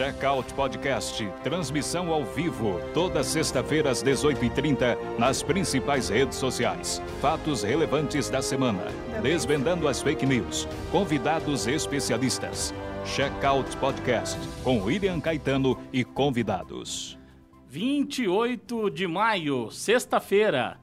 Checkout 0.00 0.54
Podcast, 0.54 1.30
transmissão 1.42 2.10
ao 2.10 2.24
vivo, 2.24 2.80
toda 2.94 3.22
sexta-feira 3.22 3.90
às 3.90 4.02
18h30, 4.02 4.96
nas 5.18 5.42
principais 5.42 6.08
redes 6.08 6.38
sociais. 6.38 7.02
Fatos 7.20 7.64
relevantes 7.64 8.30
da 8.30 8.40
semana, 8.40 8.86
desvendando 9.22 9.86
as 9.86 10.00
fake 10.00 10.24
news, 10.24 10.66
convidados 10.90 11.66
especialistas. 11.66 12.72
Checkout 13.04 13.76
Podcast, 13.76 14.38
com 14.64 14.82
William 14.82 15.20
Caetano 15.20 15.78
e 15.92 16.02
convidados. 16.02 17.18
28 17.68 18.88
de 18.88 19.06
maio, 19.06 19.70
sexta-feira. 19.70 20.80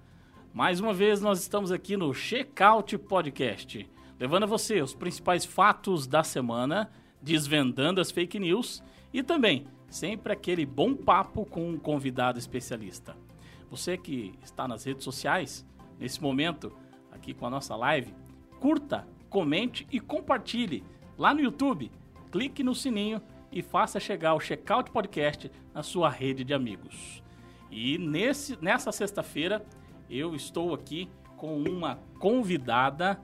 Mais 0.53 0.79
uma 0.79 0.93
vez 0.93 1.21
nós 1.21 1.41
estamos 1.41 1.71
aqui 1.71 1.97
no 1.97 2.13
Checkout 2.13 2.95
Podcast, 2.99 3.89
levando 4.19 4.43
a 4.43 4.45
você 4.47 4.79
os 4.79 4.93
principais 4.93 5.43
fatos 5.43 6.05
da 6.05 6.23
semana, 6.23 6.91
desvendando 7.19 7.99
as 7.99 8.11
fake 8.11 8.37
news 8.37 8.83
e 9.13 9.23
também 9.23 9.65
sempre 9.89 10.33
aquele 10.33 10.65
bom 10.65 10.93
papo 10.95 11.45
com 11.45 11.69
um 11.69 11.77
convidado 11.77 12.37
especialista. 12.37 13.15
Você 13.69 13.97
que 13.97 14.33
está 14.41 14.67
nas 14.67 14.83
redes 14.83 15.03
sociais, 15.03 15.65
nesse 15.99 16.21
momento, 16.21 16.71
aqui 17.11 17.33
com 17.33 17.45
a 17.45 17.49
nossa 17.49 17.75
live, 17.75 18.13
curta, 18.59 19.07
comente 19.29 19.87
e 19.91 19.99
compartilhe 19.99 20.83
lá 21.17 21.33
no 21.33 21.41
YouTube. 21.41 21.91
Clique 22.31 22.63
no 22.63 22.75
sininho 22.75 23.21
e 23.51 23.61
faça 23.61 23.99
chegar 23.99 24.33
o 24.33 24.39
Checkout 24.39 24.91
Podcast 24.91 25.51
na 25.73 25.83
sua 25.83 26.09
rede 26.09 26.43
de 26.43 26.53
amigos. 26.53 27.23
E 27.71 27.97
nesse, 27.97 28.57
nessa 28.61 28.91
sexta-feira 28.91 29.65
eu 30.09 30.35
estou 30.35 30.73
aqui 30.73 31.09
com 31.35 31.61
uma 31.61 31.99
convidada 32.19 33.19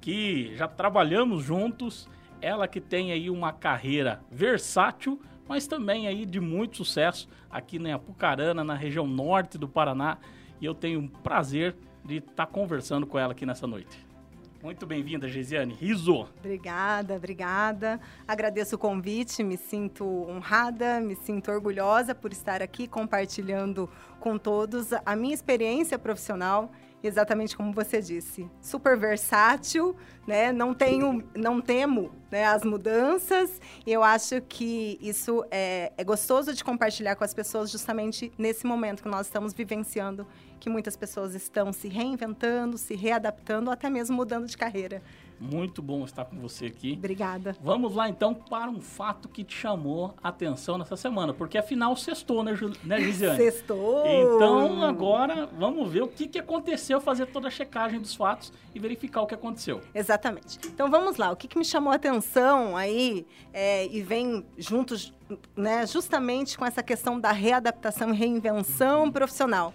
que 0.00 0.54
já 0.56 0.68
trabalhamos 0.68 1.42
juntos, 1.42 2.08
ela 2.44 2.68
que 2.68 2.78
tem 2.78 3.10
aí 3.10 3.30
uma 3.30 3.52
carreira 3.54 4.20
versátil, 4.30 5.18
mas 5.48 5.66
também 5.66 6.06
aí 6.06 6.26
de 6.26 6.40
muito 6.40 6.76
sucesso 6.76 7.26
aqui 7.50 7.78
na 7.78 7.94
Apucarana, 7.94 8.62
na 8.62 8.74
região 8.74 9.06
norte 9.06 9.56
do 9.56 9.66
Paraná, 9.66 10.18
e 10.60 10.66
eu 10.66 10.74
tenho 10.74 11.00
o 11.00 11.08
prazer 11.08 11.74
de 12.04 12.16
estar 12.16 12.46
conversando 12.46 13.06
com 13.06 13.18
ela 13.18 13.32
aqui 13.32 13.46
nessa 13.46 13.66
noite. 13.66 14.04
Muito 14.62 14.86
bem-vinda, 14.86 15.26
Geisiane. 15.26 15.74
Riso. 15.74 16.26
Obrigada, 16.38 17.14
obrigada. 17.14 18.00
Agradeço 18.28 18.76
o 18.76 18.78
convite, 18.78 19.42
me 19.42 19.56
sinto 19.56 20.04
honrada, 20.04 21.00
me 21.00 21.14
sinto 21.16 21.50
orgulhosa 21.50 22.14
por 22.14 22.30
estar 22.30 22.62
aqui 22.62 22.86
compartilhando 22.86 23.88
com 24.20 24.36
todos 24.36 24.90
a 24.92 25.16
minha 25.16 25.34
experiência 25.34 25.98
profissional 25.98 26.70
exatamente 27.06 27.56
como 27.56 27.72
você 27.72 28.00
disse, 28.00 28.48
super 28.60 28.96
versátil, 28.96 29.96
né? 30.26 30.52
Não 30.52 30.72
tenho, 30.72 31.22
não 31.34 31.60
temo 31.60 32.10
né, 32.30 32.44
as 32.46 32.64
mudanças. 32.64 33.60
E 33.86 33.92
eu 33.92 34.02
acho 34.02 34.40
que 34.42 34.98
isso 35.00 35.44
é, 35.50 35.92
é 35.96 36.04
gostoso 36.04 36.54
de 36.54 36.64
compartilhar 36.64 37.14
com 37.16 37.24
as 37.24 37.34
pessoas 37.34 37.70
justamente 37.70 38.32
nesse 38.38 38.66
momento 38.66 39.02
que 39.02 39.08
nós 39.08 39.26
estamos 39.26 39.52
vivenciando, 39.52 40.26
que 40.58 40.70
muitas 40.70 40.96
pessoas 40.96 41.34
estão 41.34 41.72
se 41.72 41.88
reinventando, 41.88 42.78
se 42.78 42.94
readaptando, 42.94 43.68
ou 43.68 43.72
até 43.72 43.90
mesmo 43.90 44.16
mudando 44.16 44.46
de 44.46 44.56
carreira. 44.56 45.02
Muito 45.40 45.82
bom 45.82 46.04
estar 46.04 46.24
com 46.24 46.38
você 46.38 46.66
aqui. 46.66 46.94
Obrigada. 46.96 47.56
Vamos 47.60 47.94
lá 47.94 48.08
então 48.08 48.34
para 48.34 48.70
um 48.70 48.80
fato 48.80 49.28
que 49.28 49.44
te 49.44 49.54
chamou 49.54 50.14
a 50.22 50.28
atenção 50.28 50.78
nessa 50.78 50.96
semana, 50.96 51.34
porque 51.34 51.58
afinal 51.58 51.96
sextou, 51.96 52.42
né, 52.42 52.54
Ju, 52.54 52.72
né 52.84 53.00
Gisiane? 53.02 53.36
Sextou! 53.36 54.04
Então 54.06 54.82
agora 54.82 55.46
vamos 55.58 55.90
ver 55.90 56.02
o 56.02 56.08
que, 56.08 56.26
que 56.26 56.38
aconteceu, 56.38 57.00
fazer 57.00 57.26
toda 57.26 57.48
a 57.48 57.50
checagem 57.50 58.00
dos 58.00 58.14
fatos 58.14 58.52
e 58.74 58.78
verificar 58.78 59.22
o 59.22 59.26
que 59.26 59.34
aconteceu. 59.34 59.80
Exatamente. 59.94 60.58
Então 60.66 60.90
vamos 60.90 61.16
lá, 61.16 61.30
o 61.30 61.36
que, 61.36 61.48
que 61.48 61.58
me 61.58 61.64
chamou 61.64 61.92
a 61.92 61.96
atenção 61.96 62.76
aí 62.76 63.26
é, 63.52 63.86
e 63.86 64.02
vem 64.02 64.44
juntos, 64.56 65.12
né, 65.56 65.86
justamente 65.86 66.56
com 66.56 66.64
essa 66.64 66.82
questão 66.82 67.18
da 67.18 67.32
readaptação 67.32 68.12
e 68.12 68.16
reinvenção 68.16 69.10
profissional 69.10 69.74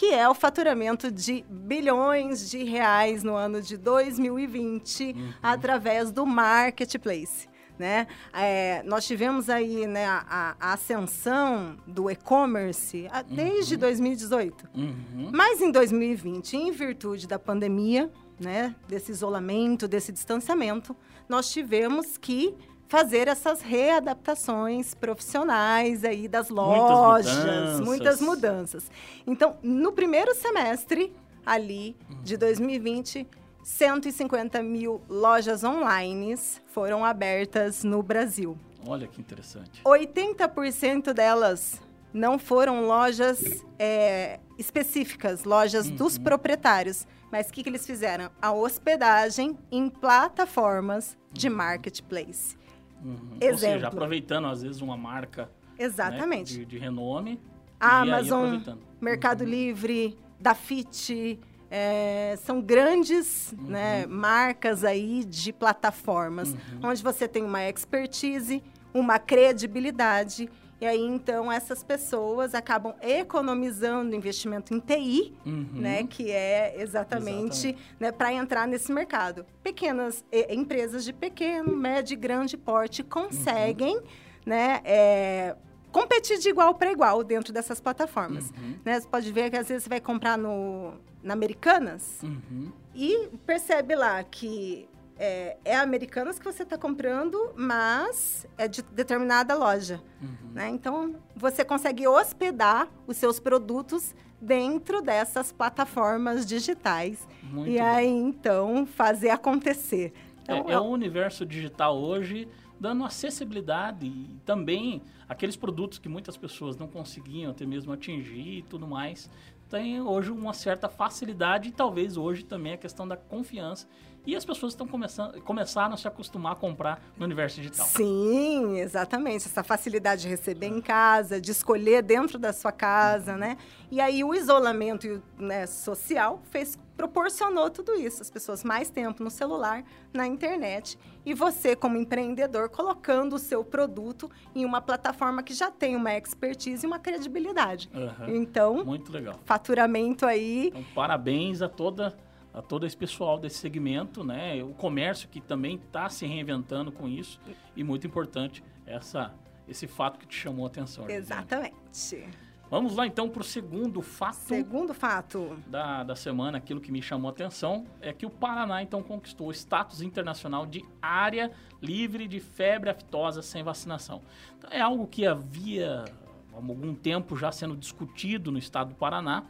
que 0.00 0.14
é 0.14 0.26
o 0.26 0.32
faturamento 0.32 1.10
de 1.10 1.44
bilhões 1.46 2.48
de 2.48 2.64
reais 2.64 3.22
no 3.22 3.34
ano 3.34 3.60
de 3.60 3.76
2020 3.76 5.12
uhum. 5.14 5.32
através 5.42 6.10
do 6.10 6.24
marketplace. 6.24 7.46
Né? 7.78 8.06
É, 8.32 8.82
nós 8.84 9.06
tivemos 9.06 9.50
aí 9.50 9.86
né, 9.86 10.06
a, 10.06 10.56
a 10.58 10.72
ascensão 10.72 11.76
do 11.86 12.10
e-commerce 12.10 13.10
desde 13.28 13.74
uhum. 13.74 13.80
2018. 13.80 14.70
Uhum. 14.74 15.30
Mas 15.34 15.60
em 15.60 15.70
2020, 15.70 16.56
em 16.56 16.72
virtude 16.72 17.28
da 17.28 17.38
pandemia, 17.38 18.10
né, 18.40 18.74
desse 18.88 19.12
isolamento, 19.12 19.86
desse 19.86 20.10
distanciamento, 20.10 20.96
nós 21.28 21.50
tivemos 21.52 22.16
que 22.16 22.56
fazer 22.90 23.28
essas 23.28 23.62
readaptações 23.62 24.94
profissionais 24.94 26.04
aí 26.04 26.26
das 26.26 26.48
lojas, 26.48 27.32
muitas 27.32 27.40
mudanças. 27.40 27.80
Muitas 27.80 28.20
mudanças. 28.20 28.90
Então, 29.24 29.56
no 29.62 29.92
primeiro 29.92 30.34
semestre 30.34 31.14
ali 31.46 31.96
de 32.24 32.36
2020, 32.36 33.28
150 33.62 34.60
mil 34.64 35.00
lojas 35.08 35.62
online 35.62 36.36
foram 36.66 37.04
abertas 37.04 37.84
no 37.84 38.02
Brasil. 38.02 38.58
Olha 38.84 39.06
que 39.06 39.20
interessante. 39.20 39.80
80% 39.84 41.12
delas 41.12 41.80
não 42.12 42.40
foram 42.40 42.86
lojas 42.88 43.64
é, 43.78 44.40
específicas, 44.58 45.44
lojas 45.44 45.86
uhum. 45.86 45.94
dos 45.94 46.18
proprietários. 46.18 47.06
Mas 47.30 47.48
o 47.48 47.52
que, 47.52 47.62
que 47.62 47.68
eles 47.68 47.86
fizeram? 47.86 48.32
A 48.42 48.50
hospedagem 48.50 49.56
em 49.70 49.88
plataformas 49.88 51.16
de 51.32 51.48
uhum. 51.48 51.54
marketplace. 51.54 52.58
Uhum. 53.02 53.36
Exemplo. 53.40 53.52
Ou 53.52 53.58
seja, 53.58 53.88
aproveitando 53.88 54.46
às 54.46 54.62
vezes 54.62 54.80
uma 54.80 54.96
marca 54.96 55.44
né, 55.78 55.86
Exatamente. 55.86 56.58
Né, 56.58 56.64
de, 56.64 56.66
de, 56.66 56.78
renome. 56.78 57.40
A 57.78 58.00
Amazon, 58.00 58.60
Mercado 59.00 59.42
uhum. 59.42 59.48
Livre, 59.48 60.18
Dafit, 60.38 61.40
é, 61.70 62.36
são 62.44 62.60
grandes 62.60 63.52
uhum. 63.52 63.68
né, 63.68 64.06
marcas 64.06 64.84
aí 64.84 65.24
de 65.24 65.52
plataformas, 65.52 66.52
uhum. 66.52 66.90
onde 66.90 67.02
você 67.02 67.26
tem 67.26 67.42
uma 67.42 67.66
expertise, 67.66 68.62
uma 68.92 69.18
credibilidade 69.18 70.50
e 70.80 70.86
aí, 70.86 71.02
então, 71.02 71.52
essas 71.52 71.84
pessoas 71.84 72.54
acabam 72.54 72.94
economizando 73.02 74.16
investimento 74.16 74.72
em 74.72 74.80
TI, 74.80 75.34
uhum. 75.44 75.68
né? 75.74 76.04
Que 76.04 76.30
é 76.30 76.80
exatamente, 76.80 77.76
né, 77.98 78.10
para 78.10 78.32
entrar 78.32 78.66
nesse 78.66 78.90
mercado. 78.90 79.44
Pequenas 79.62 80.24
e, 80.32 80.54
empresas 80.54 81.04
de 81.04 81.12
pequeno, 81.12 81.76
médio 81.76 82.14
e 82.14 82.16
grande 82.16 82.56
porte 82.56 83.02
conseguem, 83.02 83.96
uhum. 83.96 84.02
né? 84.46 84.80
É, 84.84 85.56
competir 85.92 86.38
de 86.38 86.48
igual 86.48 86.74
para 86.74 86.90
igual 86.90 87.22
dentro 87.22 87.52
dessas 87.52 87.78
plataformas. 87.78 88.50
Uhum. 88.50 88.76
Né? 88.82 89.00
Você 89.00 89.08
pode 89.08 89.30
ver 89.32 89.50
que 89.50 89.56
às 89.56 89.68
vezes 89.68 89.84
você 89.84 89.90
vai 89.90 90.00
comprar 90.00 90.38
no, 90.38 90.94
na 91.22 91.34
Americanas 91.34 92.20
uhum. 92.22 92.72
e 92.94 93.28
percebe 93.44 93.94
lá 93.94 94.22
que 94.24 94.88
é, 95.20 95.58
é 95.66 95.76
Americanas 95.76 96.38
que 96.38 96.44
você 96.46 96.62
está 96.62 96.78
comprando, 96.78 97.52
mas 97.54 98.46
é 98.56 98.66
de 98.66 98.80
determinada 98.80 99.54
loja. 99.54 100.00
Uhum. 100.22 100.52
Né? 100.54 100.70
Então, 100.70 101.14
você 101.36 101.62
consegue 101.62 102.08
hospedar 102.08 102.88
os 103.06 103.18
seus 103.18 103.38
produtos 103.38 104.14
dentro 104.40 105.02
dessas 105.02 105.52
plataformas 105.52 106.46
digitais. 106.46 107.28
Muito 107.42 107.70
e 107.70 107.78
aí, 107.78 108.08
então, 108.08 108.86
fazer 108.86 109.28
acontecer. 109.28 110.14
Então, 110.42 110.64
é, 110.66 110.72
é 110.72 110.80
o 110.80 110.84
universo 110.84 111.44
digital 111.44 111.98
hoje 111.98 112.48
dando 112.80 113.04
acessibilidade 113.04 114.06
e 114.06 114.40
também 114.46 115.02
aqueles 115.28 115.54
produtos 115.54 115.98
que 115.98 116.08
muitas 116.08 116.38
pessoas 116.38 116.78
não 116.78 116.88
conseguiam 116.88 117.50
até 117.50 117.66
mesmo 117.66 117.92
atingir 117.92 118.60
e 118.60 118.62
tudo 118.62 118.86
mais, 118.86 119.28
tem 119.68 120.00
hoje 120.00 120.32
uma 120.32 120.54
certa 120.54 120.88
facilidade 120.88 121.68
e 121.68 121.72
talvez 121.72 122.16
hoje 122.16 122.42
também 122.42 122.72
a 122.72 122.76
questão 122.78 123.06
da 123.06 123.18
confiança 123.18 123.86
e 124.26 124.36
as 124.36 124.44
pessoas 124.44 124.72
estão 124.72 124.86
começando, 124.86 125.40
começaram 125.42 125.94
a 125.94 125.96
se 125.96 126.06
acostumar 126.06 126.52
a 126.52 126.56
comprar 126.56 127.02
no 127.16 127.24
universo 127.24 127.56
digital. 127.56 127.86
Sim, 127.86 128.78
exatamente. 128.78 129.46
Essa 129.46 129.62
facilidade 129.62 130.22
de 130.22 130.28
receber 130.28 130.66
em 130.66 130.80
casa, 130.80 131.40
de 131.40 131.50
escolher 131.50 132.02
dentro 132.02 132.38
da 132.38 132.52
sua 132.52 132.72
casa, 132.72 133.36
né? 133.36 133.56
E 133.90 134.00
aí 134.00 134.22
o 134.22 134.34
isolamento 134.34 135.22
né, 135.38 135.66
social 135.66 136.40
fez 136.50 136.78
proporcionou 137.00 137.70
tudo 137.70 137.94
isso, 137.94 138.20
as 138.20 138.30
pessoas 138.30 138.62
mais 138.62 138.90
tempo 138.90 139.24
no 139.24 139.30
celular, 139.30 139.82
na 140.12 140.26
internet, 140.26 140.98
e 141.24 141.32
você 141.32 141.74
como 141.74 141.96
empreendedor 141.96 142.68
colocando 142.68 143.36
o 143.36 143.38
seu 143.38 143.64
produto 143.64 144.30
em 144.54 144.66
uma 144.66 144.82
plataforma 144.82 145.42
que 145.42 145.54
já 145.54 145.70
tem 145.70 145.96
uma 145.96 146.14
expertise 146.14 146.84
e 146.84 146.86
uma 146.86 146.98
credibilidade. 146.98 147.90
Uhum. 147.94 148.36
Então, 148.36 148.84
muito 148.84 149.10
legal. 149.10 149.40
Faturamento 149.46 150.26
aí. 150.26 150.66
Então, 150.66 150.84
parabéns 150.94 151.62
a 151.62 151.70
toda 151.70 152.14
a 152.52 152.60
todo 152.60 152.86
esse 152.86 152.96
pessoal 152.96 153.38
desse 153.38 153.58
segmento, 153.58 154.24
né? 154.24 154.62
O 154.62 154.74
comércio 154.74 155.28
que 155.28 155.40
também 155.40 155.76
está 155.76 156.08
se 156.08 156.26
reinventando 156.26 156.90
com 156.90 157.08
isso 157.08 157.40
e 157.76 157.84
muito 157.84 158.06
importante 158.06 158.62
essa 158.86 159.34
esse 159.68 159.86
fato 159.86 160.18
que 160.18 160.26
te 160.26 160.34
chamou 160.34 160.64
a 160.64 160.68
atenção. 160.68 161.08
Exatamente. 161.08 162.26
Vamos 162.70 162.94
lá 162.94 163.04
então 163.04 163.28
para 163.28 163.40
o 163.40 163.44
segundo 163.44 164.00
fato. 164.00 164.34
Segundo 164.34 164.94
fato. 164.94 165.56
Da, 165.66 166.04
da 166.04 166.14
semana, 166.14 166.58
aquilo 166.58 166.80
que 166.80 166.92
me 166.92 167.02
chamou 167.02 167.28
a 167.28 167.32
atenção 167.32 167.84
é 168.00 168.12
que 168.12 168.24
o 168.24 168.30
Paraná 168.30 168.80
então 168.80 169.02
conquistou 169.02 169.48
o 169.48 169.50
status 169.52 170.02
internacional 170.02 170.64
de 170.64 170.84
área 171.02 171.50
livre 171.82 172.28
de 172.28 172.38
febre 172.38 172.90
aftosa 172.90 173.42
sem 173.42 173.64
vacinação. 173.64 174.22
Então, 174.56 174.70
é 174.70 174.80
algo 174.80 175.06
que 175.06 175.26
havia 175.26 176.04
há 176.52 176.56
algum 176.56 176.94
tempo 176.94 177.36
já 177.36 177.50
sendo 177.50 177.76
discutido 177.76 178.52
no 178.52 178.58
estado 178.58 178.90
do 178.90 178.94
Paraná. 178.94 179.44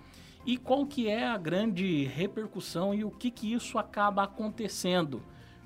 E 0.46 0.56
qual 0.56 0.86
que 0.86 1.08
é 1.08 1.26
a 1.26 1.36
grande 1.36 2.04
repercussão 2.04 2.94
e 2.94 3.04
o 3.04 3.10
que, 3.10 3.30
que 3.30 3.52
isso 3.52 3.78
acaba 3.78 4.24
acontecendo 4.24 5.22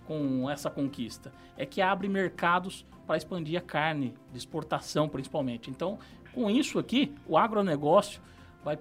com 0.07 0.51
essa 0.51 0.69
conquista? 0.69 1.33
É 1.57 1.65
que 1.65 1.81
abre 1.81 2.09
mercados 2.09 2.85
para 3.07 3.17
expandir 3.17 3.59
a 3.59 3.63
carne, 3.63 4.15
de 4.33 4.39
exportação 4.39 5.09
principalmente. 5.09 5.71
Então, 5.71 5.99
com 6.33 6.51
isso 6.51 6.79
aqui, 6.79 7.15
o 7.27 7.39
agronegócio 7.39 8.21
vai, 8.65 8.79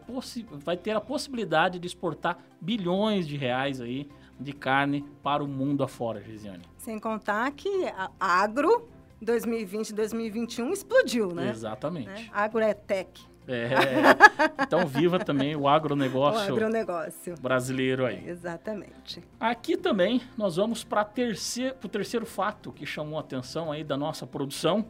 vai 0.51 0.77
ter 0.77 0.95
a 0.95 1.01
possibilidade 1.01 1.77
de 1.77 1.85
exportar 1.85 2.39
bilhões 2.59 3.27
de 3.27 3.37
reais 3.37 3.79
aí 3.79 4.09
de 4.39 4.51
carne 4.51 5.05
para 5.21 5.43
o 5.43 5.47
mundo 5.47 5.83
afora, 5.83 6.21
Gisiane. 6.21 6.63
Sem 6.77 6.99
contar 6.99 7.51
que 7.51 7.69
agro 8.19 8.89
2020 9.21 9.89
e 9.89 9.93
2021 9.93 10.73
explodiu, 10.73 11.33
né? 11.33 11.49
Exatamente. 11.49 12.07
Né? 12.07 12.29
Agro 12.31 12.59
é 12.59 12.73
tech. 12.73 13.21
É, 13.47 14.63
então 14.63 14.87
viva 14.87 15.19
também 15.19 15.55
o 15.55 15.67
agronegócio, 15.67 16.53
o 16.53 16.55
agronegócio 16.55 17.35
brasileiro 17.41 18.05
aí. 18.05 18.27
Exatamente. 18.27 19.21
Aqui 19.39 19.75
também 19.75 20.21
nós 20.37 20.55
vamos 20.55 20.83
para 20.83 21.03
terceiro, 21.03 21.75
o 21.83 21.87
terceiro 21.87 22.25
fato 22.25 22.71
que 22.71 22.85
chamou 22.85 23.17
a 23.17 23.21
atenção 23.21 23.71
aí 23.71 23.83
da 23.83 23.97
nossa 23.97 24.25
produção, 24.25 24.85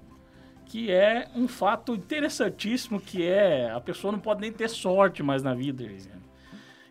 que 0.65 0.91
é 0.91 1.27
um 1.35 1.47
fato 1.47 1.95
interessantíssimo, 1.95 2.99
que 2.99 3.25
é 3.25 3.71
a 3.71 3.81
pessoa 3.81 4.11
não 4.11 4.19
pode 4.19 4.41
nem 4.41 4.51
ter 4.51 4.69
sorte 4.69 5.23
mais 5.23 5.41
na 5.41 5.53
vida, 5.53 5.83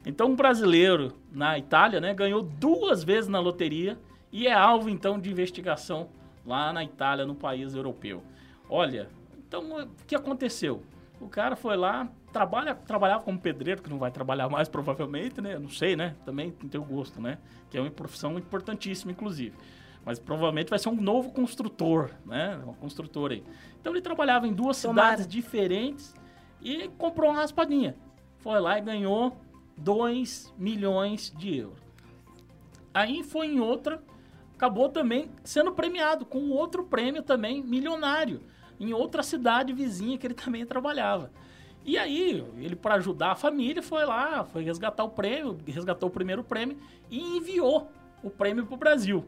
Então 0.05 0.31
um 0.31 0.37
brasileiro 0.37 1.13
na 1.31 1.59
Itália, 1.59 2.01
né, 2.01 2.13
ganhou 2.13 2.43
duas 2.43 3.05
vezes 3.05 3.29
na 3.29 3.39
loteria 3.39 3.99
e 4.33 4.49
é 4.49 4.53
alvo 4.53 4.89
então 4.89 5.19
de 5.19 5.31
investigação 5.31 6.09
lá 6.45 6.73
na 6.73 6.83
Itália, 6.83 7.25
no 7.25 7.35
país 7.35 7.75
europeu. 7.75 8.23
Olha, 8.69 9.09
então 9.47 9.83
o 9.83 9.89
que 10.07 10.15
aconteceu? 10.15 10.83
O 11.23 11.29
cara 11.29 11.55
foi 11.55 11.77
lá, 11.77 12.09
trabalha, 12.33 12.75
trabalhava 12.75 13.23
como 13.23 13.39
pedreiro, 13.39 13.81
que 13.81 13.89
não 13.89 13.97
vai 13.97 14.11
trabalhar 14.11 14.49
mais 14.49 14.69
provavelmente, 14.69 15.41
né? 15.41 15.57
Não 15.57 15.69
sei, 15.69 15.95
né? 15.95 16.17
Também 16.25 16.51
tem 16.51 16.81
o 16.81 16.85
gosto, 16.85 17.21
né? 17.21 17.39
Que 17.71 17.79
é 17.79 17.81
uma 17.81 17.91
profissão 17.93 18.37
importantíssima, 18.37 19.13
inclusive. 19.13 19.57
Mas 20.05 20.19
provavelmente 20.19 20.69
vai 20.69 20.81
ser 20.81 20.89
um 20.89 21.01
novo 21.01 21.31
construtor, 21.31 22.11
né? 22.27 22.61
Um 22.67 22.75
construtor 22.75 23.31
aí. 23.31 23.45
Então 23.81 23.93
ele 23.93 24.03
trabalhava 24.03 24.49
em 24.49 24.53
duas 24.53 24.83
Tomara. 24.83 25.11
cidades 25.11 25.29
diferentes 25.29 26.13
e 26.61 26.89
comprou 26.99 27.31
uma 27.31 27.41
raspadinha. 27.41 27.95
Foi 28.39 28.59
lá 28.59 28.77
e 28.79 28.81
ganhou 28.81 29.41
2 29.77 30.53
milhões 30.59 31.33
de 31.39 31.57
euros. 31.57 31.79
Aí 32.93 33.23
foi 33.23 33.47
em 33.47 33.61
outra, 33.61 34.03
acabou 34.55 34.89
também 34.89 35.31
sendo 35.45 35.71
premiado 35.73 36.27
com 36.27 36.51
outro 36.51 36.85
prêmio 36.85 37.23
também 37.23 37.63
milionário 37.63 38.41
em 38.83 38.93
outra 38.93 39.23
cidade 39.23 39.73
vizinha 39.73 40.19
que 40.19 40.27
ele 40.27 40.35
também 40.35 40.67
trabalhava. 40.67 41.31
E 41.85 41.99
aí, 41.99 42.45
ele 42.59 42.77
para 42.77 42.95
ajudar 42.97 43.33
a 43.33 43.35
família 43.35 43.83
foi 43.83 44.05
lá, 44.05 44.45
foi 44.45 44.63
resgatar 44.63 45.03
o 45.03 45.11
prêmio, 45.11 45.59
resgatou 45.67 46.09
o 46.09 46.13
primeiro 46.13 46.45
prêmio 46.45 46.77
e 47.11 47.37
enviou 47.37 47.91
o 48.23 48.31
prêmio 48.31 48.65
para 48.67 48.75
o 48.75 48.79
Brasil. 48.79 49.25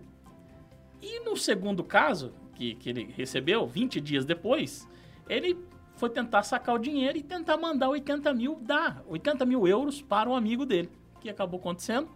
E 1.02 1.20
no 1.20 1.36
segundo 1.36 1.82
caso, 1.82 2.32
que, 2.54 2.74
que 2.76 2.88
ele 2.88 3.12
recebeu 3.16 3.66
20 3.66 4.00
dias 4.00 4.24
depois, 4.24 4.88
ele 5.28 5.58
foi 5.96 6.08
tentar 6.08 6.42
sacar 6.42 6.74
o 6.74 6.78
dinheiro 6.78 7.18
e 7.18 7.22
tentar 7.22 7.56
mandar 7.56 7.88
80 7.88 8.32
mil, 8.32 8.58
dar 8.60 9.02
80 9.08 9.44
mil 9.44 9.66
euros 9.66 10.00
para 10.00 10.28
um 10.28 10.34
amigo 10.34 10.64
dele. 10.64 10.90
O 11.16 11.18
que 11.20 11.28
acabou 11.28 11.58
acontecendo? 11.58 12.08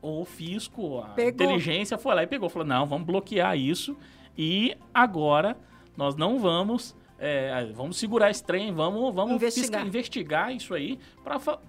O 0.00 0.24
fisco, 0.24 0.98
a 0.98 1.08
pegou. 1.08 1.46
inteligência 1.46 1.96
foi 1.96 2.14
lá 2.14 2.22
e 2.22 2.26
pegou. 2.26 2.48
Falou, 2.48 2.66
não, 2.66 2.86
vamos 2.86 3.06
bloquear 3.06 3.56
isso. 3.56 3.96
E 4.36 4.76
agora 4.92 5.56
nós 5.96 6.16
não 6.16 6.38
vamos 6.38 6.94
é, 7.24 7.66
vamos 7.72 7.98
segurar 7.98 8.30
esse 8.30 8.42
trem, 8.42 8.72
vamos, 8.72 9.14
vamos 9.14 9.36
investigar. 9.36 9.86
investigar 9.86 10.52
isso 10.52 10.74
aí 10.74 10.98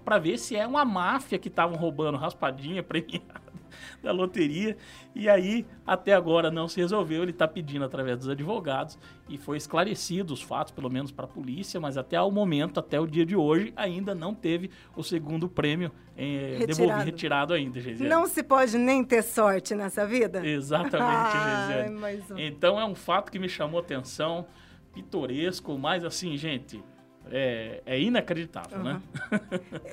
para 0.04 0.18
ver 0.18 0.36
se 0.36 0.56
é 0.56 0.66
uma 0.66 0.84
máfia 0.84 1.38
que 1.38 1.46
estavam 1.46 1.76
roubando 1.76 2.18
raspadinha 2.18 2.82
premiada 2.84 3.43
da 4.02 4.12
loteria. 4.12 4.76
E 5.14 5.28
aí, 5.28 5.66
até 5.86 6.12
agora 6.12 6.50
não 6.50 6.68
se 6.68 6.80
resolveu. 6.80 7.22
Ele 7.22 7.30
está 7.30 7.46
pedindo 7.46 7.84
através 7.84 8.18
dos 8.18 8.28
advogados 8.28 8.98
e 9.28 9.38
foi 9.38 9.56
esclarecido 9.56 10.34
os 10.34 10.42
fatos, 10.42 10.72
pelo 10.72 10.90
menos 10.90 11.10
para 11.10 11.24
a 11.24 11.28
polícia, 11.28 11.80
mas 11.80 11.96
até 11.96 12.20
o 12.20 12.30
momento, 12.30 12.80
até 12.80 13.00
o 13.00 13.06
dia 13.06 13.24
de 13.24 13.36
hoje, 13.36 13.72
ainda 13.76 14.14
não 14.14 14.34
teve 14.34 14.70
o 14.96 15.02
segundo 15.02 15.48
prêmio 15.48 15.90
é, 16.16 16.56
retirado. 16.58 16.66
Devolvido, 16.66 17.04
retirado 17.04 17.54
ainda, 17.54 17.80
Gisele. 17.80 18.08
Não 18.08 18.26
se 18.26 18.42
pode 18.42 18.76
nem 18.76 19.02
ter 19.04 19.22
sorte 19.22 19.74
nessa 19.74 20.06
vida? 20.06 20.46
Exatamente, 20.46 21.32
Gisele. 22.26 22.46
Então 22.46 22.78
é 22.78 22.84
um 22.84 22.94
fato 22.94 23.30
que 23.30 23.38
me 23.38 23.48
chamou 23.48 23.80
atenção 23.80 24.46
pitoresco, 24.92 25.76
mas 25.76 26.04
assim, 26.04 26.36
gente, 26.36 26.82
é, 27.30 27.82
é 27.86 28.00
inacreditável, 28.00 28.78
uhum. 28.78 28.84
né? 28.84 29.02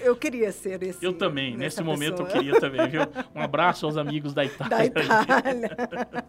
Eu 0.01 0.15
queria 0.15 0.51
ser 0.51 0.81
esse. 0.83 1.03
Eu 1.03 1.13
também, 1.13 1.55
nesse 1.55 1.77
pessoa. 1.77 1.85
momento 1.85 2.21
eu 2.21 2.25
queria 2.27 2.59
também, 2.59 2.87
viu? 2.87 3.01
Um 3.33 3.41
abraço 3.41 3.85
aos 3.85 3.97
amigos 3.97 4.33
da 4.33 4.43
Itália. 4.45 4.77
Da 4.77 4.85
Itália. 4.85 5.77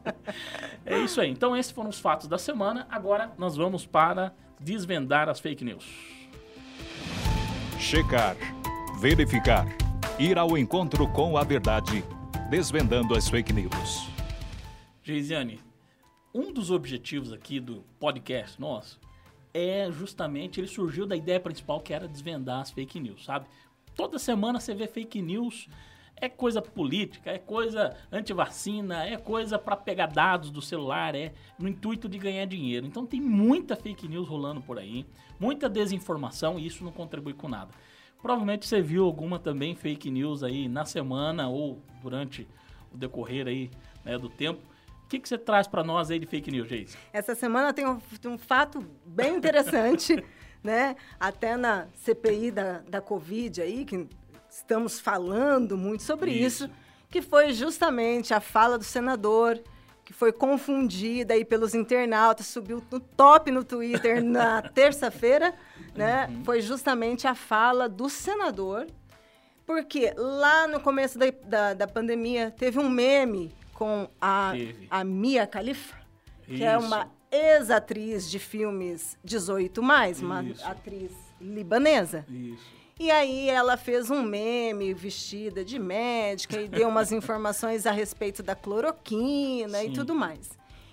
é 0.86 0.98
isso 0.98 1.20
aí. 1.20 1.30
Então, 1.30 1.56
esses 1.56 1.72
foram 1.72 1.90
os 1.90 1.98
fatos 1.98 2.28
da 2.28 2.38
semana. 2.38 2.86
Agora 2.90 3.32
nós 3.36 3.56
vamos 3.56 3.84
para 3.84 4.32
desvendar 4.60 5.28
as 5.28 5.40
fake 5.40 5.64
news. 5.64 5.84
Checar, 7.78 8.36
verificar, 9.00 9.66
ir 10.18 10.38
ao 10.38 10.56
encontro 10.56 11.08
com 11.08 11.36
a 11.36 11.42
verdade, 11.42 12.04
desvendando 12.48 13.14
as 13.14 13.28
fake 13.28 13.52
news. 13.52 14.08
Geisiane, 15.02 15.60
um 16.32 16.52
dos 16.52 16.70
objetivos 16.70 17.32
aqui 17.32 17.58
do 17.58 17.84
podcast 17.98 18.60
nosso 18.60 19.00
é 19.54 19.90
justamente, 19.90 20.60
ele 20.60 20.66
surgiu 20.66 21.06
da 21.06 21.16
ideia 21.16 21.40
principal 21.40 21.80
que 21.80 21.92
era 21.92 22.08
desvendar 22.08 22.60
as 22.60 22.70
fake 22.70 22.98
news, 22.98 23.24
sabe? 23.24 23.46
Toda 23.94 24.18
semana 24.18 24.58
você 24.58 24.74
vê 24.74 24.86
fake 24.86 25.20
news, 25.20 25.68
é 26.16 26.28
coisa 26.28 26.62
política, 26.62 27.30
é 27.30 27.38
coisa 27.38 27.96
anti-vacina, 28.10 29.04
é 29.04 29.16
coisa 29.16 29.58
para 29.58 29.76
pegar 29.76 30.06
dados 30.06 30.50
do 30.50 30.62
celular, 30.62 31.14
é 31.14 31.34
no 31.58 31.68
intuito 31.68 32.08
de 32.08 32.16
ganhar 32.16 32.46
dinheiro. 32.46 32.86
Então 32.86 33.04
tem 33.04 33.20
muita 33.20 33.76
fake 33.76 34.08
news 34.08 34.28
rolando 34.28 34.60
por 34.62 34.78
aí, 34.78 35.04
muita 35.38 35.68
desinformação 35.68 36.58
e 36.58 36.66
isso 36.66 36.84
não 36.84 36.92
contribui 36.92 37.34
com 37.34 37.48
nada. 37.48 37.72
Provavelmente 38.20 38.66
você 38.66 38.80
viu 38.80 39.04
alguma 39.04 39.38
também 39.38 39.74
fake 39.74 40.10
news 40.10 40.44
aí 40.44 40.68
na 40.68 40.84
semana 40.84 41.48
ou 41.48 41.82
durante 42.00 42.46
o 42.92 42.96
decorrer 42.96 43.48
aí 43.48 43.70
né, 44.04 44.16
do 44.16 44.28
tempo 44.28 44.71
que, 45.12 45.20
que 45.20 45.28
você 45.28 45.36
traz 45.36 45.66
para 45.66 45.84
nós 45.84 46.10
aí 46.10 46.18
de 46.18 46.26
fake 46.26 46.50
news, 46.50 46.68
Geis? 46.68 46.96
Essa 47.12 47.34
semana 47.34 47.72
tem 47.72 47.86
um, 47.86 47.98
um 48.26 48.38
fato 48.38 48.84
bem 49.04 49.36
interessante, 49.36 50.24
né? 50.64 50.96
Até 51.20 51.56
na 51.56 51.88
CPI 51.96 52.50
da, 52.50 52.78
da 52.88 53.00
Covid 53.00 53.60
aí, 53.60 53.84
que 53.84 54.08
estamos 54.48 54.98
falando 54.98 55.76
muito 55.76 56.02
sobre 56.02 56.30
isso. 56.30 56.64
isso, 56.64 56.74
que 57.10 57.20
foi 57.20 57.52
justamente 57.52 58.32
a 58.32 58.40
fala 58.40 58.78
do 58.78 58.84
senador 58.84 59.60
que 60.04 60.12
foi 60.12 60.32
confundida 60.32 61.32
aí 61.34 61.44
pelos 61.44 61.76
internautas, 61.76 62.46
subiu 62.46 62.82
no 62.90 62.98
top 62.98 63.52
no 63.52 63.62
Twitter 63.62 64.22
na 64.24 64.60
terça-feira, 64.60 65.54
né? 65.94 66.26
Uhum. 66.26 66.44
Foi 66.44 66.60
justamente 66.60 67.28
a 67.28 67.36
fala 67.36 67.88
do 67.88 68.08
senador, 68.08 68.88
porque 69.64 70.12
lá 70.16 70.66
no 70.66 70.80
começo 70.80 71.18
da, 71.18 71.26
da, 71.44 71.74
da 71.74 71.86
pandemia 71.86 72.50
teve 72.50 72.80
um 72.80 72.88
meme 72.88 73.54
com 73.82 74.08
a, 74.20 74.52
a 74.88 75.02
Mia 75.02 75.42
Khalifa, 75.42 75.96
que 76.46 76.54
Isso. 76.54 76.62
é 76.62 76.78
uma 76.78 77.10
ex-atriz 77.32 78.30
de 78.30 78.38
filmes 78.38 79.18
18 79.24 79.82
mais, 79.82 80.22
uma 80.22 80.40
Isso. 80.44 80.64
atriz 80.64 81.10
libanesa. 81.40 82.24
Isso. 82.28 82.64
E 83.00 83.10
aí 83.10 83.50
ela 83.50 83.76
fez 83.76 84.08
um 84.08 84.22
meme 84.22 84.94
vestida 84.94 85.64
de 85.64 85.80
médica 85.80 86.60
e 86.60 86.68
deu 86.68 86.88
umas 86.88 87.10
informações 87.12 87.84
a 87.84 87.90
respeito 87.90 88.40
da 88.40 88.54
cloroquina 88.54 89.80
Sim. 89.80 89.88
e 89.88 89.92
tudo 89.92 90.14
mais. 90.14 90.50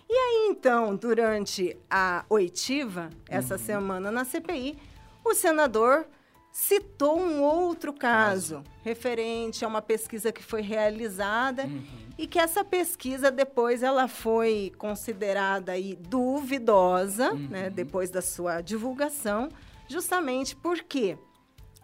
E 0.09 0.13
aí, 0.13 0.47
então, 0.49 0.95
durante 0.95 1.77
a 1.87 2.25
oitiva, 2.27 3.11
essa 3.27 3.53
uhum. 3.53 3.59
semana 3.59 4.11
na 4.11 4.25
CPI, 4.25 4.79
o 5.23 5.35
senador 5.35 6.07
citou 6.51 7.19
um 7.19 7.43
outro 7.43 7.93
caso, 7.93 8.55
caso, 8.55 8.63
referente 8.83 9.63
a 9.63 9.67
uma 9.67 9.83
pesquisa 9.83 10.31
que 10.31 10.41
foi 10.41 10.63
realizada 10.63 11.65
uhum. 11.65 12.08
E 12.19 12.27
que 12.27 12.37
essa 12.37 12.65
pesquisa 12.65 13.31
depois 13.31 13.81
ela 13.81 14.05
foi 14.09 14.73
considerada 14.77 15.71
aí 15.71 15.95
duvidosa, 15.95 17.31
uhum. 17.31 17.47
né, 17.47 17.69
depois 17.69 18.09
da 18.09 18.21
sua 18.21 18.59
divulgação, 18.59 19.47
justamente 19.87 20.53
porque 20.53 21.17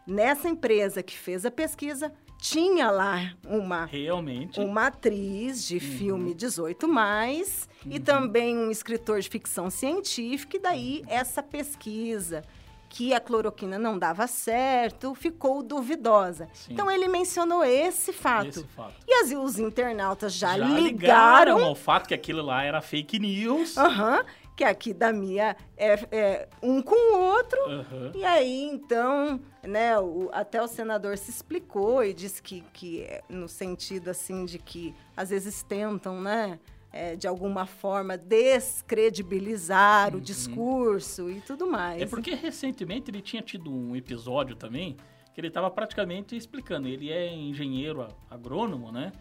nessa 0.05 0.49
empresa 0.49 1.01
que 1.01 1.17
fez 1.17 1.45
a 1.45 1.51
pesquisa 1.51 2.11
tinha 2.37 2.91
lá 2.91 3.33
uma 3.47 3.85
realmente 3.85 4.59
uma 4.59 4.87
atriz 4.87 5.65
de 5.65 5.75
uhum. 5.75 5.79
filme 5.79 6.33
18 6.33 6.85
mais 6.85 7.69
e 7.85 7.97
uhum. 7.97 8.03
também 8.03 8.57
um 8.57 8.69
escritor 8.69 9.21
de 9.21 9.29
ficção 9.29 9.69
científica 9.69 10.57
e 10.57 10.59
daí 10.59 11.03
essa 11.07 11.41
pesquisa 11.41 12.43
que 12.95 13.13
a 13.13 13.19
cloroquina 13.19 13.77
não 13.77 13.99
dava 13.99 14.25
certo, 14.25 15.13
ficou 15.13 15.61
duvidosa. 15.61 16.47
Sim. 16.53 16.71
Então 16.71 16.89
ele 16.89 17.09
mencionou 17.09 17.61
esse 17.61 18.13
fato. 18.13 18.47
esse 18.47 18.63
fato. 18.67 18.93
E 19.05 19.13
as, 19.15 19.31
os 19.31 19.59
internautas 19.59 20.33
já, 20.33 20.57
já 20.57 20.65
ligaram, 20.65 21.57
ligaram 21.57 21.63
ao 21.65 21.75
fato 21.75 22.07
que 22.07 22.13
aquilo 22.13 22.41
lá 22.41 22.63
era 22.63 22.81
fake 22.81 23.19
news. 23.19 23.77
Aham. 23.77 24.19
Uhum, 24.19 24.25
que 24.55 24.63
aqui 24.63 24.93
da 24.93 25.11
Mia 25.11 25.57
é, 25.75 26.07
é 26.09 26.49
um 26.63 26.81
com 26.81 26.95
o 26.95 27.19
outro. 27.19 27.59
Uhum. 27.67 28.11
E 28.15 28.23
aí, 28.23 28.63
então, 28.63 29.41
né, 29.61 29.99
o, 29.99 30.29
até 30.31 30.63
o 30.63 30.67
senador 30.67 31.17
se 31.17 31.29
explicou 31.29 32.01
e 32.01 32.13
disse 32.13 32.41
que, 32.41 32.63
que 32.71 33.01
é 33.01 33.21
no 33.27 33.49
sentido 33.49 34.07
assim 34.07 34.45
de 34.45 34.57
que 34.57 34.95
às 35.17 35.31
vezes 35.31 35.61
tentam, 35.63 36.21
né? 36.21 36.57
É, 36.95 37.13
de 37.17 37.27
alguma 37.27 37.65
forma, 37.65 38.17
descredibilizar 38.17 40.13
uhum. 40.13 40.19
o 40.19 40.21
discurso 40.21 41.29
e 41.29 41.41
tudo 41.41 41.67
mais. 41.67 42.01
É 42.01 42.05
porque 42.05 42.33
recentemente 42.33 43.11
ele 43.11 43.21
tinha 43.21 43.41
tido 43.41 43.69
um 43.69 43.93
episódio 43.97 44.55
também 44.55 44.95
que 45.33 45.41
ele 45.41 45.49
estava 45.49 45.69
praticamente 45.69 46.37
explicando. 46.37 46.87
Ele 46.87 47.11
é 47.11 47.27
engenheiro 47.33 48.07
agrônomo, 48.29 48.93
né? 48.93 49.11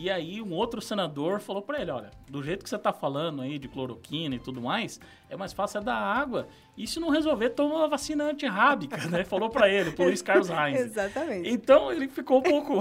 E 0.00 0.08
aí 0.08 0.40
um 0.40 0.52
outro 0.52 0.80
senador 0.80 1.40
falou 1.40 1.60
para 1.60 1.82
ele, 1.82 1.90
olha, 1.90 2.12
do 2.30 2.40
jeito 2.40 2.62
que 2.62 2.70
você 2.70 2.78
tá 2.78 2.92
falando 2.92 3.42
aí 3.42 3.58
de 3.58 3.66
cloroquina 3.66 4.36
e 4.36 4.38
tudo 4.38 4.60
mais, 4.60 5.00
é 5.28 5.36
mais 5.36 5.52
fácil 5.52 5.80
é 5.80 5.82
dar 5.82 5.96
água. 5.96 6.46
E 6.76 6.86
se 6.86 7.00
não 7.00 7.08
resolver, 7.08 7.50
toma 7.50 7.74
uma 7.74 7.88
vacina 7.88 8.22
antirrábica, 8.22 8.96
né? 9.08 9.24
Falou 9.26 9.50
para 9.50 9.68
ele, 9.68 9.90
pro 9.90 10.04
Luiz 10.04 10.22
Carlos 10.22 10.48
Reis. 10.48 10.78
Exatamente. 10.86 11.50
Então 11.50 11.90
ele 11.90 12.06
ficou 12.06 12.38
um 12.38 12.42
pouco 12.42 12.78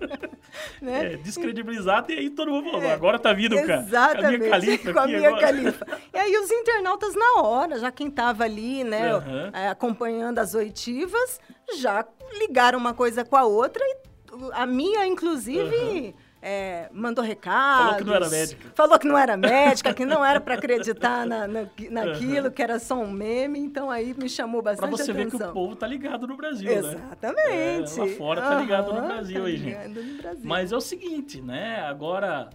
né? 0.80 1.12
é, 1.12 1.16
descredibilizado 1.18 2.10
e 2.10 2.18
aí 2.18 2.30
todo 2.30 2.50
mundo 2.50 2.70
falou, 2.70 2.86
é, 2.86 2.92
agora 2.94 3.18
tá 3.18 3.34
vindo 3.34 3.54
Exatamente. 3.58 4.18
com 4.18 4.24
a 4.24 4.30
minha 4.30 4.50
califa 4.50 4.92
Com 4.94 4.98
a 4.98 5.06
minha 5.06 5.28
agora. 5.28 5.42
califa. 5.42 5.86
E 6.14 6.18
aí 6.18 6.38
os 6.38 6.50
internautas 6.50 7.14
na 7.14 7.42
hora, 7.42 7.78
já 7.78 7.92
quem 7.92 8.10
tava 8.10 8.44
ali, 8.44 8.82
né, 8.82 9.14
uhum. 9.14 9.50
acompanhando 9.70 10.38
as 10.38 10.54
oitivas, 10.54 11.38
já 11.78 12.02
ligaram 12.38 12.78
uma 12.78 12.94
coisa 12.94 13.26
com 13.26 13.36
a 13.36 13.44
outra 13.44 13.84
e 13.84 13.96
a 14.54 14.64
minha, 14.64 15.06
inclusive... 15.06 15.76
Uhum 15.76 16.29
é, 16.42 16.88
mandou 16.92 17.22
recado. 17.22 17.84
Falou 17.84 17.98
que 17.98 18.04
não 18.04 18.14
era 18.14 18.28
médica. 18.28 18.70
Falou 18.74 18.98
que 18.98 19.06
não 19.08 19.18
era 19.18 19.36
médica, 19.36 19.94
que 19.94 20.04
não 20.06 20.24
era 20.24 20.40
para 20.40 20.54
acreditar 20.54 21.26
na, 21.26 21.46
na, 21.46 21.66
naquilo, 21.90 22.46
uhum. 22.46 22.52
que 22.52 22.62
era 22.62 22.78
só 22.78 22.94
um 22.94 23.10
meme. 23.10 23.58
Então 23.58 23.90
aí 23.90 24.14
me 24.14 24.28
chamou 24.28 24.62
bastante 24.62 24.86
atenção. 24.86 25.04
Pra 25.04 25.14
você 25.14 25.20
atenção. 25.22 25.38
ver 25.38 25.44
que 25.44 25.50
o 25.50 25.52
povo 25.52 25.76
tá 25.76 25.86
ligado 25.86 26.26
no 26.26 26.36
Brasil, 26.36 26.70
Exatamente. 26.70 27.46
né? 27.46 27.76
É, 27.76 28.00
lá 28.00 28.06
fora 28.16 28.40
tá 28.40 28.60
ligado 28.60 28.92
no 28.92 29.02
Brasil 29.02 29.40
tá 29.40 29.46
aí, 29.46 29.56
gente. 29.56 29.88
No 29.88 30.22
Brasil. 30.22 30.40
Mas 30.42 30.72
é 30.72 30.76
o 30.76 30.80
seguinte, 30.80 31.42
né? 31.42 31.80
Agora, 31.82 32.48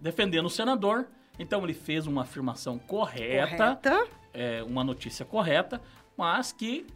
defendendo 0.00 0.46
o 0.46 0.50
senador, 0.50 1.06
então 1.38 1.62
ele 1.62 1.74
fez 1.74 2.06
uma 2.08 2.22
afirmação 2.22 2.76
correta, 2.76 3.78
correta. 3.78 4.06
É, 4.34 4.62
uma 4.64 4.82
notícia 4.82 5.24
correta, 5.24 5.80
mas 6.16 6.50
que 6.50 6.86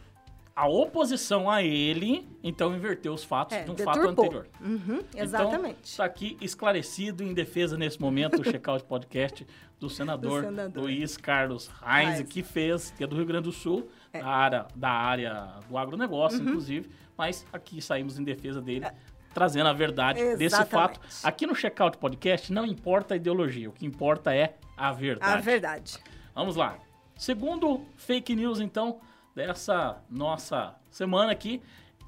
a 0.54 0.68
oposição 0.68 1.50
a 1.50 1.62
ele, 1.62 2.28
então, 2.42 2.76
inverteu 2.76 3.14
os 3.14 3.24
fatos 3.24 3.56
é, 3.56 3.64
de 3.64 3.70
um 3.70 3.74
deturpou. 3.74 4.02
fato 4.02 4.20
anterior. 4.20 4.46
Uhum, 4.60 5.02
exatamente. 5.14 5.58
Então, 5.58 5.76
está 5.82 6.04
aqui 6.04 6.36
esclarecido 6.40 7.22
em 7.22 7.32
defesa, 7.32 7.76
nesse 7.76 8.00
momento, 8.00 8.40
o 8.40 8.44
check-out 8.44 8.84
podcast 8.84 9.46
do 9.80 9.88
senador, 9.90 10.42
do 10.42 10.48
senador, 10.48 10.82
Luiz 10.82 11.16
Carlos 11.16 11.70
Reis, 11.82 12.22
que 12.28 12.42
fez, 12.42 12.90
que 12.90 13.02
é 13.02 13.06
do 13.06 13.16
Rio 13.16 13.24
Grande 13.24 13.44
do 13.44 13.52
Sul, 13.52 13.88
é. 14.12 14.20
da, 14.20 14.28
área, 14.28 14.66
da 14.74 14.90
área 14.90 15.54
do 15.68 15.78
agronegócio, 15.78 16.38
uhum. 16.38 16.48
inclusive, 16.48 16.90
mas 17.16 17.46
aqui 17.52 17.80
saímos 17.80 18.18
em 18.18 18.24
defesa 18.24 18.60
dele. 18.60 18.84
É. 18.84 18.94
Trazendo 19.32 19.66
a 19.66 19.72
verdade 19.72 20.20
exatamente. 20.20 20.38
desse 20.38 20.64
fato. 20.66 21.00
Aqui 21.24 21.46
no 21.46 21.54
Checkout 21.54 21.96
Podcast 21.96 22.52
não 22.52 22.66
importa 22.66 23.14
a 23.14 23.16
ideologia, 23.16 23.70
o 23.70 23.72
que 23.72 23.86
importa 23.86 24.34
é 24.34 24.56
a 24.76 24.92
verdade. 24.92 25.32
A 25.32 25.36
verdade. 25.40 25.98
Vamos 26.34 26.54
lá. 26.54 26.76
Segundo 27.16 27.80
fake 27.96 28.36
news, 28.36 28.60
então, 28.60 29.00
dessa 29.34 30.02
nossa 30.10 30.74
semana 30.90 31.32
aqui, 31.32 31.62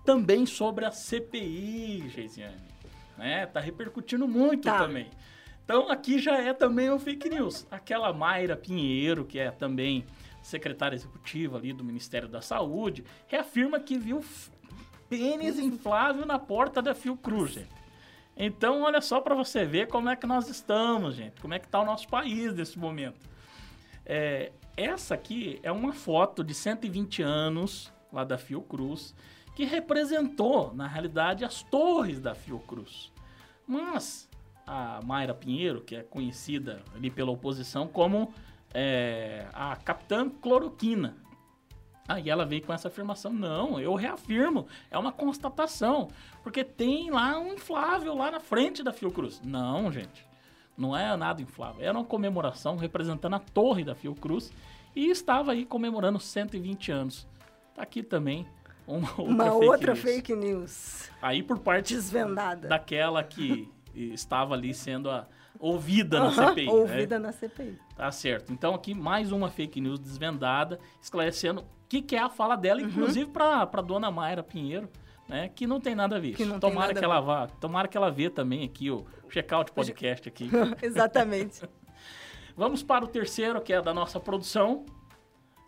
também 0.05 0.45
sobre 0.47 0.85
a 0.85 0.91
CPI, 0.91 2.09
Geisiane. 2.09 2.57
Né? 3.17 3.47
Tá 3.47 3.61
repercutindo 3.61 4.29
muito 4.29 4.65
tá. 4.65 4.79
também. 4.79 5.09
Então 5.65 5.91
aqui 5.91 6.19
já 6.19 6.37
é 6.39 6.53
também 6.53 6.91
um 6.91 6.99
fake 6.99 7.29
news. 7.29 7.67
Aquela 7.71 8.13
Mayra 8.13 8.57
Pinheiro, 8.57 9.25
que 9.25 9.39
é 9.39 9.51
também 9.51 10.05
secretária 10.43 10.95
executiva 10.95 11.57
ali 11.57 11.73
do 11.73 11.83
Ministério 11.83 12.29
da 12.29 12.43
Saúde, 12.43 13.03
reafirma 13.27 13.81
que 13.81 13.97
viu 13.97 14.23
pênis 15.09 15.59
inflável 15.59 16.27
na 16.27 16.39
porta 16.39 16.83
da 16.83 16.95
Fiocruz, 16.95 17.53
gente. 17.53 17.85
Então, 18.37 18.83
olha 18.83 19.01
só 19.01 19.21
para 19.21 19.35
você 19.35 19.65
ver 19.65 19.87
como 19.87 20.09
é 20.09 20.17
que 20.17 20.27
nós 20.27 20.49
estamos, 20.49 21.15
gente. 21.15 21.41
Como 21.41 21.55
é 21.55 21.59
que 21.59 21.67
está 21.67 21.81
o 21.81 21.85
nosso 21.85 22.09
país 22.09 22.53
nesse 22.53 22.79
momento. 22.79 23.19
É, 24.07 24.53
essa 24.77 25.15
aqui 25.15 25.59
é 25.63 25.71
uma 25.71 25.93
foto 25.93 26.43
de 26.43 26.55
120 26.55 27.23
anos 27.23 27.93
lá 28.13 28.25
da 28.25 28.37
Fiocruz, 28.37 29.15
que 29.55 29.65
representou, 29.65 30.75
na 30.75 30.87
realidade, 30.87 31.45
as 31.45 31.63
torres 31.63 32.21
da 32.21 32.35
Fiocruz. 32.35 33.13
Mas 33.67 34.29
a 34.67 35.01
Mayra 35.05 35.35
Pinheiro, 35.35 35.81
que 35.81 35.97
é 35.97 36.03
conhecida 36.03 36.83
ali 36.95 37.11
pela 37.11 37.31
oposição 37.31 37.87
como 37.87 38.33
é, 38.73 39.47
a 39.53 39.77
Capitã 39.77 40.29
Cloroquina. 40.29 41.17
Aí 42.07 42.29
ela 42.29 42.45
veio 42.45 42.63
com 42.63 42.73
essa 42.73 42.89
afirmação. 42.89 43.33
Não, 43.33 43.81
eu 43.81 43.95
reafirmo, 43.95 44.67
é 44.91 44.99
uma 44.99 45.13
constatação. 45.13 46.09
Porque 46.43 46.63
tem 46.63 47.11
lá 47.11 47.39
um 47.39 47.55
inflável 47.55 48.15
lá 48.15 48.31
na 48.31 48.41
frente 48.41 48.83
da 48.83 48.93
Fiocruz. 48.93 49.41
Não, 49.43 49.91
gente. 49.91 50.27
Não 50.77 50.97
é 50.97 51.17
nada 51.17 51.41
inflável. 51.41 51.85
Era 51.85 51.97
uma 51.97 52.05
comemoração 52.05 52.77
representando 52.77 53.35
a 53.35 53.39
torre 53.39 53.85
da 53.85 53.95
Fiocruz 53.95 54.53
e 54.95 55.09
estava 55.09 55.53
aí 55.53 55.65
comemorando 55.65 56.19
120 56.19 56.93
anos. 56.93 57.27
Tá 57.75 57.83
aqui 57.83 58.03
também 58.03 58.47
uma 58.87 59.09
outra, 59.11 59.23
uma 59.23 59.45
fake, 59.45 59.67
outra 59.67 59.93
news. 59.93 60.03
fake 60.03 60.37
news. 60.37 61.11
Aí 61.23 61.43
por 61.43 61.59
parte 61.59 61.95
desvendada 61.95 62.69
daquela 62.69 63.23
que 63.23 63.69
estava 63.95 64.55
ali 64.55 64.75
sendo 64.75 65.11
a, 65.11 65.27
ouvida 65.59 66.21
na 66.21 66.31
CPI. 66.33 66.69
Ouvida 66.69 67.19
né? 67.19 67.27
na 67.27 67.33
CPI. 67.33 67.79
Tá 67.97 68.11
certo. 68.11 68.53
Então 68.53 68.75
aqui 68.75 68.95
mais 68.95 69.33
uma 69.33 69.49
fake 69.49 69.81
news 69.81 69.99
desvendada, 69.99 70.79
esclarecendo 71.01 71.63
o 71.63 71.65
que, 71.89 72.03
que 72.03 72.17
é 72.17 72.21
a 72.21 72.29
fala 72.29 72.57
dela, 72.57 72.81
uhum. 72.81 72.89
inclusive 72.89 73.31
para 73.31 73.65
dona 73.83 74.11
Mayra 74.11 74.43
Pinheiro 74.43 74.89
né? 75.29 75.49
Que 75.49 75.67
não 75.67 75.81
tem 75.81 75.95
nada 75.95 76.17
a 76.17 76.21
ver. 76.21 76.35
Que 76.35 76.47
tomara 76.59 76.95
que 76.95 77.05
ela 77.05 77.21
vá, 77.21 77.47
tomara 77.47 77.89
que 77.89 77.97
ela 77.97 78.11
vê 78.11 78.29
também 78.31 78.65
aqui 78.65 78.91
o 78.91 79.05
checkout 79.29 79.73
podcast 79.73 80.29
aqui. 80.29 80.49
Exatamente. 80.83 81.63
Vamos 82.57 82.83
para 82.83 83.05
o 83.05 83.09
terceiro, 83.09 83.61
que 83.61 83.73
é 83.73 83.83
da 83.83 83.93
nossa 83.93 84.21
produção, 84.21 84.87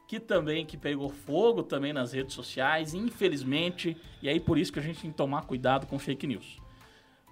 que 0.07 0.21
também 0.21 0.65
que 0.65 0.77
pegou 0.77 1.09
fogo 1.09 1.63
também 1.63 1.93
nas 1.93 2.13
redes 2.13 2.35
sociais, 2.35 2.95
infelizmente, 2.95 3.97
e 4.23 4.29
aí 4.29 4.39
por 4.39 4.57
isso 4.57 4.73
que 4.73 4.79
a 4.79 4.83
gente 4.83 5.01
tem 5.01 5.11
que 5.11 5.17
tomar 5.17 5.43
cuidado 5.47 5.87
com 5.87 5.99
fake 5.99 6.27
news. 6.27 6.59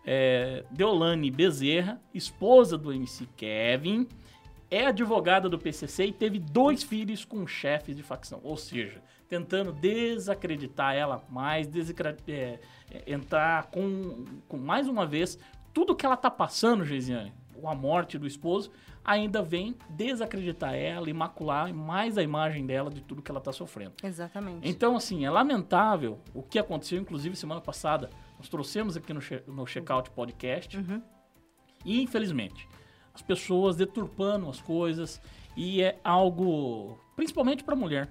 É, 0.04 0.64
Deolane 0.70 1.30
Bezerra, 1.30 2.00
esposa 2.12 2.76
do 2.76 2.92
MC 2.92 3.28
Kevin, 3.36 4.08
é 4.70 4.86
advogada 4.86 5.48
do 5.48 5.58
PCC 5.58 6.06
e 6.06 6.12
teve 6.12 6.40
dois 6.40 6.82
filhos 6.82 7.24
com 7.24 7.46
chefes 7.46 7.94
de 7.94 8.02
facção, 8.02 8.40
ou 8.42 8.56
seja, 8.56 9.00
tentando 9.28 9.72
desacreditar 9.72 10.94
ela 10.94 11.22
mais, 11.30 11.68
é, 12.28 12.60
é, 12.90 13.12
entrar 13.12 13.64
com, 13.66 14.24
com, 14.48 14.56
mais 14.56 14.88
uma 14.88 15.06
vez 15.06 15.38
tudo 15.72 15.94
que 15.94 16.06
ela 16.06 16.16
tá 16.16 16.30
passando, 16.30 16.84
Geisiane, 16.84 17.32
a 17.64 17.74
morte 17.74 18.18
do 18.18 18.26
esposo, 18.26 18.70
ainda 19.04 19.42
vem 19.42 19.76
desacreditar 19.90 20.74
ela, 20.74 21.10
imacular 21.10 21.72
mais 21.72 22.16
a 22.16 22.22
imagem 22.22 22.66
dela 22.66 22.90
de 22.90 23.00
tudo 23.00 23.22
que 23.22 23.30
ela 23.30 23.40
tá 23.40 23.52
sofrendo. 23.52 23.92
Exatamente. 24.02 24.68
Então, 24.68 24.96
assim, 24.96 25.24
é 25.24 25.30
lamentável 25.30 26.20
o 26.32 26.42
que 26.42 26.58
aconteceu, 26.58 27.00
inclusive 27.00 27.36
semana 27.36 27.60
passada, 27.60 28.10
nós 28.38 28.48
trouxemos 28.48 28.96
aqui 28.96 29.12
no, 29.12 29.20
no 29.46 29.66
Checkout 29.66 30.10
Podcast, 30.10 30.76
uhum. 30.76 31.02
e 31.84 32.02
infelizmente, 32.02 32.68
as 33.12 33.22
pessoas 33.22 33.76
deturpando 33.76 34.48
as 34.48 34.60
coisas, 34.60 35.20
e 35.56 35.82
é 35.82 35.98
algo, 36.02 36.98
principalmente 37.14 37.62
para 37.62 37.76
mulher, 37.76 38.10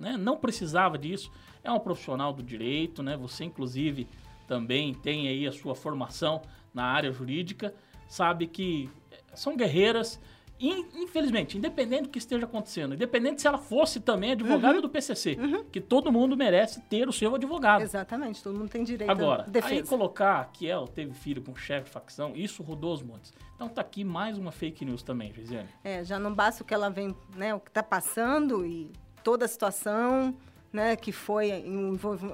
né? 0.00 0.16
Não 0.16 0.36
precisava 0.36 0.98
disso. 0.98 1.30
É 1.62 1.70
um 1.70 1.78
profissional 1.78 2.32
do 2.32 2.42
direito, 2.42 3.02
né? 3.02 3.16
Você, 3.18 3.44
inclusive, 3.44 4.08
também 4.48 4.94
tem 4.94 5.28
aí 5.28 5.46
a 5.46 5.52
sua 5.52 5.76
formação 5.76 6.42
na 6.74 6.84
área 6.84 7.12
jurídica, 7.12 7.74
sabe 8.08 8.46
que 8.46 8.90
são 9.34 9.56
guerreiras. 9.56 10.18
infelizmente, 10.60 11.56
independente 11.56 12.02
do 12.02 12.08
que 12.10 12.18
esteja 12.18 12.44
acontecendo, 12.44 12.94
independente 12.94 13.40
se 13.40 13.46
ela 13.46 13.56
fosse 13.56 13.98
também 13.98 14.32
advogada 14.32 14.74
uhum. 14.74 14.82
do 14.82 14.90
PCC, 14.90 15.36
uhum. 15.40 15.64
que 15.64 15.80
todo 15.80 16.12
mundo 16.12 16.36
merece 16.36 16.82
ter 16.82 17.08
o 17.08 17.12
seu 17.12 17.34
advogado. 17.34 17.82
Exatamente, 17.82 18.42
todo 18.42 18.58
mundo 18.58 18.68
tem 18.68 18.84
direito 18.84 19.10
Agora, 19.10 19.44
à 19.44 19.46
defesa. 19.46 19.74
aí 19.74 19.82
colocar 19.82 20.50
que 20.52 20.66
ela 20.66 20.86
teve 20.86 21.14
filho 21.14 21.40
com 21.40 21.54
chefe 21.54 21.86
de 21.86 21.90
facção, 21.92 22.32
isso 22.34 22.62
rodou 22.62 22.92
os 22.92 23.02
montes. 23.02 23.32
Então 23.54 23.68
tá 23.68 23.80
aqui 23.80 24.04
mais 24.04 24.36
uma 24.36 24.52
fake 24.52 24.84
news 24.84 25.02
também, 25.02 25.32
Gisele. 25.32 25.68
É, 25.82 26.04
já 26.04 26.18
não 26.18 26.34
basta 26.34 26.62
o 26.62 26.66
que 26.66 26.74
ela 26.74 26.90
vem, 26.90 27.16
né, 27.34 27.54
o 27.54 27.60
que 27.60 27.70
tá 27.70 27.82
passando 27.82 28.66
e 28.66 28.90
toda 29.22 29.44
a 29.44 29.48
situação, 29.48 30.36
né, 30.72 30.96
que 30.96 31.12
foi 31.12 31.50
envolve, 31.50 32.26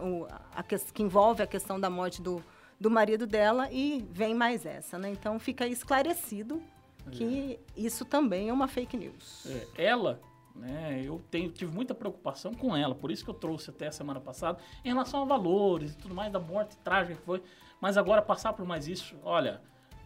a, 0.54 0.62
que 0.62 1.02
envolve 1.02 1.42
a 1.42 1.46
questão 1.46 1.78
da 1.78 1.88
morte 1.88 2.20
do, 2.20 2.42
do 2.78 2.90
marido 2.90 3.26
dela 3.26 3.68
e 3.70 4.06
vem 4.10 4.34
mais 4.34 4.66
essa, 4.66 4.98
né? 4.98 5.10
Então 5.10 5.38
fica 5.38 5.66
esclarecido 5.66 6.62
que 7.10 7.58
é. 7.76 7.80
isso 7.80 8.04
também 8.04 8.48
é 8.48 8.52
uma 8.52 8.68
fake 8.68 8.96
news. 8.96 9.46
É, 9.46 9.84
ela, 9.84 10.20
né? 10.54 11.02
Eu 11.04 11.22
tenho, 11.30 11.50
tive 11.50 11.72
muita 11.72 11.94
preocupação 11.94 12.52
com 12.52 12.76
ela, 12.76 12.94
por 12.94 13.10
isso 13.10 13.24
que 13.24 13.30
eu 13.30 13.34
trouxe 13.34 13.70
até 13.70 13.86
a 13.86 13.92
semana 13.92 14.20
passada, 14.20 14.58
em 14.84 14.88
relação 14.88 15.22
a 15.22 15.24
valores 15.24 15.92
e 15.92 15.96
tudo 15.96 16.14
mais, 16.14 16.32
da 16.32 16.40
morte 16.40 16.76
trágica 16.78 17.16
que 17.16 17.22
foi. 17.22 17.42
Mas 17.80 17.96
agora 17.96 18.22
passar 18.22 18.52
por 18.52 18.66
mais 18.66 18.88
isso, 18.88 19.16
olha, 19.22 19.60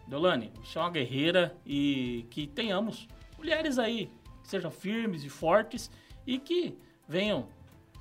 Deolane, 0.07 0.51
você 0.63 0.77
é 0.77 0.81
uma 0.81 0.91
guerreira 0.91 1.55
e 1.65 2.27
que 2.29 2.47
tenhamos 2.47 3.07
mulheres 3.37 3.79
aí 3.79 4.11
que 4.43 4.49
sejam 4.49 4.69
firmes 4.69 5.23
e 5.23 5.29
fortes 5.29 5.89
e 6.25 6.37
que 6.37 6.77
venham 7.07 7.47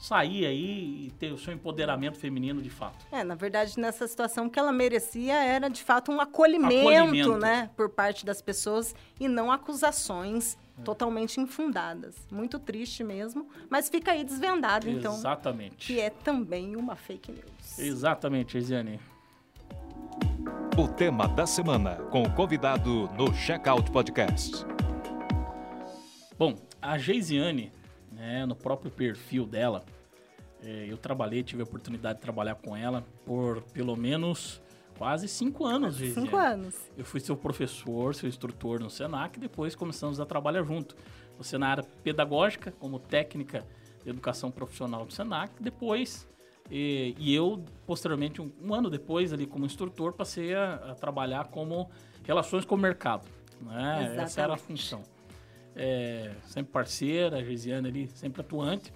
sair 0.01 0.47
aí 0.47 1.07
e 1.07 1.11
ter 1.19 1.31
o 1.31 1.39
seu 1.39 1.53
empoderamento 1.53 2.19
feminino 2.19 2.63
de 2.63 2.71
fato. 2.71 3.05
É, 3.13 3.23
na 3.23 3.35
verdade, 3.35 3.79
nessa 3.79 4.09
situação 4.09 4.47
o 4.47 4.51
que 4.51 4.59
ela 4.59 4.73
merecia 4.73 5.35
era 5.35 5.69
de 5.69 5.83
fato 5.83 6.11
um 6.11 6.21
acolhimento, 6.21 6.89
acolhimento. 6.89 7.37
né, 7.37 7.71
por 7.77 7.91
parte 7.91 8.25
das 8.25 8.41
pessoas 8.41 8.95
e 9.19 9.29
não 9.29 9.53
acusações 9.53 10.57
é. 10.79 10.83
totalmente 10.83 11.39
infundadas. 11.39 12.17
Muito 12.31 12.59
triste 12.59 13.05
mesmo, 13.05 13.47
mas 13.69 13.91
fica 13.91 14.13
aí 14.13 14.25
desvendado 14.25 14.89
então. 14.89 15.15
Exatamente. 15.15 15.87
Que 15.87 16.01
é 16.01 16.09
também 16.09 16.75
uma 16.77 16.97
fake 16.97 17.31
news. 17.31 17.79
Exatamente, 17.79 18.57
Eisiane. 18.57 18.99
O 20.79 20.89
tema 20.89 21.29
da 21.29 21.47
semana 21.47 21.97
com 22.11 22.23
o 22.23 22.33
convidado 22.33 23.11
no 23.19 23.35
Checkout 23.35 23.91
Podcast. 23.91 24.65
Bom, 26.39 26.57
a 26.81 26.97
Geisiane 26.97 27.71
né, 28.21 28.45
no 28.45 28.55
próprio 28.55 28.91
perfil 28.91 29.47
dela. 29.47 29.83
É, 30.63 30.85
eu 30.87 30.99
trabalhei, 30.99 31.43
tive 31.43 31.63
a 31.63 31.65
oportunidade 31.65 32.19
de 32.19 32.23
trabalhar 32.23 32.55
com 32.57 32.77
ela 32.77 33.03
por 33.25 33.63
pelo 33.73 33.97
menos 33.97 34.61
quase 34.99 35.27
cinco 35.27 35.65
anos. 35.65 35.97
Cinco 35.97 36.37
anos. 36.37 36.75
Eu 36.99 37.05
fui 37.05 37.19
seu 37.19 37.35
professor, 37.35 38.15
seu 38.15 38.29
instrutor 38.29 38.79
no 38.79 38.91
Senac, 38.91 39.39
e 39.39 39.41
depois 39.41 39.75
começamos 39.75 40.21
a 40.21 40.27
trabalhar 40.27 40.63
junto. 40.63 40.95
Você 41.39 41.57
na 41.57 41.69
área 41.69 41.83
pedagógica, 42.05 42.71
como 42.73 42.99
técnica 42.99 43.67
de 44.05 44.11
educação 44.11 44.51
profissional 44.51 45.07
do 45.07 45.13
Senac, 45.15 45.55
depois 45.59 46.29
e, 46.71 47.17
e 47.19 47.35
eu, 47.35 47.65
posteriormente, 47.87 48.43
um, 48.43 48.53
um, 48.63 48.75
ano 48.75 48.91
depois, 48.91 49.33
ali 49.33 49.47
como 49.47 49.65
instrutor, 49.65 50.13
passei 50.13 50.55
a, 50.55 50.75
a 50.75 50.95
trabalhar 50.95 51.49
como 51.49 51.91
relações 52.23 52.67
com 52.67 52.75
o 52.75 52.79
mercado. 52.79 53.27
Né? 53.63 54.17
Essa 54.19 54.43
era 54.43 54.55
a 54.55 54.59
função 54.59 55.03
é, 55.75 56.33
sempre 56.45 56.73
parceira, 56.73 57.39
a 57.39 57.43
Geisiane 57.43 57.89
ali 57.89 58.09
sempre 58.09 58.41
atuante 58.41 58.93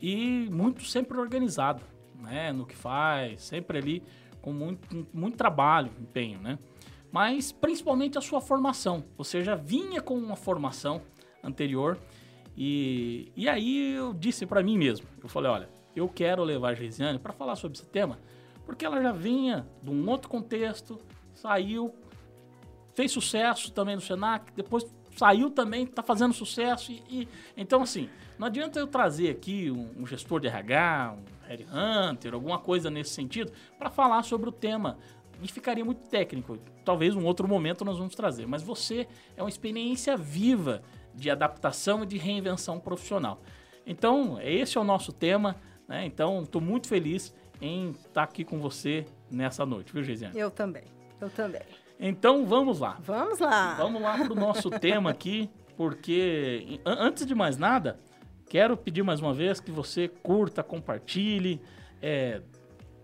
e 0.00 0.48
muito 0.50 0.84
sempre 0.84 1.18
organizada, 1.18 1.82
né, 2.14 2.52
no 2.52 2.66
que 2.66 2.76
faz, 2.76 3.42
sempre 3.42 3.78
ali 3.78 4.02
com 4.40 4.52
muito, 4.52 5.06
muito 5.12 5.36
trabalho, 5.36 5.90
empenho, 6.00 6.40
né? 6.40 6.58
Mas 7.10 7.50
principalmente 7.50 8.18
a 8.18 8.20
sua 8.20 8.40
formação. 8.40 9.04
Você 9.16 9.42
já 9.42 9.54
vinha 9.54 10.00
com 10.00 10.14
uma 10.14 10.36
formação 10.36 11.02
anterior 11.42 11.98
e, 12.56 13.32
e 13.36 13.48
aí 13.48 13.94
eu 13.94 14.12
disse 14.12 14.44
para 14.46 14.62
mim 14.62 14.76
mesmo, 14.76 15.06
eu 15.22 15.28
falei, 15.28 15.50
olha, 15.50 15.68
eu 15.94 16.08
quero 16.08 16.42
levar 16.44 16.70
a 16.70 16.74
Geisiane 16.74 17.18
para 17.18 17.32
falar 17.32 17.56
sobre 17.56 17.78
esse 17.78 17.86
tema, 17.86 18.18
porque 18.64 18.84
ela 18.84 19.02
já 19.02 19.12
vinha 19.12 19.66
de 19.82 19.90
um 19.90 20.08
outro 20.08 20.28
contexto, 20.28 21.00
saiu, 21.34 21.94
fez 22.94 23.10
sucesso 23.10 23.72
também 23.72 23.94
no 23.94 24.00
Senac, 24.00 24.52
depois 24.52 24.84
saiu 25.18 25.50
também, 25.50 25.84
está 25.84 26.02
fazendo 26.02 26.32
sucesso. 26.32 26.92
E, 26.92 27.02
e, 27.08 27.28
então, 27.56 27.82
assim, 27.82 28.08
não 28.38 28.46
adianta 28.46 28.78
eu 28.78 28.86
trazer 28.86 29.30
aqui 29.30 29.70
um, 29.70 30.02
um 30.02 30.06
gestor 30.06 30.40
de 30.40 30.46
RH, 30.46 31.16
um 31.16 31.46
headhunter, 31.48 32.34
alguma 32.34 32.58
coisa 32.58 32.88
nesse 32.88 33.10
sentido, 33.10 33.52
para 33.78 33.90
falar 33.90 34.22
sobre 34.22 34.48
o 34.48 34.52
tema. 34.52 34.96
E 35.42 35.48
ficaria 35.48 35.84
muito 35.84 36.08
técnico. 36.08 36.58
Talvez 36.84 37.14
um 37.14 37.24
outro 37.24 37.46
momento 37.46 37.84
nós 37.84 37.98
vamos 37.98 38.14
trazer. 38.14 38.46
Mas 38.46 38.62
você 38.62 39.06
é 39.36 39.42
uma 39.42 39.48
experiência 39.48 40.16
viva 40.16 40.82
de 41.14 41.30
adaptação 41.30 42.02
e 42.04 42.06
de 42.06 42.16
reinvenção 42.16 42.78
profissional. 42.80 43.40
Então, 43.86 44.38
esse 44.40 44.78
é 44.78 44.80
o 44.80 44.84
nosso 44.84 45.12
tema. 45.12 45.56
Né? 45.86 46.06
Então, 46.06 46.42
estou 46.42 46.60
muito 46.60 46.88
feliz 46.88 47.34
em 47.60 47.90
estar 47.90 48.08
tá 48.12 48.22
aqui 48.22 48.44
com 48.44 48.60
você 48.60 49.04
nessa 49.30 49.64
noite, 49.64 49.92
viu, 49.92 50.02
Geisiane? 50.02 50.38
Eu 50.38 50.50
também. 50.50 50.84
Eu 51.20 51.30
também. 51.30 51.62
Então 51.98 52.46
vamos 52.46 52.78
lá. 52.78 52.98
Vamos 53.00 53.38
lá. 53.40 53.74
Vamos 53.74 54.00
lá 54.00 54.18
para 54.18 54.32
o 54.32 54.36
nosso 54.36 54.70
tema 54.70 55.10
aqui, 55.10 55.50
porque 55.76 56.80
antes 56.84 57.26
de 57.26 57.34
mais 57.34 57.56
nada, 57.56 57.98
quero 58.48 58.76
pedir 58.76 59.02
mais 59.02 59.20
uma 59.20 59.34
vez 59.34 59.60
que 59.60 59.70
você 59.70 60.08
curta, 60.08 60.62
compartilhe, 60.62 61.60
é, 62.00 62.40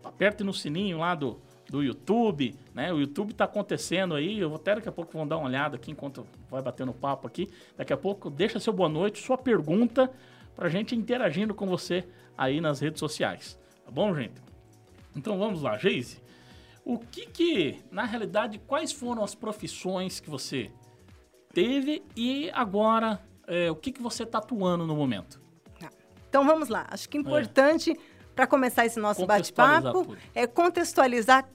aperte 0.02 0.44
no 0.44 0.52
sininho 0.52 0.98
lá 0.98 1.14
do, 1.14 1.40
do 1.68 1.82
YouTube, 1.82 2.54
né? 2.72 2.92
O 2.92 3.00
YouTube 3.00 3.32
está 3.32 3.44
acontecendo 3.44 4.14
aí, 4.14 4.38
eu 4.38 4.48
vou 4.48 4.56
até 4.56 4.76
daqui 4.76 4.88
a 4.88 4.92
pouco 4.92 5.12
vou 5.12 5.26
dar 5.26 5.38
uma 5.38 5.48
olhada 5.48 5.76
aqui 5.76 5.90
enquanto 5.90 6.26
vai 6.48 6.62
batendo 6.62 6.92
papo 6.92 7.26
aqui. 7.26 7.50
Daqui 7.76 7.92
a 7.92 7.96
pouco 7.96 8.30
deixa 8.30 8.60
seu 8.60 8.72
boa 8.72 8.88
noite, 8.88 9.20
sua 9.20 9.36
pergunta 9.36 10.10
para 10.54 10.66
a 10.66 10.70
gente 10.70 10.94
interagindo 10.94 11.52
com 11.52 11.66
você 11.66 12.04
aí 12.38 12.60
nas 12.60 12.80
redes 12.80 13.00
sociais. 13.00 13.58
Tá 13.84 13.90
bom, 13.90 14.14
gente? 14.14 14.40
Então 15.16 15.38
vamos 15.38 15.62
lá, 15.62 15.76
Geise. 15.78 16.23
O 16.84 16.98
que 16.98 17.26
que, 17.26 17.82
na 17.90 18.04
realidade, 18.04 18.58
quais 18.66 18.92
foram 18.92 19.24
as 19.24 19.34
profissões 19.34 20.20
que 20.20 20.28
você 20.28 20.70
teve 21.52 22.02
e 22.14 22.50
agora 22.52 23.20
é, 23.46 23.70
o 23.70 23.76
que 23.76 23.92
que 23.92 24.02
você 24.02 24.24
está 24.24 24.38
atuando 24.38 24.86
no 24.86 24.94
momento? 24.94 25.40
Tá. 25.78 25.90
Então 26.28 26.44
vamos 26.44 26.68
lá. 26.68 26.86
Acho 26.90 27.08
que 27.08 27.16
é 27.16 27.20
importante 27.20 27.92
é. 27.92 27.96
para 28.34 28.46
começar 28.46 28.84
esse 28.84 28.98
nosso 28.98 29.24
bate-papo 29.26 30.14
é 30.34 30.46
contextualizar 30.46 31.48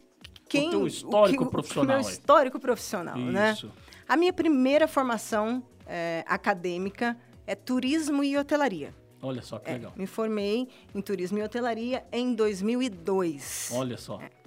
quem 0.48 0.70
o 0.70 0.72
teu 0.72 0.88
histórico 0.88 1.44
o 1.44 1.46
que, 1.46 1.52
profissional. 1.52 1.98
O 1.98 2.00
meu 2.00 2.10
histórico 2.10 2.60
profissional, 2.60 3.18
né? 3.18 3.54
Isso. 3.54 3.68
né? 3.68 3.74
A 4.08 4.18
minha 4.18 4.34
primeira 4.34 4.88
formação 4.88 5.64
é, 5.86 6.24
acadêmica 6.28 7.16
é 7.46 7.54
turismo 7.54 8.24
e 8.24 8.36
hotelaria. 8.36 8.96
Olha 9.22 9.42
só 9.42 9.60
que 9.60 9.70
é, 9.70 9.74
legal. 9.74 9.94
Me 9.96 10.08
formei 10.08 10.68
em 10.96 11.02
turismo 11.02 11.38
e 11.38 11.44
hotelaria 11.44 12.04
em 12.12 12.34
2002. 12.34 13.72
Olha 13.74 13.98
só. 13.98 14.20
É. 14.22 14.39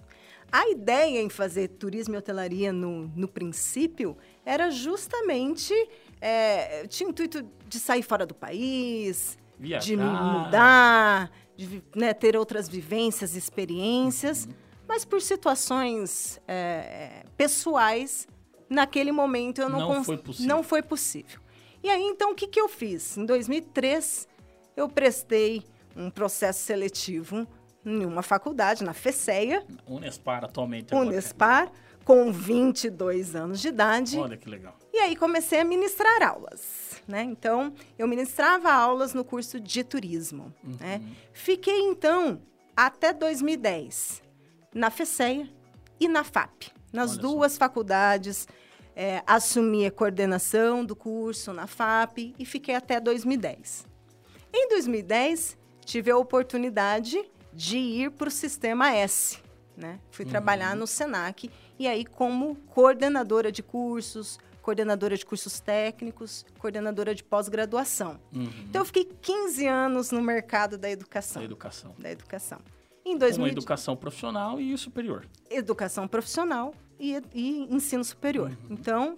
A 0.53 0.69
ideia 0.69 1.23
em 1.23 1.31
fazer 1.31 1.69
turismo 1.69 2.15
e 2.15 2.19
hotelaria 2.19 2.75
no, 2.75 3.11
no 3.17 3.27
princípio 3.27 4.19
era 4.45 4.71
justamente. 4.71 5.73
É, 6.21 6.87
tinha 6.87 7.09
o 7.09 7.11
intuito 7.11 7.43
de 7.67 7.81
sair 7.81 8.03
fora 8.03 8.27
do 8.27 8.35
país, 8.35 9.39
Viajar. 9.59 9.85
de 9.85 9.97
mudar, 9.97 11.33
de 11.57 11.83
né, 11.97 12.13
ter 12.13 12.37
outras 12.37 12.69
vivências, 12.69 13.35
experiências, 13.35 14.45
uhum. 14.45 14.53
mas 14.87 15.05
por 15.05 15.23
situações 15.23 16.39
é, 16.47 17.25
pessoais, 17.37 18.29
naquele 18.69 19.11
momento 19.11 19.61
eu 19.63 19.69
não, 19.69 19.79
não, 19.79 20.05
foi 20.05 20.19
possível. 20.19 20.49
não 20.55 20.63
foi 20.63 20.83
possível. 20.83 21.41
E 21.83 21.91
aí, 21.91 22.03
então, 22.03 22.33
o 22.33 22.35
que, 22.35 22.47
que 22.47 22.61
eu 22.61 22.69
fiz? 22.69 23.17
Em 23.17 23.25
2003, 23.25 24.29
eu 24.77 24.89
prestei 24.89 25.65
um 25.97 26.11
processo 26.11 26.61
seletivo 26.61 27.49
em 27.85 28.05
uma 28.05 28.23
faculdade, 28.23 28.85
na 28.85 28.93
FECEA. 28.93 29.65
Unespar 29.87 30.45
atualmente. 30.45 30.95
Unespar, 30.95 31.71
com 32.05 32.33
22 32.33 33.35
anos 33.35 33.61
de 33.61 33.69
idade. 33.69 34.19
Olha 34.19 34.37
que 34.37 34.49
legal. 34.49 34.77
E 34.93 34.99
aí 34.99 35.17
comecei 35.17 35.61
a 35.61 35.65
ministrar 35.65 36.23
aulas, 36.23 37.03
né? 37.07 37.23
Então, 37.23 37.73
eu 37.99 38.07
ministrava 38.07 38.73
aulas 38.73 39.15
no 39.15 39.25
curso 39.25 39.59
de 39.61 39.85
turismo, 39.85 40.53
uhum. 40.63 40.77
né? 40.81 41.01
Fiquei, 41.33 41.81
então, 41.81 42.41
até 42.77 43.13
2010 43.13 44.23
na 44.75 44.91
FECEA 44.91 45.49
e 46.01 46.09
na 46.09 46.25
FAP. 46.25 46.73
Nas 46.93 47.13
Olha 47.13 47.21
duas 47.21 47.53
só. 47.53 47.59
faculdades, 47.59 48.47
é, 48.95 49.23
assumi 49.27 49.87
a 49.87 49.91
coordenação 49.91 50.85
do 50.85 50.95
curso 50.95 51.53
na 51.53 51.67
FAP 51.67 52.35
e 52.39 52.45
fiquei 52.45 52.75
até 52.75 53.01
2010. 53.01 53.87
Em 54.53 54.69
2010, 54.69 55.57
tive 55.85 56.11
a 56.11 56.17
oportunidade 56.17 57.19
de 57.53 57.77
ir 57.77 58.11
para 58.11 58.29
o 58.29 58.31
sistema 58.31 58.93
S. 58.93 59.39
Né? 59.77 59.99
Fui 60.11 60.25
uhum. 60.25 60.31
trabalhar 60.31 60.77
no 60.77 60.87
SENAC 60.87 61.51
e 61.79 61.89
aí 61.89 62.05
como 62.05 62.57
coordenadora 62.67 63.51
de 63.51 63.63
cursos, 63.63 64.39
coordenadora 64.61 65.17
de 65.17 65.25
cursos 65.25 65.61
técnicos, 65.61 66.45
coordenadora 66.59 67.15
de 67.15 67.25
pós-graduação. 67.25 68.21
Uhum. 68.35 68.51
Então 68.69 68.83
eu 68.83 68.87
fiquei 68.87 69.05
15 69.05 69.67
anos 69.67 70.11
no 70.11 70.23
mercado 70.23 70.79
da 70.79 70.91
educação. 70.91 71.41
Da 71.41 71.47
educação. 71.47 71.95
Da 71.99 72.11
educação. 72.11 72.61
Em 73.05 73.19
2000... 73.19 73.39
Como 73.39 73.59
educação 73.59 73.97
profissional 73.97 74.61
e 74.61 74.77
superior. 74.79 75.27
Educação 75.51 76.07
profissional 76.07 76.73
e, 77.01 77.21
e 77.35 77.75
ensino 77.75 78.05
superior. 78.05 78.51
Uhum. 78.51 78.69
Então 78.71 79.17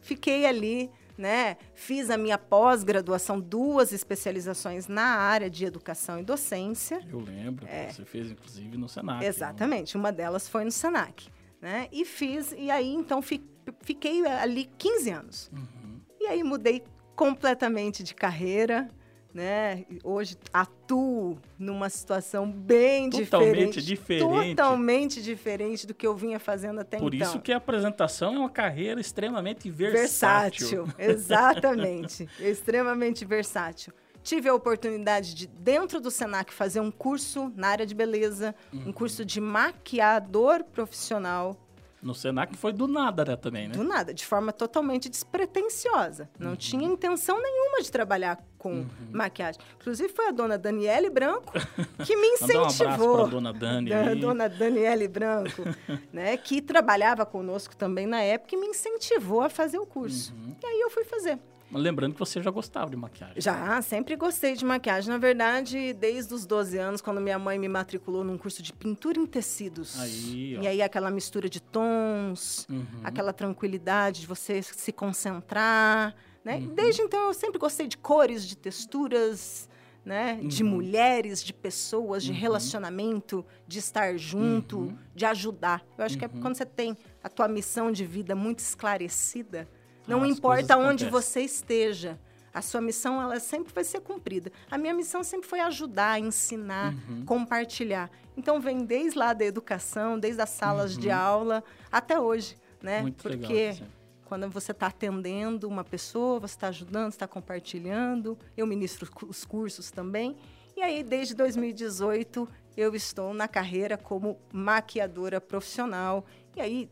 fiquei 0.00 0.44
ali 0.44 0.90
né? 1.16 1.56
Fiz 1.74 2.10
a 2.10 2.16
minha 2.16 2.38
pós-graduação, 2.38 3.40
duas 3.40 3.92
especializações 3.92 4.88
na 4.88 5.04
área 5.04 5.50
de 5.50 5.64
educação 5.64 6.18
e 6.18 6.22
docência. 6.22 7.00
Eu 7.08 7.20
lembro, 7.20 7.66
é. 7.66 7.90
você 7.90 8.04
fez 8.04 8.30
inclusive 8.30 8.76
no 8.76 8.88
Senac. 8.88 9.24
Exatamente, 9.24 9.96
uma 9.96 10.12
delas 10.12 10.48
foi 10.48 10.64
no 10.64 10.70
Senac, 10.70 11.28
né? 11.60 11.88
E 11.92 12.04
fiz, 12.04 12.52
e 12.56 12.70
aí 12.70 12.92
então 12.92 13.20
fiquei 13.22 14.26
ali 14.26 14.70
15 14.78 15.10
anos. 15.10 15.50
Uhum. 15.52 16.00
E 16.20 16.26
aí 16.26 16.42
mudei 16.42 16.84
completamente 17.14 18.02
de 18.02 18.14
carreira, 18.14 18.90
né? 19.34 19.84
Hoje 20.04 20.36
atuo 20.52 21.38
numa 21.58 21.88
situação 21.88 22.50
bem 22.50 23.08
totalmente 23.08 23.80
diferente, 23.80 23.82
diferente. 23.82 24.56
Totalmente 24.56 25.22
diferente 25.22 25.86
do 25.86 25.94
que 25.94 26.06
eu 26.06 26.14
vinha 26.14 26.38
fazendo 26.38 26.80
até 26.80 26.98
Por 26.98 27.14
então. 27.14 27.26
Por 27.28 27.36
isso 27.36 27.42
que 27.42 27.52
a 27.52 27.56
apresentação 27.56 28.34
é 28.34 28.38
uma 28.38 28.50
carreira 28.50 29.00
extremamente 29.00 29.70
versátil. 29.70 30.84
Versátil, 30.84 30.94
exatamente. 30.98 32.28
extremamente 32.38 33.24
versátil. 33.24 33.92
Tive 34.22 34.48
a 34.48 34.54
oportunidade 34.54 35.34
de, 35.34 35.46
dentro 35.48 36.00
do 36.00 36.10
Senac, 36.10 36.52
fazer 36.52 36.80
um 36.80 36.92
curso 36.92 37.52
na 37.56 37.68
área 37.68 37.84
de 37.84 37.94
beleza, 37.94 38.54
uhum. 38.72 38.88
um 38.88 38.92
curso 38.92 39.24
de 39.24 39.40
maquiador 39.40 40.62
profissional. 40.62 41.56
No 42.02 42.16
Senac 42.16 42.56
foi 42.56 42.72
do 42.72 42.88
nada, 42.88 43.24
né, 43.24 43.36
também, 43.36 43.68
né? 43.68 43.74
Do 43.74 43.84
nada, 43.84 44.12
de 44.12 44.26
forma 44.26 44.52
totalmente 44.52 45.08
despretensiosa. 45.08 46.28
Não 46.36 46.50
uhum. 46.50 46.56
tinha 46.56 46.84
intenção 46.84 47.40
nenhuma 47.40 47.80
de 47.80 47.92
trabalhar 47.92 48.44
com 48.58 48.72
uhum. 48.72 48.86
maquiagem. 49.12 49.60
Inclusive 49.80 50.08
foi 50.12 50.26
a 50.26 50.30
dona 50.32 50.58
Daniele 50.58 51.08
Branco 51.08 51.52
que 52.04 52.16
me 52.16 52.26
incentivou. 52.26 53.18
um 53.18 53.24
a 53.24 53.28
dona 53.28 53.52
Dani. 53.52 53.90
Da, 53.90 54.14
dona 54.14 54.48
Daniele 54.48 55.06
Branco, 55.06 55.62
né, 56.12 56.36
que 56.36 56.60
trabalhava 56.60 57.24
conosco 57.24 57.76
também 57.76 58.04
na 58.04 58.20
época 58.20 58.56
e 58.56 58.58
me 58.58 58.66
incentivou 58.66 59.40
a 59.40 59.48
fazer 59.48 59.78
o 59.78 59.86
curso. 59.86 60.34
Uhum. 60.34 60.56
E 60.60 60.66
aí 60.66 60.80
eu 60.80 60.90
fui 60.90 61.04
fazer. 61.04 61.38
Lembrando 61.72 62.12
que 62.12 62.18
você 62.18 62.42
já 62.42 62.50
gostava 62.50 62.90
de 62.90 62.96
maquiagem. 62.96 63.40
Já, 63.40 63.80
sempre 63.82 64.16
gostei 64.16 64.54
de 64.54 64.64
maquiagem. 64.64 65.10
Na 65.10 65.18
verdade, 65.18 65.92
desde 65.94 66.34
os 66.34 66.44
12 66.44 66.78
anos, 66.78 67.00
quando 67.00 67.20
minha 67.20 67.38
mãe 67.38 67.58
me 67.58 67.68
matriculou 67.68 68.22
num 68.24 68.36
curso 68.36 68.62
de 68.62 68.72
pintura 68.72 69.18
em 69.18 69.26
tecidos. 69.26 69.98
Aí, 69.98 70.58
e 70.60 70.66
aí 70.66 70.82
aquela 70.82 71.10
mistura 71.10 71.48
de 71.48 71.60
tons, 71.60 72.66
uhum. 72.68 72.84
aquela 73.02 73.32
tranquilidade 73.32 74.20
de 74.22 74.26
você 74.26 74.62
se 74.62 74.92
concentrar, 74.92 76.14
né? 76.44 76.56
Uhum. 76.56 76.74
Desde 76.74 77.02
então 77.02 77.28
eu 77.28 77.34
sempre 77.34 77.58
gostei 77.58 77.86
de 77.86 77.96
cores, 77.96 78.46
de 78.46 78.56
texturas, 78.56 79.68
né? 80.04 80.38
Uhum. 80.40 80.48
De 80.48 80.64
mulheres, 80.64 81.42
de 81.42 81.52
pessoas, 81.52 82.24
de 82.24 82.32
uhum. 82.32 82.38
relacionamento, 82.38 83.44
de 83.66 83.78
estar 83.78 84.16
junto, 84.16 84.78
uhum. 84.78 84.98
de 85.14 85.24
ajudar. 85.24 85.84
Eu 85.96 86.04
acho 86.04 86.18
que 86.18 86.24
é 86.24 86.28
uhum. 86.28 86.40
quando 86.40 86.56
você 86.56 86.66
tem 86.66 86.96
a 87.22 87.28
tua 87.28 87.48
missão 87.48 87.92
de 87.92 88.04
vida 88.04 88.34
muito 88.34 88.58
esclarecida, 88.58 89.68
não 90.06 90.24
importa 90.26 90.76
onde 90.76 91.08
você 91.08 91.40
esteja. 91.42 92.18
A 92.54 92.60
sua 92.60 92.80
missão 92.82 93.20
ela 93.20 93.40
sempre 93.40 93.72
vai 93.72 93.82
ser 93.82 94.00
cumprida. 94.00 94.52
A 94.70 94.76
minha 94.76 94.92
missão 94.92 95.24
sempre 95.24 95.48
foi 95.48 95.60
ajudar, 95.60 96.20
ensinar, 96.20 96.94
uhum. 97.08 97.24
compartilhar. 97.24 98.10
Então 98.36 98.60
vem 98.60 98.84
desde 98.84 99.18
lá 99.18 99.32
da 99.32 99.44
educação, 99.44 100.18
desde 100.18 100.42
as 100.42 100.50
salas 100.50 100.94
uhum. 100.94 101.00
de 101.00 101.10
aula 101.10 101.64
até 101.90 102.20
hoje, 102.20 102.56
né? 102.82 103.00
Muito 103.00 103.22
Porque 103.22 103.46
legal, 103.70 103.88
quando 104.26 104.50
você 104.50 104.72
está 104.72 104.88
atendendo 104.88 105.66
uma 105.66 105.82
pessoa, 105.82 106.40
você 106.40 106.54
está 106.54 106.68
ajudando, 106.68 107.12
está 107.12 107.26
compartilhando. 107.26 108.38
Eu 108.54 108.66
ministro 108.66 109.10
os 109.26 109.44
cursos 109.46 109.90
também. 109.90 110.36
E 110.76 110.82
aí 110.82 111.02
desde 111.02 111.34
2018 111.34 112.46
eu 112.76 112.94
estou 112.94 113.32
na 113.32 113.48
carreira 113.48 113.96
como 113.96 114.38
maquiadora 114.52 115.40
profissional. 115.40 116.24
E 116.54 116.60
aí, 116.60 116.90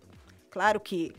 claro 0.50 0.80
que 0.80 1.14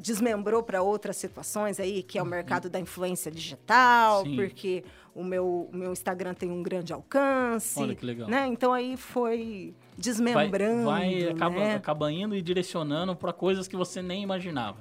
desmembrou 0.00 0.62
para 0.62 0.82
outras 0.82 1.16
situações 1.16 1.78
aí, 1.78 2.02
que 2.02 2.18
é 2.18 2.22
o 2.22 2.24
uhum. 2.24 2.30
mercado 2.30 2.70
da 2.70 2.80
influência 2.80 3.30
digital, 3.30 4.24
Sim. 4.24 4.36
porque 4.36 4.84
o 5.14 5.22
meu, 5.22 5.68
o 5.72 5.76
meu 5.76 5.92
Instagram 5.92 6.34
tem 6.34 6.50
um 6.50 6.62
grande 6.62 6.92
alcance. 6.92 7.80
Olha 7.80 7.94
que 7.94 8.04
legal. 8.04 8.28
Né? 8.28 8.46
Então 8.46 8.72
aí 8.72 8.96
foi 8.96 9.74
desmembrando. 9.96 10.84
Vai, 10.84 11.10
vai 11.10 11.22
né? 11.24 11.30
acaba, 11.30 11.74
acaba 11.74 12.12
indo 12.12 12.34
e 12.34 12.42
direcionando 12.42 13.14
para 13.14 13.32
coisas 13.32 13.68
que 13.68 13.76
você 13.76 14.00
nem 14.00 14.22
imaginava. 14.22 14.78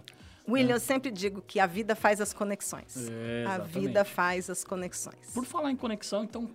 William, 0.47 0.73
é. 0.73 0.75
eu 0.75 0.79
sempre 0.79 1.11
digo 1.11 1.43
que 1.45 1.59
a 1.59 1.67
vida 1.67 1.95
faz 1.95 2.19
as 2.19 2.33
conexões. 2.33 3.07
É, 3.09 3.45
a 3.45 3.59
vida 3.59 4.03
faz 4.03 4.49
as 4.49 4.63
conexões. 4.63 5.31
Por 5.33 5.45
falar 5.45 5.71
em 5.71 5.75
conexão, 5.75 6.23
então, 6.23 6.49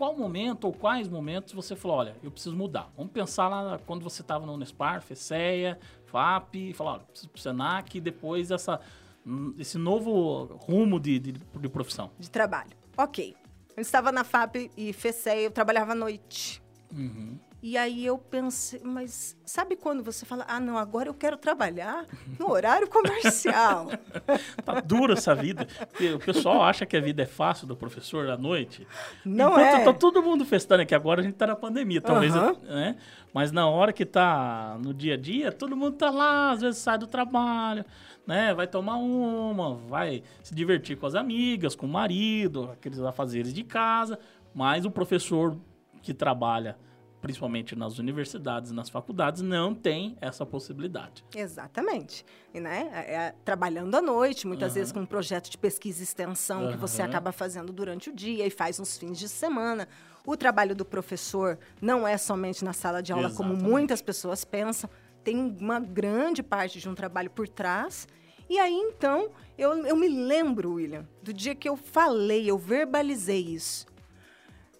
qual 0.00 0.16
momento 0.16 0.64
ou 0.64 0.72
quais 0.72 1.06
momentos 1.10 1.52
você 1.52 1.76
falou, 1.76 1.98
olha, 1.98 2.16
eu 2.22 2.30
preciso 2.30 2.56
mudar? 2.56 2.90
Vamos 2.96 3.12
pensar 3.12 3.48
lá 3.48 3.78
quando 3.86 4.02
você 4.02 4.22
estava 4.22 4.46
no 4.46 4.54
Unespar, 4.54 5.02
FECEA, 5.02 5.78
FAP, 6.06 6.54
e 6.54 6.72
falar, 6.72 6.92
olha, 6.92 7.02
preciso 7.02 7.28
pro 7.28 7.38
Senac 7.38 7.98
e 7.98 8.00
depois 8.00 8.50
essa, 8.50 8.80
hum, 9.26 9.54
esse 9.58 9.76
novo 9.76 10.44
rumo 10.56 10.98
de, 10.98 11.18
de, 11.18 11.32
de 11.32 11.68
profissão. 11.68 12.10
De 12.18 12.30
trabalho. 12.30 12.70
Ok. 12.96 13.36
Eu 13.76 13.82
estava 13.82 14.10
na 14.10 14.24
FAP 14.24 14.70
e 14.74 14.90
FECEA, 14.94 15.42
eu 15.42 15.50
trabalhava 15.50 15.92
à 15.92 15.94
noite. 15.94 16.62
Uhum. 16.90 17.38
E 17.62 17.76
aí 17.76 18.06
eu 18.06 18.16
pensei, 18.16 18.80
mas 18.82 19.36
sabe 19.44 19.76
quando 19.76 20.02
você 20.02 20.24
fala, 20.24 20.46
ah, 20.48 20.58
não, 20.58 20.78
agora 20.78 21.10
eu 21.10 21.14
quero 21.14 21.36
trabalhar 21.36 22.06
no 22.38 22.50
horário 22.50 22.88
comercial? 22.88 23.88
tá 24.64 24.80
dura 24.80 25.12
essa 25.12 25.34
vida. 25.34 25.68
O 26.14 26.18
pessoal 26.18 26.62
acha 26.62 26.86
que 26.86 26.96
a 26.96 27.00
vida 27.00 27.22
é 27.22 27.26
fácil 27.26 27.66
do 27.66 27.76
professor 27.76 28.30
à 28.30 28.36
noite. 28.38 28.86
Não 29.26 29.50
Enquanto 29.50 29.74
é. 29.74 29.84
Tá 29.84 29.92
todo 29.92 30.22
mundo 30.22 30.46
festando 30.46 30.82
aqui 30.82 30.94
agora, 30.94 31.20
a 31.20 31.24
gente 31.24 31.34
tá 31.34 31.46
na 31.46 31.56
pandemia, 31.56 32.00
talvez, 32.00 32.34
uhum. 32.34 32.56
né? 32.62 32.96
Mas 33.32 33.52
na 33.52 33.68
hora 33.68 33.92
que 33.92 34.06
tá 34.06 34.78
no 34.82 34.94
dia 34.94 35.14
a 35.14 35.16
dia, 35.18 35.52
todo 35.52 35.76
mundo 35.76 35.96
tá 35.96 36.10
lá, 36.10 36.52
às 36.52 36.62
vezes 36.62 36.80
sai 36.80 36.96
do 36.96 37.06
trabalho, 37.06 37.84
né? 38.26 38.54
Vai 38.54 38.66
tomar 38.66 38.96
uma, 38.96 39.74
vai 39.74 40.22
se 40.42 40.54
divertir 40.54 40.96
com 40.96 41.06
as 41.06 41.14
amigas, 41.14 41.76
com 41.76 41.84
o 41.84 41.90
marido, 41.90 42.70
aqueles 42.72 43.00
afazeres 43.00 43.52
de 43.52 43.62
casa, 43.64 44.18
mas 44.54 44.86
o 44.86 44.90
professor 44.90 45.56
que 46.00 46.14
trabalha 46.14 46.78
principalmente 47.20 47.76
nas 47.76 47.98
universidades, 47.98 48.72
nas 48.72 48.88
faculdades, 48.88 49.42
não 49.42 49.74
tem 49.74 50.16
essa 50.20 50.46
possibilidade. 50.46 51.24
Exatamente. 51.34 52.24
E, 52.52 52.60
né, 52.60 52.90
é, 52.92 53.14
é, 53.14 53.34
trabalhando 53.44 53.94
à 53.94 54.02
noite, 54.02 54.46
muitas 54.46 54.72
uhum. 54.72 54.74
vezes 54.74 54.92
com 54.92 55.00
um 55.00 55.06
projeto 55.06 55.50
de 55.50 55.58
pesquisa 55.58 56.00
e 56.00 56.04
extensão 56.04 56.64
uhum. 56.64 56.72
que 56.72 56.76
você 56.78 57.02
acaba 57.02 57.32
fazendo 57.32 57.72
durante 57.72 58.10
o 58.10 58.14
dia 58.14 58.46
e 58.46 58.50
faz 58.50 58.80
uns 58.80 58.96
fins 58.96 59.18
de 59.18 59.28
semana. 59.28 59.86
O 60.26 60.36
trabalho 60.36 60.74
do 60.74 60.84
professor 60.84 61.58
não 61.80 62.06
é 62.06 62.16
somente 62.16 62.64
na 62.64 62.72
sala 62.72 63.02
de 63.02 63.12
aula, 63.12 63.28
Exatamente. 63.28 63.60
como 63.60 63.70
muitas 63.70 64.02
pessoas 64.02 64.44
pensam. 64.44 64.88
Tem 65.22 65.36
uma 65.36 65.78
grande 65.78 66.42
parte 66.42 66.80
de 66.80 66.88
um 66.88 66.94
trabalho 66.94 67.30
por 67.30 67.46
trás. 67.48 68.08
E 68.48 68.58
aí, 68.58 68.74
então, 68.74 69.30
eu, 69.56 69.86
eu 69.86 69.94
me 69.94 70.08
lembro, 70.08 70.72
William, 70.72 71.06
do 71.22 71.32
dia 71.32 71.54
que 71.54 71.68
eu 71.68 71.76
falei, 71.76 72.50
eu 72.50 72.58
verbalizei 72.58 73.40
isso. 73.40 73.86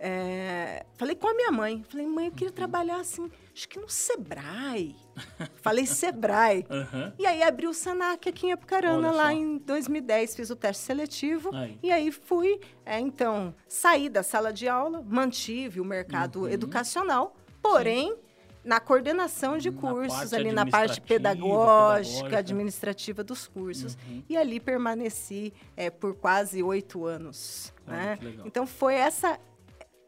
É, 0.02 0.86
falei 0.94 1.14
com 1.14 1.28
a 1.28 1.34
minha 1.34 1.52
mãe. 1.52 1.84
Falei, 1.86 2.06
mãe, 2.06 2.26
eu 2.26 2.32
queria 2.32 2.48
uhum. 2.48 2.54
trabalhar 2.54 2.96
assim, 2.96 3.30
acho 3.54 3.68
que 3.68 3.78
no 3.78 3.86
Sebrae. 3.86 4.96
falei 5.60 5.84
Sebrae. 5.84 6.64
Uhum. 6.70 7.12
E 7.18 7.26
aí 7.26 7.42
abri 7.42 7.66
o 7.66 7.74
Senac 7.74 8.26
aqui 8.26 8.46
em 8.46 8.52
Apucarana, 8.52 9.10
lá 9.10 9.30
em 9.30 9.58
2010. 9.58 10.34
Fiz 10.34 10.48
o 10.48 10.56
teste 10.56 10.84
seletivo. 10.84 11.54
Aí. 11.54 11.78
E 11.82 11.92
aí 11.92 12.10
fui, 12.10 12.58
é, 12.86 12.98
então, 12.98 13.54
saí 13.68 14.08
da 14.08 14.22
sala 14.22 14.54
de 14.54 14.66
aula, 14.66 15.04
mantive 15.06 15.82
o 15.82 15.84
mercado 15.84 16.40
uhum. 16.40 16.48
educacional, 16.48 17.36
porém... 17.62 18.08
Sim. 18.08 18.30
Na 18.62 18.78
coordenação 18.78 19.56
de 19.56 19.70
cursos, 19.70 20.34
ali 20.34 20.52
na 20.52 20.66
parte 20.66 21.00
pedagógica, 21.00 21.48
pedagógica, 21.48 22.38
administrativa 22.40 23.24
dos 23.24 23.48
cursos. 23.48 23.96
Uhum. 24.06 24.22
E 24.28 24.36
ali 24.36 24.60
permaneci 24.60 25.50
é, 25.74 25.88
por 25.88 26.14
quase 26.14 26.62
oito 26.62 27.06
anos. 27.06 27.72
né? 27.86 28.18
Então 28.44 28.66
foi 28.66 28.96
essa 28.96 29.40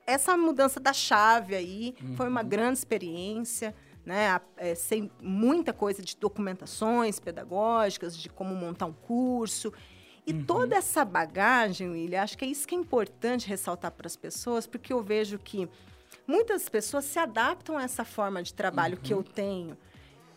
essa 0.07 0.37
mudança 0.37 0.81
da 0.81 0.93
chave 0.93 1.55
aí 1.55 1.95
uhum. 2.03 2.17
foi 2.17 2.29
uma 2.29 2.43
grande 2.43 2.79
experiência, 2.79 3.75
né? 4.05 4.41
É, 4.57 4.75
sem 4.75 5.11
muita 5.21 5.73
coisa 5.73 6.03
de 6.03 6.17
documentações 6.17 7.21
pedagógicas, 7.21 8.17
de 8.17 8.29
como 8.29 8.55
montar 8.55 8.87
um 8.87 8.93
curso. 8.93 9.73
E 10.27 10.33
uhum. 10.33 10.45
toda 10.45 10.77
essa 10.77 11.05
bagagem, 11.05 11.91
William, 11.91 12.23
acho 12.23 12.37
que 12.39 12.45
é 12.45 12.49
isso 12.49 12.67
que 12.67 12.75
é 12.75 12.79
importante 12.79 13.49
ressaltar 13.49 13.91
para 13.93 14.07
as 14.07 14.17
pessoas, 14.17 14.67
porque 14.67 14.93
eu 14.93 15.03
vejo 15.03 15.39
que 15.39 15.69
muitas 16.27 16.69
pessoas 16.69 17.05
se 17.05 17.19
adaptam 17.19 17.77
a 17.77 17.83
essa 17.83 18.05
forma 18.05 18.43
de 18.43 18.55
trabalho 18.55 18.97
uhum. 18.97 19.03
que 19.03 19.13
eu 19.13 19.19
uhum. 19.19 19.23
tenho, 19.25 19.79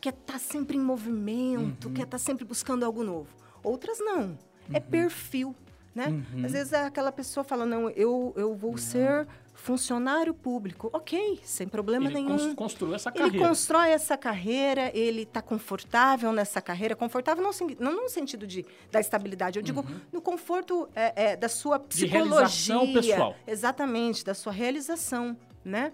que 0.02 0.10
é 0.10 0.12
estar 0.12 0.34
tá 0.34 0.40
sempre 0.40 0.78
em 0.78 0.82
movimento, 0.82 1.90
que 1.92 2.02
é 2.02 2.04
estar 2.04 2.06
uhum. 2.06 2.10
tá 2.10 2.18
sempre 2.18 2.46
buscando 2.46 2.84
algo 2.84 3.04
novo. 3.04 3.30
Outras 3.64 4.00
não. 4.00 4.38
É 4.72 4.78
uhum. 4.78 4.82
perfil, 4.82 5.56
né? 5.94 6.24
Às 6.44 6.52
vezes 6.52 6.74
aquela 6.74 7.12
pessoa 7.12 7.44
fala, 7.44 7.66
não, 7.66 7.90
eu, 7.92 8.34
eu 8.36 8.56
vou 8.56 8.78
ser 8.78 9.28
funcionário 9.66 10.32
público, 10.32 10.92
ok, 10.94 11.40
sem 11.44 11.68
problema 11.68 12.06
ele 12.06 12.14
nenhum. 12.14 12.38
Ele 12.38 12.54
construiu 12.54 12.94
essa 12.94 13.12
carreira. 13.12 13.36
Ele 13.36 13.48
constrói 13.48 13.90
essa 13.90 14.16
carreira, 14.16 14.92
ele 14.96 15.24
está 15.24 15.42
confortável 15.42 16.32
nessa 16.32 16.62
carreira, 16.62 16.96
confortável 16.96 17.44
não, 17.44 17.50
não 17.80 18.04
no 18.04 18.10
sentido 18.10 18.46
de, 18.46 18.64
da 18.92 19.00
estabilidade, 19.00 19.58
eu 19.58 19.64
digo 19.64 19.82
uhum. 19.82 20.02
no 20.14 20.22
conforto 20.22 20.88
é, 20.96 21.32
é, 21.32 21.36
da 21.36 21.50
sua 21.50 21.80
psicologia. 21.80 22.78
De 22.78 22.94
pessoal. 22.94 23.36
Exatamente, 23.48 24.24
da 24.24 24.36
sua 24.36 24.54
realização, 24.54 25.36
né? 25.64 25.92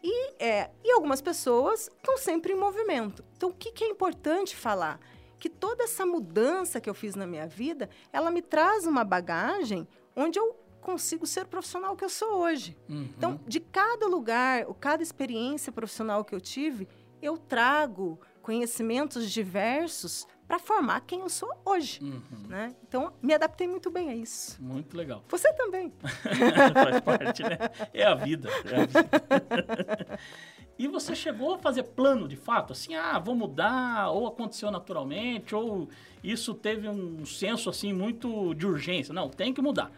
E, 0.00 0.34
é, 0.38 0.70
e 0.84 0.92
algumas 0.92 1.20
pessoas 1.20 1.90
estão 1.96 2.16
sempre 2.16 2.52
em 2.52 2.56
movimento. 2.56 3.24
Então, 3.36 3.48
o 3.48 3.52
que, 3.52 3.72
que 3.72 3.82
é 3.82 3.88
importante 3.88 4.54
falar? 4.54 5.00
Que 5.40 5.48
toda 5.48 5.82
essa 5.82 6.06
mudança 6.06 6.80
que 6.80 6.88
eu 6.88 6.94
fiz 6.94 7.16
na 7.16 7.26
minha 7.26 7.48
vida, 7.48 7.90
ela 8.12 8.30
me 8.30 8.42
traz 8.42 8.86
uma 8.86 9.02
bagagem 9.02 9.88
onde 10.14 10.38
eu 10.38 10.54
consigo 10.80 11.26
ser 11.26 11.44
o 11.44 11.48
profissional 11.48 11.96
que 11.96 12.04
eu 12.04 12.08
sou 12.08 12.38
hoje. 12.38 12.76
Uhum. 12.88 13.08
Então, 13.16 13.40
de 13.46 13.60
cada 13.60 14.06
lugar, 14.06 14.64
cada 14.80 15.02
experiência 15.02 15.72
profissional 15.72 16.24
que 16.24 16.34
eu 16.34 16.40
tive, 16.40 16.88
eu 17.20 17.36
trago 17.36 18.18
conhecimentos 18.42 19.30
diversos 19.30 20.26
para 20.46 20.58
formar 20.58 21.02
quem 21.02 21.20
eu 21.20 21.28
sou 21.28 21.50
hoje, 21.62 22.00
uhum. 22.02 22.48
né? 22.48 22.74
Então, 22.88 23.12
me 23.20 23.34
adaptei 23.34 23.68
muito 23.68 23.90
bem 23.90 24.08
a 24.08 24.14
isso. 24.14 24.56
Muito 24.62 24.96
legal. 24.96 25.22
Você 25.28 25.52
também. 25.52 25.92
Faz 26.72 27.00
parte, 27.00 27.42
né? 27.42 27.58
É 27.92 28.04
a 28.04 28.14
vida. 28.14 28.48
É 28.64 28.74
a 28.74 28.86
vida. 28.86 30.18
e 30.78 30.88
você 30.88 31.14
chegou 31.14 31.54
a 31.54 31.58
fazer 31.58 31.82
plano 31.82 32.26
de 32.26 32.36
fato? 32.36 32.72
Assim, 32.72 32.94
ah, 32.94 33.18
vou 33.18 33.34
mudar, 33.34 34.10
ou 34.10 34.26
aconteceu 34.26 34.70
naturalmente, 34.70 35.54
ou 35.54 35.90
isso 36.24 36.54
teve 36.54 36.88
um 36.88 37.26
senso, 37.26 37.68
assim, 37.68 37.92
muito 37.92 38.54
de 38.54 38.66
urgência. 38.66 39.12
Não, 39.12 39.28
tem 39.28 39.52
que 39.52 39.60
mudar 39.60 39.92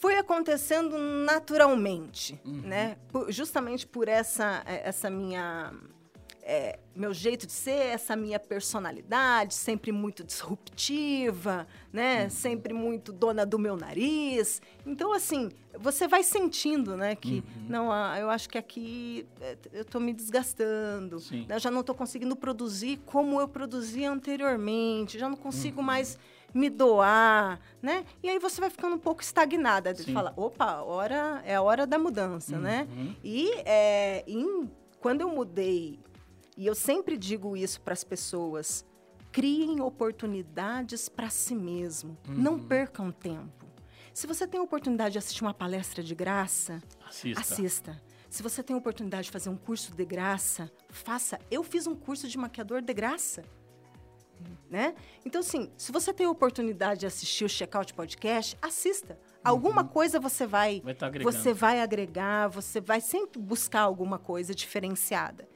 foi 0.00 0.16
acontecendo 0.16 0.96
naturalmente, 0.96 2.40
uhum. 2.44 2.62
né? 2.62 2.96
Por, 3.10 3.30
justamente 3.32 3.86
por 3.86 4.08
essa, 4.08 4.62
essa 4.66 5.10
minha 5.10 5.72
é, 6.50 6.78
meu 6.96 7.12
jeito 7.12 7.46
de 7.46 7.52
ser, 7.52 7.88
essa 7.88 8.16
minha 8.16 8.40
personalidade, 8.40 9.52
sempre 9.52 9.92
muito 9.92 10.24
disruptiva, 10.24 11.66
né? 11.92 12.24
Uhum. 12.24 12.30
Sempre 12.30 12.72
muito 12.72 13.12
dona 13.12 13.44
do 13.44 13.58
meu 13.58 13.76
nariz. 13.76 14.62
Então, 14.86 15.12
assim, 15.12 15.50
você 15.78 16.08
vai 16.08 16.22
sentindo, 16.22 16.96
né? 16.96 17.14
Que, 17.14 17.44
uhum. 17.54 17.66
não, 17.68 17.92
ah, 17.92 18.16
eu 18.18 18.30
acho 18.30 18.48
que 18.48 18.56
aqui 18.56 19.26
é, 19.42 19.58
eu 19.74 19.82
estou 19.82 20.00
me 20.00 20.14
desgastando. 20.14 21.18
Né? 21.30 21.56
Eu 21.56 21.58
já 21.58 21.70
não 21.70 21.80
estou 21.80 21.94
conseguindo 21.94 22.34
produzir 22.34 22.98
como 23.04 23.38
eu 23.38 23.46
produzia 23.46 24.10
anteriormente. 24.10 25.18
Já 25.18 25.28
não 25.28 25.36
consigo 25.36 25.80
uhum. 25.80 25.86
mais 25.86 26.18
me 26.54 26.70
doar, 26.70 27.60
né? 27.82 28.04
E 28.22 28.28
aí 28.28 28.38
você 28.38 28.60
vai 28.60 28.70
ficando 28.70 28.96
um 28.96 28.98
pouco 28.98 29.22
estagnada. 29.22 29.94
Você 29.94 30.12
fala, 30.12 30.32
opa, 30.36 30.82
hora, 30.82 31.42
é 31.44 31.54
a 31.54 31.62
hora 31.62 31.86
da 31.86 31.98
mudança, 31.98 32.58
né? 32.58 32.88
Uhum. 32.90 33.14
E 33.22 33.50
é, 33.64 34.24
em, 34.26 34.70
quando 35.00 35.20
eu 35.20 35.28
mudei 35.28 35.98
e 36.56 36.66
eu 36.66 36.74
sempre 36.74 37.16
digo 37.16 37.56
isso 37.56 37.80
para 37.80 37.92
as 37.92 38.02
pessoas: 38.02 38.84
criem 39.30 39.80
oportunidades 39.80 41.08
para 41.08 41.30
si 41.30 41.54
mesmo. 41.54 42.18
Uhum. 42.26 42.34
Não 42.34 42.58
percam 42.58 43.12
tempo. 43.12 43.66
Se 44.12 44.26
você 44.26 44.48
tem 44.48 44.58
a 44.58 44.64
oportunidade 44.64 45.12
de 45.12 45.18
assistir 45.18 45.42
uma 45.42 45.54
palestra 45.54 46.02
de 46.02 46.12
graça, 46.12 46.82
assista. 47.06 47.40
assista. 47.40 48.02
Se 48.28 48.42
você 48.42 48.62
tem 48.62 48.74
a 48.74 48.78
oportunidade 48.78 49.26
de 49.26 49.30
fazer 49.30 49.48
um 49.48 49.56
curso 49.56 49.94
de 49.94 50.04
graça, 50.04 50.70
faça. 50.88 51.38
Eu 51.48 51.62
fiz 51.62 51.86
um 51.86 51.94
curso 51.94 52.26
de 52.26 52.36
maquiador 52.36 52.82
de 52.82 52.92
graça. 52.92 53.44
Né? 54.70 54.94
Então, 55.24 55.40
assim, 55.40 55.70
se 55.76 55.90
você 55.90 56.12
tem 56.12 56.26
a 56.26 56.30
oportunidade 56.30 57.00
de 57.00 57.06
assistir 57.06 57.44
o 57.44 57.48
Checkout 57.48 57.94
Podcast, 57.94 58.56
assista. 58.60 59.18
Alguma 59.42 59.82
uhum. 59.82 59.88
coisa 59.88 60.20
você 60.20 60.46
vai, 60.46 60.82
vai 60.82 60.94
tá 60.94 61.10
você 61.22 61.54
vai 61.54 61.80
agregar, 61.80 62.48
você 62.48 62.80
vai 62.80 63.00
sempre 63.00 63.40
buscar 63.40 63.80
alguma 63.80 64.18
coisa 64.18 64.54
diferenciada. 64.54 65.48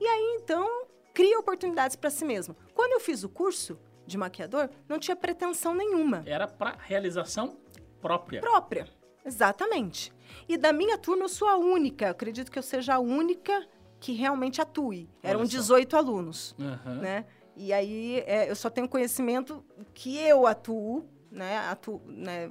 E 0.00 0.06
aí, 0.06 0.40
então, 0.42 0.86
cria 1.14 1.38
oportunidades 1.38 1.96
para 1.96 2.10
si 2.10 2.24
mesmo. 2.24 2.56
Quando 2.74 2.92
eu 2.92 3.00
fiz 3.00 3.22
o 3.24 3.28
curso 3.28 3.78
de 4.06 4.18
maquiador, 4.18 4.68
não 4.88 4.98
tinha 4.98 5.16
pretensão 5.16 5.74
nenhuma. 5.74 6.22
Era 6.26 6.46
para 6.46 6.76
realização 6.78 7.56
própria. 8.00 8.40
Própria, 8.40 8.88
exatamente. 9.24 10.12
E 10.48 10.56
da 10.56 10.72
minha 10.72 10.98
turma, 10.98 11.24
eu 11.24 11.28
sou 11.28 11.48
a 11.48 11.56
única, 11.56 12.06
eu 12.06 12.10
acredito 12.10 12.50
que 12.50 12.58
eu 12.58 12.62
seja 12.62 12.94
a 12.94 12.98
única 12.98 13.66
que 13.98 14.12
realmente 14.12 14.60
atue. 14.60 15.08
Eram 15.22 15.40
Olha 15.40 15.48
18 15.48 15.90
só. 15.90 15.96
alunos, 15.96 16.54
uhum. 16.58 16.96
né? 16.96 17.26
E 17.56 17.72
aí, 17.72 18.22
é, 18.26 18.50
eu 18.50 18.56
só 18.56 18.68
tenho 18.68 18.88
conhecimento 18.88 19.64
que 19.94 20.16
eu 20.18 20.46
atuo, 20.46 21.08
né? 21.30 21.58
Atuo, 21.58 22.02
né? 22.06 22.50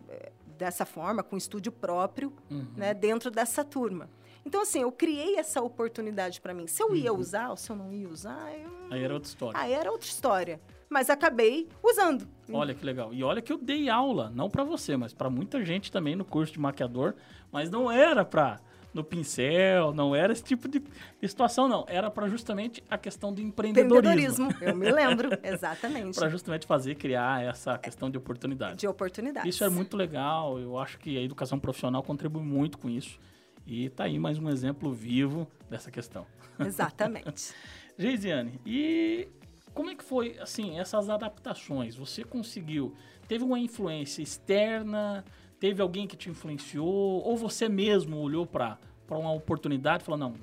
dessa 0.57 0.85
forma, 0.85 1.23
com 1.23 1.37
estúdio 1.37 1.71
próprio, 1.71 2.33
uhum. 2.49 2.67
né? 2.75 2.93
Dentro 2.93 3.29
dessa 3.29 3.63
turma. 3.63 4.09
Então, 4.45 4.61
assim, 4.61 4.81
eu 4.81 4.91
criei 4.91 5.37
essa 5.37 5.61
oportunidade 5.61 6.39
para 6.39 6.53
mim. 6.53 6.67
Se 6.67 6.81
eu 6.81 6.95
ia 6.95 7.11
uhum. 7.11 7.19
usar 7.19 7.49
ou 7.49 7.57
se 7.57 7.69
eu 7.69 7.75
não 7.75 7.91
ia 7.91 8.07
usar, 8.07 8.53
eu... 8.53 8.69
Aí 8.91 9.03
era 9.03 9.13
outra 9.13 9.27
história. 9.27 9.59
Aí 9.59 9.73
era 9.73 9.91
outra 9.91 10.07
história. 10.07 10.61
Mas 10.87 11.09
acabei 11.09 11.67
usando. 11.83 12.27
Olha 12.51 12.73
que 12.73 12.85
legal. 12.85 13.11
E 13.11 13.23
olha 13.23 13.41
que 13.41 13.51
eu 13.51 13.57
dei 13.57 13.89
aula, 13.89 14.31
não 14.33 14.49
para 14.49 14.63
você, 14.63 14.95
mas 14.95 15.13
para 15.13 15.31
muita 15.31 15.65
gente 15.65 15.91
também 15.91 16.15
no 16.15 16.23
curso 16.23 16.53
de 16.53 16.59
maquiador, 16.59 17.15
mas 17.51 17.71
não 17.71 17.91
era 17.91 18.23
para 18.23 18.59
no 18.95 19.03
pincel, 19.03 19.93
não 19.93 20.15
era 20.15 20.31
esse 20.31 20.41
tipo 20.41 20.69
de, 20.69 20.79
de 20.79 21.27
situação, 21.27 21.67
não. 21.67 21.85
Era 21.89 22.09
para 22.09 22.29
justamente 22.29 22.81
a 22.89 22.97
questão 22.97 23.33
do 23.33 23.41
empreendedorismo. 23.41 24.47
empreendedorismo. 24.47 24.55
Eu 24.61 24.75
me 24.75 24.89
lembro, 24.89 25.29
exatamente. 25.43 26.17
para 26.17 26.29
justamente 26.29 26.65
fazer, 26.65 26.95
criar 26.95 27.43
essa 27.43 27.77
questão 27.77 28.09
de 28.09 28.17
oportunidade. 28.17 28.77
De 28.77 28.87
oportunidade. 28.87 29.49
Isso 29.49 29.65
é 29.65 29.69
muito 29.69 29.97
legal. 29.97 30.57
Eu 30.57 30.79
acho 30.79 30.97
que 30.97 31.17
a 31.17 31.21
educação 31.21 31.59
profissional 31.59 32.01
contribui 32.01 32.41
muito 32.41 32.77
com 32.77 32.89
isso. 32.89 33.19
E 33.67 33.89
tá 33.89 34.05
aí 34.05 34.17
mais 34.17 34.39
um 34.39 34.49
exemplo 34.49 34.93
vivo 34.93 35.45
dessa 35.69 35.91
questão. 35.91 36.25
Exatamente. 36.57 37.53
Geisiane, 37.99 38.61
e 38.65 39.27
como 39.73 39.89
é 39.89 39.95
que 39.95 40.03
foi, 40.05 40.37
assim, 40.39 40.79
essas 40.79 41.09
adaptações? 41.09 41.95
Você 41.95 42.23
conseguiu, 42.23 42.95
teve 43.27 43.43
uma 43.43 43.59
influência 43.59 44.21
externa, 44.21 45.25
teve 45.59 45.81
alguém 45.81 46.07
que 46.07 46.15
te 46.15 46.29
influenciou, 46.29 47.23
ou 47.23 47.37
você 47.37 47.67
mesmo 47.69 48.17
olhou 48.17 48.45
para 48.45 48.77
uma 49.09 49.31
oportunidade 49.31 50.03
e 50.03 50.05
falou, 50.05 50.19
não, 50.19 50.35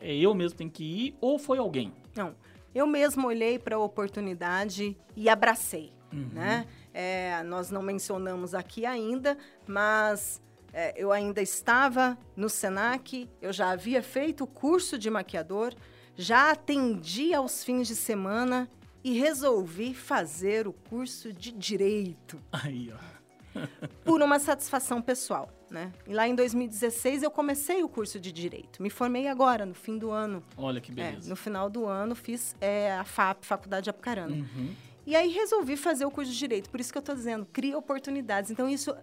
é 0.00 0.14
eu 0.14 0.34
mesmo 0.34 0.58
tenho 0.58 0.70
que 0.70 0.84
ir, 0.84 1.16
ou 1.20 1.38
foi 1.38 1.58
alguém? 1.58 1.92
Não, 2.14 2.34
eu 2.74 2.86
mesmo 2.86 3.26
olhei 3.26 3.58
para 3.58 3.76
a 3.76 3.78
oportunidade 3.78 4.96
e 5.16 5.28
abracei, 5.28 5.92
uhum. 6.12 6.28
né? 6.32 6.66
É, 6.92 7.42
nós 7.44 7.70
não 7.70 7.82
mencionamos 7.82 8.54
aqui 8.54 8.84
ainda, 8.84 9.36
mas 9.66 10.42
é, 10.72 10.92
eu 10.96 11.12
ainda 11.12 11.40
estava 11.40 12.18
no 12.36 12.48
SENAC, 12.48 13.28
eu 13.40 13.52
já 13.52 13.70
havia 13.70 14.02
feito 14.02 14.44
o 14.44 14.46
curso 14.46 14.98
de 14.98 15.10
maquiador, 15.10 15.74
já 16.16 16.50
atendi 16.50 17.32
aos 17.34 17.64
fins 17.64 17.88
de 17.88 17.96
semana 17.96 18.68
e 19.02 19.18
resolvi 19.18 19.94
fazer 19.94 20.68
o 20.68 20.72
curso 20.72 21.32
de 21.32 21.52
Direito. 21.52 22.40
Aí, 22.52 22.92
ó. 22.92 23.19
por 24.04 24.22
uma 24.22 24.38
satisfação 24.38 25.00
pessoal, 25.00 25.48
né? 25.70 25.92
E 26.06 26.12
lá 26.12 26.26
em 26.28 26.34
2016 26.34 27.22
eu 27.22 27.30
comecei 27.30 27.82
o 27.82 27.88
curso 27.88 28.18
de 28.18 28.32
Direito. 28.32 28.82
Me 28.82 28.90
formei 28.90 29.28
agora, 29.28 29.66
no 29.66 29.74
fim 29.74 29.98
do 29.98 30.10
ano. 30.10 30.42
Olha 30.56 30.80
que 30.80 30.92
beleza. 30.92 31.26
É, 31.26 31.30
no 31.30 31.36
final 31.36 31.68
do 31.68 31.86
ano 31.86 32.14
fiz 32.14 32.54
é, 32.60 32.92
a 32.92 33.04
FAP, 33.04 33.44
Faculdade 33.44 33.84
de 33.84 33.90
Apucarana. 33.90 34.34
Uhum. 34.34 34.74
E 35.06 35.16
aí 35.16 35.28
resolvi 35.30 35.76
fazer 35.76 36.04
o 36.04 36.10
curso 36.10 36.30
de 36.30 36.38
Direito. 36.38 36.70
Por 36.70 36.78
isso 36.80 36.92
que 36.92 36.98
eu 36.98 37.00
estou 37.00 37.14
dizendo, 37.14 37.46
cria 37.52 37.76
oportunidades. 37.76 38.50
Então 38.50 38.68
isso 38.68 38.94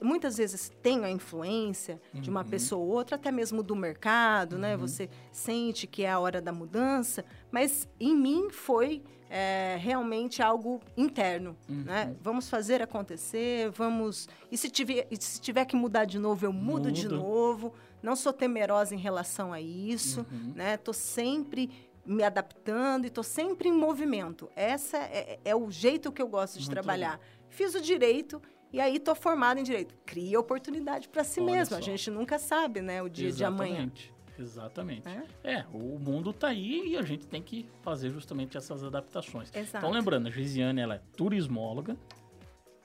muitas 0.00 0.36
vezes 0.36 0.70
tem 0.82 1.04
a 1.04 1.10
influência 1.10 2.00
uhum. 2.14 2.20
de 2.20 2.30
uma 2.30 2.42
uhum. 2.42 2.48
pessoa 2.48 2.82
ou 2.82 2.88
outra, 2.88 3.16
até 3.16 3.32
mesmo 3.32 3.62
do 3.62 3.74
mercado, 3.74 4.56
né? 4.56 4.74
uhum. 4.74 4.80
né? 4.80 4.86
Você 4.86 5.10
sente 5.32 5.86
que 5.86 6.04
é 6.04 6.10
a 6.10 6.18
hora 6.18 6.40
da 6.40 6.52
mudança, 6.52 7.24
mas 7.50 7.88
em 7.98 8.14
mim 8.14 8.48
foi 8.50 9.02
é, 9.28 9.76
realmente 9.80 10.42
algo 10.42 10.80
interno, 10.96 11.56
uhum. 11.68 11.82
né? 11.84 12.14
Vamos 12.20 12.48
fazer 12.48 12.80
acontecer, 12.80 13.70
vamos... 13.70 14.28
E 14.50 14.56
se 14.56 14.70
tiver, 14.70 15.06
e 15.10 15.16
se 15.20 15.40
tiver 15.40 15.64
que 15.64 15.74
mudar 15.74 16.04
de 16.04 16.18
novo, 16.18 16.46
eu 16.46 16.52
mudo, 16.52 16.88
mudo. 16.88 16.92
de 16.92 17.08
novo. 17.08 17.74
Não 18.02 18.14
sou 18.14 18.32
temerosa 18.32 18.94
em 18.94 18.98
relação 18.98 19.52
a 19.52 19.60
isso, 19.60 20.26
uhum. 20.30 20.52
né? 20.54 20.76
Tô 20.76 20.92
sempre 20.92 21.70
me 22.04 22.22
adaptando 22.22 23.06
e 23.06 23.10
tô 23.10 23.22
sempre 23.22 23.68
em 23.68 23.72
movimento. 23.72 24.50
Essa 24.54 24.98
é, 24.98 25.38
é, 25.44 25.50
é 25.50 25.56
o 25.56 25.70
jeito 25.70 26.12
que 26.12 26.20
eu 26.20 26.28
gosto 26.28 26.54
de 26.54 26.66
Muito 26.66 26.72
trabalhar. 26.72 27.12
Legal. 27.12 27.26
Fiz 27.48 27.74
o 27.74 27.80
direito 27.80 28.42
e 28.72 28.80
aí 28.80 28.98
tô 28.98 29.14
formada 29.14 29.60
em 29.60 29.62
direito. 29.62 29.94
Cria 30.06 30.38
oportunidade 30.40 31.08
para 31.08 31.22
si 31.24 31.40
Olha 31.40 31.52
mesmo. 31.52 31.74
Só. 31.74 31.78
A 31.78 31.80
gente 31.80 32.10
nunca 32.10 32.38
sabe, 32.38 32.80
né, 32.80 33.02
o 33.02 33.08
dia 33.08 33.28
Exatamente. 33.28 33.68
de 33.68 33.72
amanhã. 33.74 33.92
Exatamente. 34.38 35.08
É? 35.44 35.52
é? 35.52 35.66
o 35.72 35.98
mundo 35.98 36.30
está 36.30 36.48
aí 36.48 36.88
e 36.88 36.96
a 36.96 37.02
gente 37.02 37.26
tem 37.26 37.42
que 37.42 37.66
fazer 37.82 38.10
justamente 38.10 38.56
essas 38.56 38.82
adaptações. 38.82 39.54
Exato. 39.54 39.84
Então, 39.84 39.90
lembrando, 39.90 40.28
a 40.28 40.30
Gisiane, 40.30 40.80
ela 40.80 40.94
é 40.94 41.00
turismóloga, 41.16 41.96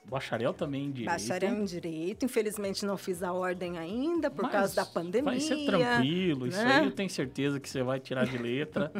Bacharel 0.08 0.54
também 0.54 0.86
em 0.86 0.90
Direito. 0.90 1.12
Bacharel 1.12 1.54
em 1.54 1.64
Direito. 1.64 2.24
Infelizmente 2.24 2.84
não 2.86 2.96
fiz 2.96 3.22
a 3.22 3.32
ordem 3.32 3.78
ainda 3.78 4.30
por 4.30 4.44
Mas 4.44 4.52
causa 4.52 4.76
da 4.76 4.86
pandemia. 4.86 5.22
Vai 5.22 5.40
ser 5.40 5.66
tranquilo. 5.66 6.46
Né? 6.46 6.48
Isso 6.48 6.60
aí 6.60 6.84
eu 6.86 6.90
tenho 6.90 7.10
certeza 7.10 7.60
que 7.60 7.68
você 7.68 7.82
vai 7.82 8.00
tirar 8.00 8.24
de 8.24 8.38
letra. 8.38 8.90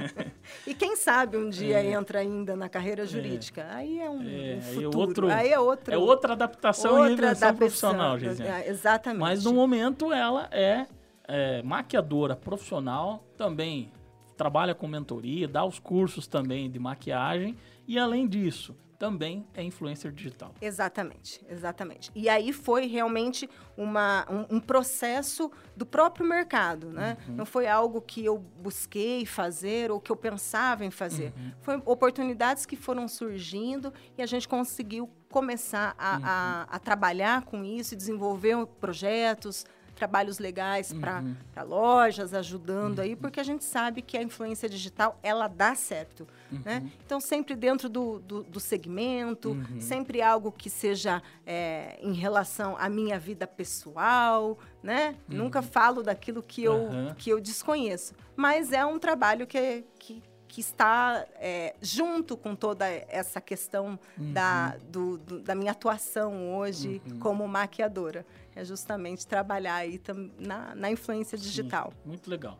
e 0.66 0.74
quem 0.74 0.96
sabe 0.96 1.36
um 1.36 1.50
dia 1.50 1.82
é. 1.82 1.92
entra 1.92 2.20
ainda 2.20 2.56
na 2.56 2.68
carreira 2.68 3.02
é. 3.02 3.06
jurídica. 3.06 3.60
É. 3.60 3.74
Aí 3.74 4.00
é 4.00 4.08
um, 4.08 4.22
é. 4.22 4.56
um 4.56 4.62
futuro. 4.62 4.86
Aí, 4.86 4.86
outro, 4.86 5.30
aí 5.30 5.48
é 5.50 5.60
outro. 5.60 5.94
É 5.94 5.98
outra 5.98 6.32
adaptação 6.32 6.92
outra 6.92 7.10
e 7.10 7.12
invenção 7.12 7.54
profissional, 7.54 8.18
Gisele. 8.18 8.48
É, 8.48 8.68
exatamente. 8.70 9.20
Mas 9.20 9.44
no 9.44 9.52
momento 9.52 10.12
ela 10.12 10.48
é, 10.50 10.86
é 11.28 11.62
maquiadora 11.62 12.34
profissional, 12.34 13.22
também 13.36 13.92
trabalha 14.36 14.74
com 14.74 14.88
mentoria, 14.88 15.46
dá 15.46 15.64
os 15.64 15.78
cursos 15.78 16.26
também 16.26 16.70
de 16.70 16.78
maquiagem. 16.78 17.56
E 17.86 17.98
além 17.98 18.26
disso, 18.26 18.74
também 18.98 19.46
é 19.54 19.62
influencer 19.62 20.12
digital. 20.12 20.54
Exatamente, 20.60 21.44
exatamente. 21.48 22.10
E 22.14 22.28
aí 22.28 22.52
foi 22.52 22.86
realmente 22.86 23.48
uma, 23.76 24.26
um, 24.30 24.56
um 24.56 24.60
processo 24.60 25.50
do 25.76 25.84
próprio 25.84 26.26
mercado, 26.26 26.90
né? 26.90 27.16
Uhum. 27.28 27.36
Não 27.36 27.46
foi 27.46 27.66
algo 27.66 28.00
que 28.00 28.24
eu 28.24 28.38
busquei 28.38 29.26
fazer 29.26 29.90
ou 29.90 30.00
que 30.00 30.10
eu 30.10 30.16
pensava 30.16 30.84
em 30.84 30.90
fazer. 30.90 31.32
Uhum. 31.36 31.52
Foi 31.60 31.82
oportunidades 31.84 32.64
que 32.64 32.76
foram 32.76 33.06
surgindo 33.08 33.92
e 34.16 34.22
a 34.22 34.26
gente 34.26 34.48
conseguiu 34.48 35.10
começar 35.30 35.94
a, 35.98 36.16
uhum. 36.16 36.22
a, 36.24 36.66
a 36.70 36.78
trabalhar 36.78 37.42
com 37.42 37.64
isso 37.64 37.94
e 37.94 37.96
desenvolver 37.96 38.66
projetos, 38.80 39.66
trabalhos 39.96 40.38
legais 40.38 40.92
para 40.92 41.20
uhum. 41.20 41.34
lojas, 41.66 42.32
ajudando 42.34 42.98
uhum. 42.98 43.04
aí, 43.04 43.16
porque 43.16 43.40
a 43.40 43.42
gente 43.42 43.64
sabe 43.64 44.02
que 44.02 44.16
a 44.16 44.22
influência 44.22 44.68
digital, 44.68 45.18
ela 45.22 45.48
dá 45.48 45.74
certo, 45.74 46.28
uhum. 46.52 46.60
né? 46.64 46.90
Então, 47.04 47.18
sempre 47.18 47.56
dentro 47.56 47.88
do, 47.88 48.20
do, 48.20 48.42
do 48.44 48.60
segmento, 48.60 49.50
uhum. 49.50 49.80
sempre 49.80 50.20
algo 50.22 50.52
que 50.52 50.68
seja 50.70 51.22
é, 51.46 51.98
em 52.00 52.12
relação 52.12 52.76
à 52.78 52.88
minha 52.88 53.18
vida 53.18 53.46
pessoal, 53.46 54.58
né? 54.82 55.16
Nunca 55.26 55.60
uhum. 55.60 55.66
falo 55.66 56.02
daquilo 56.02 56.42
que 56.42 56.62
eu, 56.62 56.88
que 57.16 57.30
eu 57.30 57.40
desconheço, 57.40 58.14
mas 58.36 58.72
é 58.72 58.84
um 58.84 58.98
trabalho 58.98 59.46
que, 59.46 59.84
que 59.98 60.22
que 60.48 60.60
está 60.60 61.26
é, 61.36 61.74
junto 61.80 62.36
com 62.36 62.54
toda 62.54 62.86
essa 62.86 63.40
questão 63.40 63.98
uhum. 64.18 64.32
da, 64.32 64.76
do, 64.90 65.18
do, 65.18 65.40
da 65.40 65.54
minha 65.54 65.72
atuação 65.72 66.56
hoje 66.56 67.00
uhum. 67.10 67.18
como 67.18 67.46
maquiadora. 67.48 68.24
É 68.54 68.64
justamente 68.64 69.26
trabalhar 69.26 69.76
aí 69.76 70.00
na, 70.38 70.74
na 70.74 70.90
influência 70.90 71.36
digital. 71.36 71.92
Sim, 71.92 72.08
muito 72.08 72.30
legal. 72.30 72.58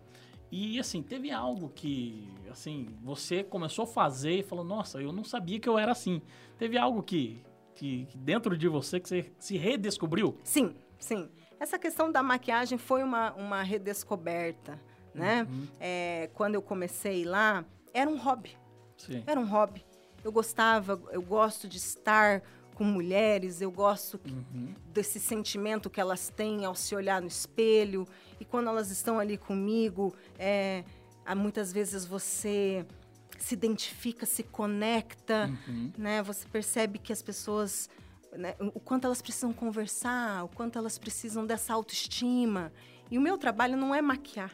E 0.51 0.79
assim, 0.79 1.03
teve 1.03 1.31
algo 1.31 1.70
que 1.75 2.29
assim, 2.51 2.88
você 3.03 3.42
começou 3.42 3.85
a 3.85 3.87
fazer 3.87 4.38
e 4.38 4.42
falou, 4.42 4.64
nossa, 4.64 5.01
eu 5.01 5.12
não 5.12 5.25
sabia 5.25 5.59
que 5.61 5.68
eu 5.68 5.79
era 5.79 5.92
assim. 5.92 6.22
Teve 6.59 6.79
algo 6.79 7.03
que, 7.03 7.42
que, 7.75 8.07
que 8.07 8.18
dentro 8.18 8.57
de 8.57 8.68
você 8.68 8.99
que 9.01 9.09
você 9.09 9.33
se 9.38 9.57
redescobriu? 9.57 10.38
Sim, 10.42 10.75
sim. 10.99 11.29
Essa 11.59 11.79
questão 11.79 12.11
da 12.11 12.22
maquiagem 12.22 12.79
foi 12.79 13.03
uma, 13.03 13.33
uma 13.35 13.62
redescoberta, 13.62 14.81
né? 15.14 15.46
Uhum. 15.49 15.66
É, 15.81 16.31
quando 16.35 16.55
eu 16.55 16.62
comecei 16.62 17.25
lá, 17.25 17.64
era 17.96 18.11
um 18.11 18.16
hobby. 18.16 18.56
Sim. 18.96 19.22
Era 19.26 19.40
um 19.40 19.46
hobby. 19.46 19.85
Eu 20.22 20.30
gostava, 20.32 21.00
eu 21.11 21.22
gosto 21.22 21.68
de 21.68 21.78
estar 21.78 22.42
com 22.74 22.85
mulheres, 22.85 23.62
eu 23.62 23.70
gosto 23.70 24.20
uhum. 24.28 24.74
desse 24.92 25.18
sentimento 25.18 25.88
que 25.88 25.98
elas 25.98 26.28
têm 26.28 26.64
ao 26.64 26.74
se 26.74 26.94
olhar 26.94 27.22
no 27.22 27.28
espelho. 27.28 28.06
E 28.38 28.44
quando 28.44 28.68
elas 28.68 28.90
estão 28.90 29.18
ali 29.18 29.38
comigo, 29.38 30.14
é, 30.38 30.85
muitas 31.35 31.72
vezes 31.72 32.04
você 32.04 32.85
se 33.38 33.54
identifica, 33.54 34.26
se 34.26 34.42
conecta, 34.42 35.50
uhum. 35.68 35.92
né? 35.96 36.22
Você 36.22 36.46
percebe 36.48 36.98
que 36.98 37.12
as 37.12 37.22
pessoas, 37.22 37.88
né, 38.32 38.54
o 38.59 38.80
quanto 38.80 39.06
elas 39.06 39.22
precisam 39.22 39.52
conversar, 39.52 40.44
o 40.44 40.48
quanto 40.48 40.78
elas 40.78 40.98
precisam 40.98 41.46
dessa 41.46 41.72
autoestima. 41.72 42.72
E 43.11 43.16
o 43.16 43.20
meu 43.20 43.38
trabalho 43.38 43.76
não 43.76 43.94
é 43.94 44.02
maquiar. 44.02 44.52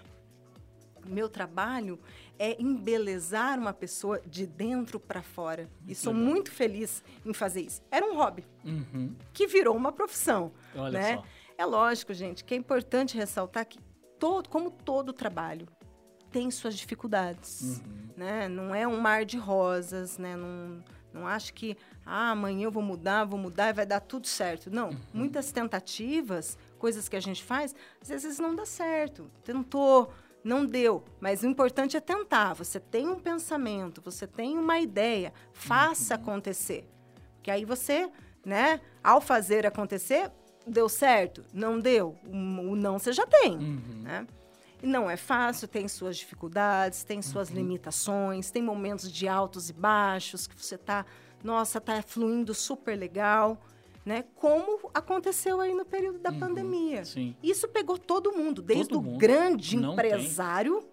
O 1.04 1.08
meu 1.08 1.28
trabalho 1.28 1.98
é 2.42 2.60
embelezar 2.60 3.56
uma 3.56 3.72
pessoa 3.72 4.20
de 4.26 4.48
dentro 4.48 4.98
para 4.98 5.22
fora. 5.22 5.70
E 5.86 5.94
sou 5.94 6.12
legal. 6.12 6.28
muito 6.28 6.50
feliz 6.50 7.00
em 7.24 7.32
fazer 7.32 7.60
isso. 7.60 7.80
Era 7.88 8.04
um 8.04 8.16
hobby 8.16 8.44
uhum. 8.64 9.14
que 9.32 9.46
virou 9.46 9.76
uma 9.76 9.92
profissão. 9.92 10.50
Olha 10.74 10.98
né? 10.98 11.16
Só. 11.18 11.24
É 11.56 11.64
lógico, 11.64 12.12
gente, 12.12 12.42
que 12.42 12.52
é 12.52 12.56
importante 12.56 13.16
ressaltar 13.16 13.64
que 13.64 13.78
todo, 14.18 14.48
como 14.48 14.72
todo 14.72 15.12
trabalho 15.12 15.68
tem 16.32 16.50
suas 16.50 16.76
dificuldades, 16.76 17.80
uhum. 17.80 18.08
né? 18.16 18.48
Não 18.48 18.74
é 18.74 18.88
um 18.88 19.00
mar 19.00 19.24
de 19.24 19.36
rosas, 19.36 20.18
né? 20.18 20.34
Não, 20.34 20.82
não 21.14 21.28
acho 21.28 21.54
que 21.54 21.76
ah, 22.04 22.32
amanhã 22.32 22.64
eu 22.64 22.72
vou 22.72 22.82
mudar, 22.82 23.24
vou 23.24 23.38
mudar 23.38 23.68
e 23.68 23.72
vai 23.72 23.86
dar 23.86 24.00
tudo 24.00 24.26
certo. 24.26 24.68
Não, 24.68 24.88
uhum. 24.88 24.96
muitas 25.14 25.52
tentativas, 25.52 26.58
coisas 26.76 27.08
que 27.08 27.14
a 27.14 27.20
gente 27.20 27.44
faz, 27.44 27.72
às 28.00 28.08
vezes 28.08 28.40
não 28.40 28.52
dá 28.52 28.66
certo. 28.66 29.30
Tentou, 29.44 30.12
não 30.44 30.64
deu, 30.66 31.04
mas 31.20 31.42
o 31.42 31.46
importante 31.46 31.96
é 31.96 32.00
tentar. 32.00 32.54
Você 32.54 32.80
tem 32.80 33.08
um 33.08 33.18
pensamento, 33.18 34.00
você 34.00 34.26
tem 34.26 34.58
uma 34.58 34.78
ideia, 34.78 35.32
faça 35.52 36.14
uhum. 36.14 36.22
acontecer. 36.22 36.88
Que 37.42 37.50
aí 37.50 37.64
você, 37.64 38.10
né, 38.44 38.80
ao 39.02 39.20
fazer 39.20 39.66
acontecer, 39.66 40.30
deu 40.66 40.88
certo, 40.88 41.44
não 41.52 41.78
deu, 41.78 42.16
o 42.24 42.76
não 42.76 42.98
você 42.98 43.12
já 43.12 43.26
tem, 43.26 43.56
uhum. 43.56 44.02
né? 44.02 44.26
E 44.82 44.86
não 44.86 45.08
é 45.08 45.16
fácil, 45.16 45.68
tem 45.68 45.86
suas 45.86 46.16
dificuldades, 46.16 47.04
tem 47.04 47.22
suas 47.22 47.48
uhum. 47.48 47.56
limitações, 47.56 48.50
tem 48.50 48.62
momentos 48.62 49.12
de 49.12 49.28
altos 49.28 49.70
e 49.70 49.72
baixos 49.72 50.48
que 50.48 50.60
você 50.60 50.76
tá, 50.76 51.06
nossa, 51.42 51.80
tá 51.80 52.02
fluindo 52.02 52.52
super 52.52 52.96
legal 52.98 53.60
né? 54.04 54.24
Como 54.34 54.90
aconteceu 54.92 55.60
aí 55.60 55.74
no 55.74 55.84
período 55.84 56.18
da 56.18 56.30
uhum, 56.30 56.38
pandemia. 56.38 57.04
Sim. 57.04 57.36
Isso 57.42 57.68
pegou 57.68 57.98
todo 57.98 58.32
mundo, 58.32 58.60
desde 58.60 58.88
todo 58.88 58.98
o 58.98 59.02
mundo. 59.02 59.18
grande 59.18 59.76
Não 59.76 59.92
empresário 59.92 60.80
tem. 60.80 60.88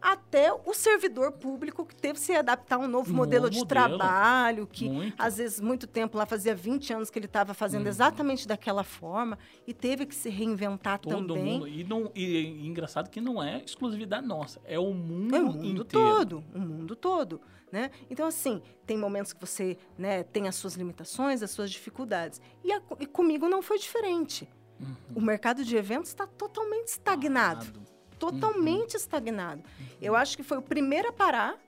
até 0.00 0.52
o 0.52 0.74
servidor 0.74 1.32
público 1.32 1.86
que 1.86 1.94
teve 1.94 2.14
que 2.14 2.20
se 2.20 2.32
adaptar 2.32 2.76
a 2.76 2.78
um 2.80 2.88
novo 2.88 3.12
modelo 3.14 3.48
de 3.48 3.64
trabalho, 3.64 4.66
que 4.66 4.88
muito. 4.88 5.14
às 5.18 5.38
vezes 5.38 5.60
muito 5.60 5.86
tempo 5.86 6.18
lá 6.18 6.26
fazia 6.26 6.54
20 6.54 6.94
anos 6.94 7.10
que 7.10 7.18
ele 7.18 7.26
estava 7.26 7.54
fazendo 7.54 7.82
uhum. 7.82 7.88
exatamente 7.88 8.46
daquela 8.46 8.82
forma 8.82 9.38
e 9.66 9.72
teve 9.72 10.04
que 10.04 10.14
se 10.14 10.28
reinventar 10.28 10.98
todo 10.98 11.34
também. 11.34 11.60
Mundo. 11.60 11.68
E, 11.68 11.84
não, 11.84 12.10
e, 12.14 12.24
e 12.24 12.66
engraçado 12.66 13.08
que 13.08 13.20
não 13.20 13.42
é 13.42 13.62
exclusividade 13.64 14.26
nossa, 14.26 14.60
é 14.64 14.78
o 14.78 14.92
mundo, 14.92 15.36
é 15.36 15.40
o 15.40 15.46
mundo 15.46 15.82
inteiro. 15.82 15.86
todo, 15.88 16.44
o 16.52 16.58
mundo 16.58 16.96
todo. 16.96 17.40
Né? 17.70 17.90
Então, 18.08 18.26
assim, 18.26 18.62
tem 18.86 18.96
momentos 18.96 19.32
que 19.32 19.40
você 19.40 19.76
né, 19.96 20.22
tem 20.22 20.48
as 20.48 20.54
suas 20.54 20.74
limitações, 20.74 21.42
as 21.42 21.50
suas 21.50 21.70
dificuldades. 21.70 22.40
E, 22.64 22.72
a, 22.72 22.80
e 22.98 23.06
comigo 23.06 23.48
não 23.48 23.60
foi 23.60 23.78
diferente. 23.78 24.48
Uhum. 24.80 24.94
O 25.16 25.20
mercado 25.20 25.64
de 25.64 25.76
eventos 25.76 26.10
está 26.10 26.26
totalmente 26.26 26.88
estagnado. 26.88 27.66
Parado. 27.66 27.82
Totalmente 28.18 28.94
uhum. 28.94 29.00
estagnado. 29.00 29.62
Uhum. 29.78 29.86
Eu 30.00 30.16
acho 30.16 30.36
que 30.36 30.42
foi 30.42 30.58
o 30.58 30.62
primeiro 30.62 31.08
a 31.08 31.12
parar 31.12 31.58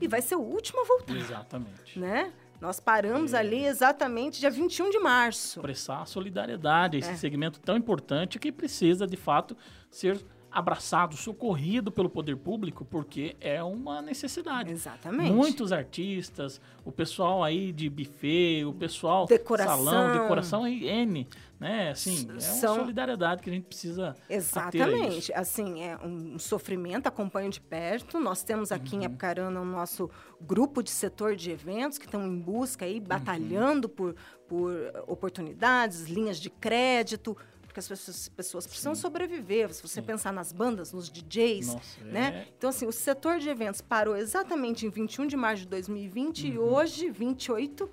e 0.00 0.08
vai 0.08 0.22
ser 0.22 0.36
o 0.36 0.40
último 0.40 0.80
a 0.80 0.84
voltar. 0.84 1.16
Exatamente. 1.16 1.98
Né? 1.98 2.32
Nós 2.60 2.78
paramos 2.78 3.32
é. 3.32 3.38
ali 3.38 3.64
exatamente 3.64 4.40
dia 4.40 4.50
21 4.50 4.90
de 4.90 4.98
março. 4.98 5.60
Expressar 5.60 6.06
solidariedade 6.06 6.96
a 6.96 7.00
esse 7.00 7.10
é. 7.10 7.16
segmento 7.16 7.60
tão 7.60 7.76
importante 7.76 8.38
que 8.38 8.52
precisa, 8.52 9.06
de 9.06 9.16
fato, 9.16 9.56
ser 9.90 10.20
abraçado, 10.50 11.16
socorrido 11.16 11.92
pelo 11.92 12.10
poder 12.10 12.36
público, 12.36 12.84
porque 12.84 13.36
é 13.40 13.62
uma 13.62 14.02
necessidade. 14.02 14.70
Exatamente. 14.70 15.32
Muitos 15.32 15.72
artistas, 15.72 16.60
o 16.84 16.90
pessoal 16.90 17.44
aí 17.44 17.72
de 17.72 17.88
buffet, 17.88 18.64
o 18.64 18.72
pessoal 18.72 19.26
decoração. 19.26 19.84
salão, 19.84 20.12
decoração 20.22 20.68
e 20.68 20.86
N, 20.86 21.28
né? 21.58 21.90
Assim, 21.90 22.28
é 22.34 22.40
São... 22.40 22.74
uma 22.74 22.80
solidariedade 22.80 23.42
que 23.42 23.50
a 23.50 23.52
gente 23.52 23.66
precisa 23.66 24.16
Exatamente. 24.28 25.32
Assim, 25.32 25.82
é 25.82 25.96
um 25.98 26.38
sofrimento, 26.38 27.06
acompanho 27.06 27.50
de 27.50 27.60
perto. 27.60 28.18
Nós 28.18 28.42
temos 28.42 28.72
aqui 28.72 28.96
uhum. 28.96 29.02
em 29.02 29.06
Apucarana 29.06 29.60
o 29.60 29.64
nosso 29.64 30.10
grupo 30.40 30.82
de 30.82 30.90
setor 30.90 31.36
de 31.36 31.50
eventos 31.50 31.98
que 31.98 32.06
estão 32.06 32.26
em 32.26 32.38
busca 32.38 32.84
aí, 32.84 32.98
batalhando 32.98 33.88
uhum. 33.88 33.94
por, 33.94 34.16
por 34.48 34.72
oportunidades, 35.06 36.08
linhas 36.08 36.40
de 36.40 36.50
crédito, 36.50 37.36
porque 37.70 37.78
as 37.78 37.86
pessoas, 37.86 38.28
pessoas 38.28 38.66
precisam 38.66 38.96
Sim. 38.96 39.00
sobreviver. 39.00 39.72
Se 39.72 39.80
você 39.80 40.00
Sim. 40.00 40.06
pensar 40.06 40.32
nas 40.32 40.50
bandas, 40.50 40.92
nos 40.92 41.08
DJs, 41.08 41.68
Nossa, 41.68 42.04
né? 42.04 42.44
É... 42.48 42.52
Então, 42.58 42.70
assim, 42.70 42.84
o 42.84 42.92
setor 42.92 43.38
de 43.38 43.48
eventos 43.48 43.80
parou 43.80 44.16
exatamente 44.16 44.84
em 44.84 44.90
21 44.90 45.28
de 45.28 45.36
março 45.36 45.62
de 45.62 45.68
2020 45.68 46.48
uhum. 46.48 46.52
e 46.52 46.58
hoje, 46.58 47.10
28 47.10 47.88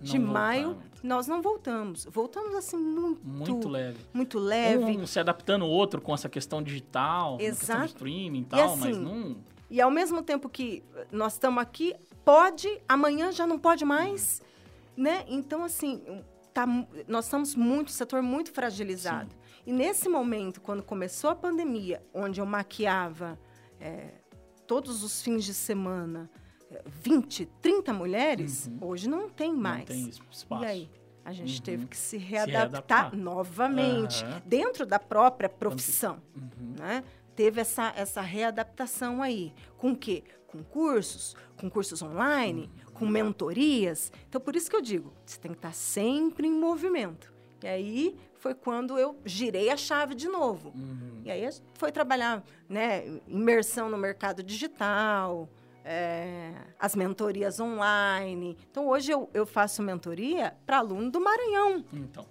de 0.00 0.18
não 0.18 0.32
maio, 0.32 0.78
nós 1.00 1.28
não 1.28 1.40
voltamos. 1.40 2.06
Voltamos 2.06 2.56
assim 2.56 2.76
muito 2.76 3.24
muito 3.24 3.68
leve. 3.68 3.98
Muito 4.12 4.38
leve. 4.38 4.98
Um 4.98 5.06
se 5.06 5.20
adaptando 5.20 5.64
ao 5.64 5.70
outro 5.70 6.00
com 6.00 6.12
essa 6.12 6.28
questão 6.28 6.60
digital, 6.60 7.36
Exato. 7.38 7.58
questão 7.58 7.84
streaming 7.84 8.40
e 8.40 8.44
tal, 8.46 8.58
e 8.58 8.62
assim, 8.62 8.80
mas 8.80 8.98
não 8.98 9.36
E 9.70 9.80
ao 9.80 9.90
mesmo 9.92 10.22
tempo 10.22 10.48
que 10.48 10.82
nós 11.12 11.34
estamos 11.34 11.62
aqui, 11.62 11.94
pode, 12.24 12.68
amanhã 12.88 13.30
já 13.30 13.46
não 13.46 13.60
pode 13.60 13.84
mais, 13.84 14.42
uhum. 14.96 15.04
né? 15.04 15.24
Então 15.28 15.62
assim, 15.62 16.02
tá, 16.52 16.66
nós 17.06 17.24
estamos 17.26 17.54
muito, 17.54 17.90
setor 17.90 18.22
muito 18.22 18.52
fragilizado. 18.52 19.30
Sim. 19.30 19.36
E 19.66 19.72
nesse 19.72 20.08
momento, 20.08 20.60
quando 20.60 20.82
começou 20.82 21.30
a 21.30 21.34
pandemia, 21.34 22.02
onde 22.12 22.40
eu 22.40 22.46
maquiava 22.46 23.38
é, 23.78 24.14
todos 24.66 25.02
os 25.02 25.22
fins 25.22 25.44
de 25.44 25.54
semana 25.54 26.30
20, 26.86 27.42
é, 27.42 27.48
30 27.60 27.92
mulheres, 27.92 28.66
uhum. 28.66 28.88
hoje 28.88 29.08
não 29.08 29.28
tem 29.28 29.52
mais. 29.52 29.80
Não 29.80 29.86
tem 29.86 30.08
espaço. 30.08 30.64
E 30.64 30.66
aí? 30.66 30.90
A 31.24 31.32
gente 31.32 31.58
uhum. 31.58 31.64
teve 31.64 31.86
que 31.86 31.96
se 31.96 32.16
readaptar, 32.16 32.68
se 32.68 32.72
readaptar. 32.72 33.16
novamente, 33.16 34.24
uhum. 34.24 34.40
dentro 34.46 34.86
da 34.86 34.98
própria 34.98 35.48
profissão. 35.48 36.22
Uhum. 36.34 36.74
Né? 36.78 37.04
Teve 37.36 37.60
essa, 37.60 37.92
essa 37.96 38.20
readaptação 38.20 39.22
aí. 39.22 39.52
Com 39.76 39.92
o 39.92 39.96
quê? 39.96 40.24
Com 40.46 40.64
cursos, 40.64 41.36
com 41.56 41.70
cursos 41.70 42.02
online, 42.02 42.62
uhum 42.62 42.79
com 43.00 43.06
mentorias. 43.06 44.12
Então, 44.28 44.38
por 44.38 44.54
isso 44.54 44.68
que 44.68 44.76
eu 44.76 44.82
digo, 44.82 45.10
você 45.24 45.40
tem 45.40 45.52
que 45.52 45.56
estar 45.56 45.72
sempre 45.72 46.46
em 46.46 46.52
movimento. 46.52 47.32
E 47.62 47.66
aí 47.66 48.16
foi 48.34 48.54
quando 48.54 48.98
eu 48.98 49.18
girei 49.24 49.70
a 49.70 49.76
chave 49.76 50.14
de 50.14 50.28
novo. 50.28 50.68
Uhum. 50.74 51.22
E 51.24 51.30
aí 51.30 51.48
foi 51.74 51.90
trabalhar, 51.90 52.44
né, 52.68 53.04
imersão 53.26 53.88
no 53.88 53.96
mercado 53.96 54.42
digital, 54.42 55.48
é, 55.82 56.52
as 56.78 56.94
mentorias 56.94 57.58
online. 57.58 58.54
Então, 58.70 58.86
hoje 58.86 59.10
eu, 59.10 59.30
eu 59.32 59.46
faço 59.46 59.82
mentoria 59.82 60.54
para 60.66 60.76
aluno 60.76 61.10
do 61.10 61.20
Maranhão. 61.20 61.82
Então. 61.90 62.26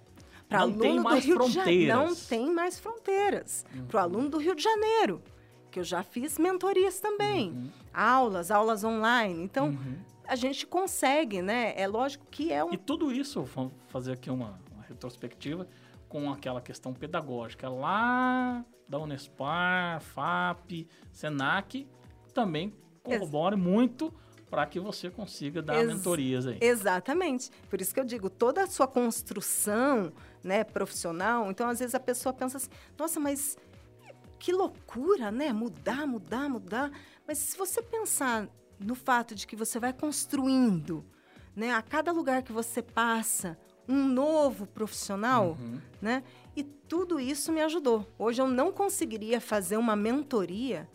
Para 0.48 0.60
aluno 0.60 1.02
do 1.02 1.14
Rio 1.16 1.34
fronteiras. 1.34 1.48
de 1.48 1.52
Janeiro. 1.52 1.96
Não 1.96 2.14
tem 2.14 2.52
mais 2.52 2.78
fronteiras. 2.78 3.64
Uhum. 3.74 3.86
Para 3.86 3.96
o 3.96 4.00
aluno 4.00 4.28
do 4.28 4.38
Rio 4.38 4.54
de 4.54 4.62
Janeiro, 4.62 5.20
que 5.68 5.80
eu 5.80 5.84
já 5.84 6.04
fiz 6.04 6.38
mentorias 6.38 7.00
também. 7.00 7.50
Uhum. 7.50 7.70
Aulas, 7.92 8.52
aulas 8.52 8.84
online. 8.84 9.42
Então, 9.42 9.66
uhum 9.66 10.09
a 10.30 10.36
gente 10.36 10.64
consegue, 10.64 11.42
né? 11.42 11.74
É 11.76 11.88
lógico 11.88 12.24
que 12.30 12.52
é 12.52 12.64
um. 12.64 12.72
E 12.72 12.76
tudo 12.76 13.10
isso, 13.10 13.42
vamos 13.42 13.72
fazer 13.88 14.12
aqui 14.12 14.30
uma, 14.30 14.60
uma 14.72 14.84
retrospectiva, 14.88 15.66
com 16.08 16.30
aquela 16.30 16.60
questão 16.60 16.94
pedagógica 16.94 17.68
lá 17.68 18.64
da 18.88 18.96
Unespar, 19.00 20.00
FAP, 20.00 20.86
Senac, 21.12 21.84
também 22.32 22.72
corrobore 23.02 23.56
Ex 23.56 23.62
muito 23.62 24.14
para 24.48 24.64
que 24.66 24.78
você 24.78 25.10
consiga 25.10 25.60
dar 25.60 25.80
Ex 25.80 25.94
mentorias 25.94 26.46
aí. 26.46 26.58
Exatamente. 26.60 27.50
Por 27.68 27.80
isso 27.80 27.92
que 27.92 27.98
eu 27.98 28.04
digo, 28.04 28.30
toda 28.30 28.62
a 28.62 28.66
sua 28.68 28.86
construção 28.86 30.12
né, 30.44 30.62
profissional, 30.62 31.50
então 31.50 31.68
às 31.68 31.80
vezes 31.80 31.94
a 31.96 32.00
pessoa 32.00 32.32
pensa 32.32 32.56
assim, 32.56 32.70
nossa, 32.96 33.18
mas 33.18 33.58
que 34.38 34.52
loucura, 34.52 35.32
né? 35.32 35.52
Mudar, 35.52 36.06
mudar, 36.06 36.48
mudar. 36.48 36.92
Mas 37.26 37.38
se 37.38 37.58
você 37.58 37.82
pensar 37.82 38.48
no 38.80 38.94
fato 38.94 39.34
de 39.34 39.46
que 39.46 39.54
você 39.54 39.78
vai 39.78 39.92
construindo, 39.92 41.04
né, 41.54 41.72
a 41.72 41.82
cada 41.82 42.10
lugar 42.10 42.42
que 42.42 42.52
você 42.52 42.82
passa, 42.82 43.58
um 43.88 44.06
novo 44.06 44.66
profissional, 44.66 45.56
uhum. 45.60 45.80
né? 46.00 46.22
E 46.54 46.62
tudo 46.62 47.18
isso 47.18 47.52
me 47.52 47.60
ajudou. 47.60 48.06
Hoje 48.18 48.40
eu 48.40 48.46
não 48.46 48.72
conseguiria 48.72 49.40
fazer 49.40 49.76
uma 49.76 49.96
mentoria 49.96 50.88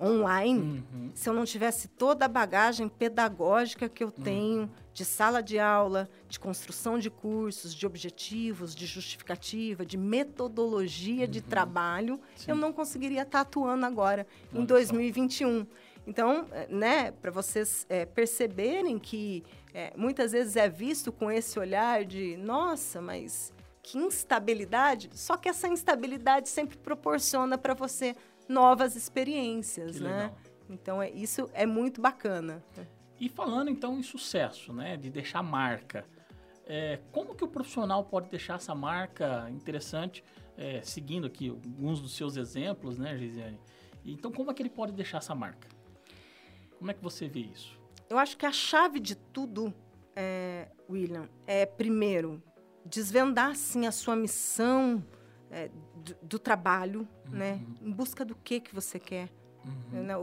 online 0.00 0.84
uhum. 0.92 1.10
se 1.14 1.28
eu 1.28 1.32
não 1.32 1.44
tivesse 1.44 1.88
toda 1.88 2.26
a 2.26 2.28
bagagem 2.28 2.86
pedagógica 2.86 3.88
que 3.88 4.04
eu 4.04 4.08
uhum. 4.08 4.22
tenho 4.22 4.70
de 4.92 5.04
sala 5.04 5.42
de 5.42 5.58
aula, 5.58 6.08
de 6.28 6.38
construção 6.38 6.98
de 6.98 7.10
cursos, 7.10 7.74
de 7.74 7.86
objetivos, 7.86 8.74
de 8.74 8.86
justificativa, 8.86 9.84
de 9.84 9.96
metodologia 9.96 11.26
de 11.26 11.40
uhum. 11.40 11.44
trabalho, 11.44 12.20
Sim. 12.34 12.52
eu 12.52 12.56
não 12.56 12.72
conseguiria 12.72 13.22
estar 13.22 13.40
atuando 13.40 13.84
agora 13.84 14.26
Olha 14.52 14.62
em 14.62 14.64
2021. 14.64 15.60
Só. 15.60 15.66
Então, 16.06 16.46
eh, 16.52 16.68
né, 16.70 17.10
para 17.10 17.30
vocês 17.30 17.84
é, 17.88 18.06
perceberem 18.06 18.98
que 18.98 19.44
é, 19.74 19.92
muitas 19.96 20.32
vezes 20.32 20.56
é 20.56 20.68
visto 20.68 21.10
com 21.10 21.30
esse 21.30 21.58
olhar 21.58 22.04
de, 22.04 22.36
nossa, 22.36 23.00
mas 23.00 23.52
que 23.82 23.98
instabilidade, 23.98 25.10
só 25.12 25.36
que 25.36 25.48
essa 25.48 25.68
instabilidade 25.68 26.48
sempre 26.48 26.76
proporciona 26.76 27.56
para 27.58 27.74
você 27.74 28.14
novas 28.48 28.96
experiências, 28.96 30.00
né? 30.00 30.32
Então, 30.68 31.00
é, 31.00 31.10
isso 31.10 31.48
é 31.52 31.64
muito 31.66 32.00
bacana. 32.00 32.64
E 33.20 33.28
falando 33.28 33.70
então 33.70 33.98
em 33.98 34.02
sucesso, 34.02 34.72
né, 34.72 34.96
de 34.96 35.08
deixar 35.10 35.42
marca, 35.42 36.04
é, 36.66 36.98
como 37.12 37.34
que 37.34 37.44
o 37.44 37.48
profissional 37.48 38.04
pode 38.04 38.28
deixar 38.28 38.56
essa 38.56 38.74
marca 38.74 39.48
interessante, 39.50 40.22
é, 40.56 40.80
seguindo 40.82 41.26
aqui 41.26 41.48
alguns 41.48 42.00
dos 42.00 42.16
seus 42.16 42.36
exemplos, 42.36 42.98
né, 42.98 43.16
Gisiane? 43.16 43.60
Então, 44.04 44.32
como 44.32 44.50
é 44.50 44.54
que 44.54 44.62
ele 44.62 44.70
pode 44.70 44.92
deixar 44.92 45.18
essa 45.18 45.34
marca? 45.34 45.68
Como 46.78 46.90
é 46.90 46.94
que 46.94 47.02
você 47.02 47.28
vê 47.28 47.40
isso? 47.40 47.78
Eu 48.08 48.18
acho 48.18 48.36
que 48.36 48.46
a 48.46 48.52
chave 48.52 49.00
de 49.00 49.16
tudo, 49.16 49.74
é, 50.14 50.68
William, 50.88 51.28
é 51.46 51.66
primeiro 51.66 52.42
desvendar 52.84 53.56
sim 53.56 53.86
a 53.86 53.92
sua 53.92 54.14
missão 54.14 55.04
é, 55.50 55.70
do, 55.96 56.16
do, 56.22 56.38
trabalho, 56.38 57.06
né? 57.28 57.54
uhum. 57.54 57.58
né? 57.58 57.66
Em 57.82 57.90
busca 57.90 58.24
do 58.24 58.34
que 58.34 58.60
que 58.60 58.74
você 58.74 58.98
quer. 58.98 59.28
Uhum. 59.64 60.02
Né? 60.02 60.14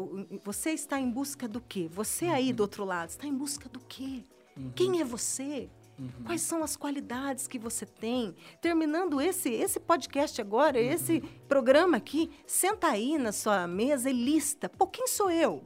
Você 0.43 0.71
está 0.71 0.99
em 0.99 1.09
busca 1.09 1.47
do 1.47 1.59
quê? 1.59 1.89
Você 1.91 2.27
aí 2.27 2.49
uhum. 2.49 2.55
do 2.55 2.61
outro 2.61 2.85
lado 2.85 3.09
está 3.09 3.27
em 3.27 3.35
busca 3.35 3.67
do 3.67 3.79
quê? 3.79 4.23
Uhum. 4.55 4.71
Quem 4.71 5.01
é 5.01 5.03
você? 5.03 5.69
Uhum. 5.99 6.09
Quais 6.25 6.41
são 6.41 6.63
as 6.63 6.75
qualidades 6.75 7.47
que 7.47 7.59
você 7.59 7.85
tem? 7.85 8.35
Terminando 8.61 9.21
esse 9.21 9.49
esse 9.49 9.79
podcast 9.79 10.39
agora, 10.41 10.79
uhum. 10.79 10.85
esse 10.85 11.21
programa 11.47 11.97
aqui, 11.97 12.31
senta 12.47 12.87
aí 12.87 13.17
na 13.17 13.31
sua 13.31 13.67
mesa 13.67 14.09
e 14.09 14.13
lista. 14.13 14.69
Pô, 14.69 14.87
quem 14.87 15.07
sou 15.07 15.29
eu? 15.29 15.63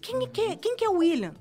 Quem, 0.00 0.28
que, 0.28 0.40
é, 0.40 0.56
quem 0.56 0.76
que 0.76 0.84
é 0.84 0.88
o 0.88 0.98
William? 0.98 1.34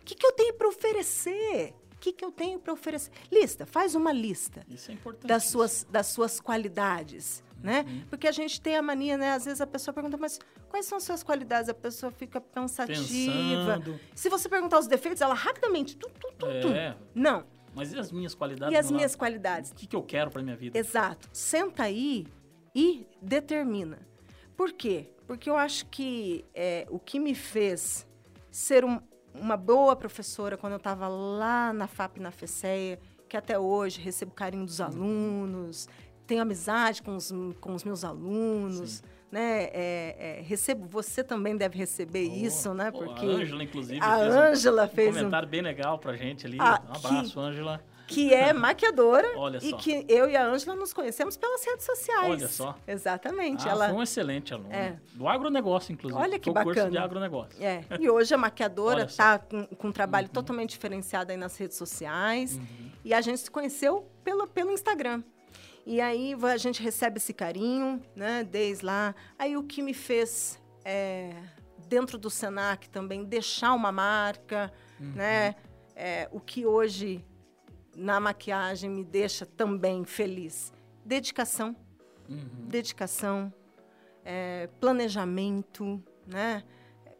O 0.00 0.04
que, 0.04 0.14
que 0.14 0.26
eu 0.26 0.32
tenho 0.32 0.54
para 0.54 0.68
oferecer? 0.68 1.74
O 1.94 1.98
que, 1.98 2.12
que 2.12 2.24
eu 2.24 2.32
tenho 2.32 2.58
para 2.58 2.72
oferecer? 2.72 3.12
Lista, 3.30 3.64
faz 3.64 3.94
uma 3.94 4.12
lista. 4.12 4.64
Isso 4.68 4.90
é 4.90 4.94
importante. 4.94 5.28
Das 5.28 5.44
suas, 5.44 5.86
das 5.88 6.08
suas 6.08 6.40
qualidades. 6.40 7.44
Né? 7.62 7.84
Uhum. 7.86 8.02
Porque 8.10 8.26
a 8.26 8.32
gente 8.32 8.60
tem 8.60 8.76
a 8.76 8.82
mania, 8.82 9.16
né? 9.16 9.30
Às 9.30 9.44
vezes 9.44 9.60
a 9.60 9.66
pessoa 9.68 9.94
pergunta, 9.94 10.16
mas 10.16 10.40
quais 10.68 10.84
são 10.84 10.98
as 10.98 11.04
suas 11.04 11.22
qualidades? 11.22 11.68
A 11.68 11.74
pessoa 11.74 12.10
fica 12.10 12.40
pensativa. 12.40 12.98
Pensando. 13.00 14.00
Se 14.16 14.28
você 14.28 14.48
perguntar 14.48 14.80
os 14.80 14.88
defeitos, 14.88 15.22
ela 15.22 15.34
rapidamente. 15.34 15.96
Tu, 15.96 16.10
tu, 16.18 16.32
tu, 16.36 16.68
é. 16.68 16.96
Não. 17.14 17.46
Mas 17.72 17.92
e 17.92 17.98
as 17.98 18.10
minhas 18.10 18.34
qualidades? 18.34 18.74
E 18.74 18.76
as 18.76 18.90
minhas 18.90 19.12
lá? 19.12 19.18
qualidades? 19.18 19.70
O 19.70 19.74
que, 19.74 19.86
que 19.86 19.94
eu 19.94 20.02
quero 20.02 20.30
para 20.30 20.42
minha 20.42 20.56
vida? 20.56 20.76
Exato. 20.76 21.28
Senta 21.32 21.84
aí 21.84 22.26
e 22.74 23.06
determina. 23.20 23.98
Por 24.56 24.72
quê? 24.72 25.10
Porque 25.32 25.48
eu 25.48 25.56
acho 25.56 25.86
que 25.86 26.44
é, 26.54 26.86
o 26.90 26.98
que 26.98 27.18
me 27.18 27.34
fez 27.34 28.06
ser 28.50 28.84
um, 28.84 29.00
uma 29.34 29.56
boa 29.56 29.96
professora 29.96 30.58
quando 30.58 30.74
eu 30.74 30.76
estava 30.76 31.08
lá 31.08 31.72
na 31.72 31.86
FAP, 31.86 32.18
na 32.18 32.30
FECEA, 32.30 33.00
que 33.30 33.34
até 33.34 33.58
hoje 33.58 33.98
recebo 33.98 34.32
carinho 34.32 34.66
dos 34.66 34.78
alunos, 34.78 35.88
tenho 36.26 36.42
amizade 36.42 37.02
com 37.02 37.16
os, 37.16 37.32
com 37.62 37.74
os 37.74 37.82
meus 37.82 38.04
alunos, 38.04 38.90
Sim. 38.90 39.04
né? 39.30 39.62
É, 39.72 40.16
é, 40.18 40.42
recebo, 40.42 40.86
você 40.86 41.24
também 41.24 41.56
deve 41.56 41.78
receber 41.78 42.28
oh, 42.30 42.34
isso, 42.34 42.74
né? 42.74 42.90
Porque 42.90 43.24
a 43.24 43.28
Ângela, 43.28 43.64
inclusive, 43.64 44.00
a 44.02 44.18
fez 44.18 44.66
um, 44.66 44.88
fez 44.88 45.08
um 45.08 45.18
comentário 45.18 45.48
bem 45.48 45.62
legal 45.62 45.98
pra 45.98 46.14
gente 46.14 46.46
ali. 46.46 46.58
Ah, 46.60 46.78
um 46.86 46.94
abraço, 46.94 47.40
Ângela 47.40 47.82
que 48.12 48.32
é 48.32 48.52
maquiadora 48.54 49.26
e 49.62 49.72
que 49.74 50.04
eu 50.08 50.28
e 50.28 50.36
a 50.36 50.46
Ângela 50.46 50.76
nos 50.76 50.92
conhecemos 50.92 51.36
pelas 51.36 51.64
redes 51.64 51.86
sociais. 51.86 52.30
Olha 52.30 52.48
só. 52.48 52.78
Exatamente. 52.86 53.66
Ah, 53.68 53.72
ela 53.72 53.88
foi 53.88 53.98
um 53.98 54.02
excelente 54.02 54.52
aluno. 54.52 54.72
É. 54.72 54.98
Do 55.14 55.28
agronegócio, 55.28 55.92
inclusive. 55.92 56.20
Olha 56.20 56.38
que 56.38 56.50
bacana. 56.50 56.74
curso 56.74 56.90
de 56.90 56.98
agronegócio. 56.98 57.62
É. 57.62 57.84
E 57.98 58.08
hoje 58.08 58.34
a 58.34 58.38
maquiadora 58.38 59.04
está 59.06 59.38
com, 59.38 59.66
com, 59.66 59.88
um 59.88 59.92
trabalho 59.92 60.26
uhum. 60.26 60.32
totalmente 60.32 60.70
diferenciado 60.70 61.32
aí 61.32 61.36
nas 61.36 61.56
redes 61.56 61.76
sociais. 61.76 62.56
Uhum. 62.56 62.90
E 63.04 63.14
a 63.14 63.20
gente 63.20 63.40
se 63.40 63.50
conheceu 63.50 64.08
pelo, 64.22 64.46
pelo 64.46 64.70
Instagram. 64.72 65.22
E 65.84 66.00
aí 66.00 66.34
a 66.42 66.56
gente 66.56 66.82
recebe 66.82 67.18
esse 67.18 67.32
carinho, 67.32 68.00
né, 68.14 68.44
desde 68.44 68.84
lá. 68.84 69.14
Aí 69.38 69.56
o 69.56 69.64
que 69.64 69.82
me 69.82 69.92
fez, 69.92 70.60
é, 70.84 71.34
dentro 71.88 72.16
do 72.16 72.30
Senac 72.30 72.88
também, 72.88 73.24
deixar 73.24 73.72
uma 73.72 73.90
marca, 73.90 74.72
uhum. 75.00 75.12
né? 75.14 75.56
É, 75.94 76.28
o 76.32 76.40
que 76.40 76.64
hoje 76.64 77.22
na 77.96 78.18
maquiagem 78.20 78.90
me 78.90 79.04
deixa 79.04 79.44
também 79.44 80.04
feliz. 80.04 80.72
Dedicação, 81.04 81.76
uhum. 82.28 82.66
dedicação, 82.68 83.52
é, 84.24 84.68
planejamento, 84.80 86.02
né? 86.26 86.62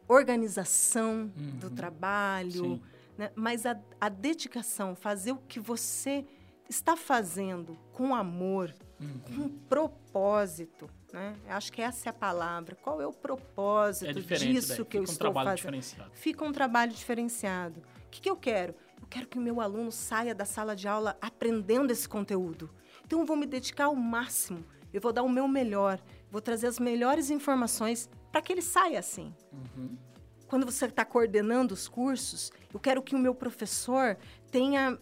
organização 0.09 1.33
uhum. 1.37 1.59
do 1.59 1.71
trabalho, 1.71 2.81
né? 3.17 3.31
mas 3.35 3.67
a, 3.67 3.79
a, 4.01 4.09
dedicação, 4.09 4.95
fazer 4.95 5.33
o 5.33 5.39
que 5.49 5.59
você 5.59 6.25
está 6.69 6.97
fazendo 6.97 7.79
com 7.93 8.15
amor, 8.15 8.75
uhum. 9.01 9.21
com 9.21 9.49
propósito. 9.69 10.89
Né? 11.13 11.37
Acho 11.49 11.73
que 11.73 11.83
essa 11.83 12.09
é 12.09 12.11
a 12.11 12.15
palavra. 12.15 12.75
Qual 12.77 13.01
é 13.01 13.07
o 13.07 13.13
propósito 13.13 14.11
é 14.11 14.37
disso 14.37 14.69
daí. 14.77 14.87
que 14.87 14.97
Fica 14.97 14.97
eu 14.97 15.01
um 15.01 15.05
estou 15.05 15.33
fazendo? 15.33 15.83
Fica 16.13 16.45
um 16.45 16.53
trabalho 16.53 16.93
diferenciado. 16.93 17.81
O 18.07 18.11
que, 18.11 18.23
que 18.23 18.31
eu 18.31 18.37
quero? 18.37 18.75
Quero 19.13 19.27
que 19.27 19.37
o 19.37 19.43
meu 19.43 19.61
aluno 19.61 19.93
saia 19.93 20.35
da 20.35 20.47
sala 20.47 20.75
de 20.75 20.89
aula 20.89 21.19
aprendendo 21.21 21.91
esse 21.91 22.09
conteúdo. 22.09 22.71
Então, 23.05 23.21
eu 23.21 23.27
vou 23.27 23.37
me 23.37 23.45
dedicar 23.45 23.85
ao 23.85 23.95
máximo. 23.95 24.65
Eu 24.91 25.03
vou 25.03 25.13
dar 25.13 25.23
o 25.23 25.29
meu 25.29 25.47
melhor. 25.47 26.01
Vou 26.31 26.41
trazer 26.41 26.67
as 26.67 26.79
melhores 26.79 27.29
informações 27.29 28.09
para 28.31 28.41
que 28.41 28.51
ele 28.51 28.63
saia 28.63 28.99
assim. 28.99 29.35
Uhum. 29.53 29.99
Quando 30.47 30.65
você 30.65 30.87
está 30.87 31.05
coordenando 31.05 31.75
os 31.75 31.89
cursos, 31.89 32.51
eu 32.73 32.81
quero 32.81 33.03
que 33.03 33.15
o 33.15 33.19
meu 33.19 33.35
professor 33.35 34.17
tenha 34.51 34.99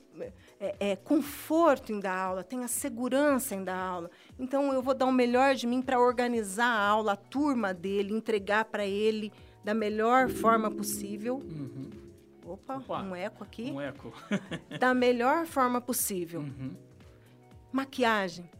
é, 0.58 0.74
é, 0.80 0.96
conforto 0.96 1.92
em 1.92 2.00
dar 2.00 2.18
aula, 2.18 2.42
tenha 2.42 2.66
segurança 2.66 3.54
em 3.54 3.62
dar 3.62 3.78
aula. 3.78 4.10
Então, 4.36 4.72
eu 4.72 4.82
vou 4.82 4.92
dar 4.92 5.06
o 5.06 5.12
melhor 5.12 5.54
de 5.54 5.68
mim 5.68 5.80
para 5.80 6.00
organizar 6.00 6.66
a 6.66 6.84
aula, 6.84 7.12
a 7.12 7.16
turma 7.16 7.72
dele, 7.72 8.12
entregar 8.12 8.64
para 8.64 8.84
ele 8.84 9.32
da 9.62 9.72
melhor 9.72 10.28
forma 10.28 10.68
possível. 10.68 11.36
Uhum. 11.36 11.99
Opa, 12.52 12.76
Opa, 12.78 13.02
um 13.02 13.14
eco 13.14 13.44
aqui. 13.44 13.70
Um 13.70 13.80
eco. 13.80 14.12
da 14.80 14.92
melhor 14.92 15.46
forma 15.46 15.80
possível. 15.80 16.40
Uhum. 16.40 16.74
Maquiagem. 17.72 18.50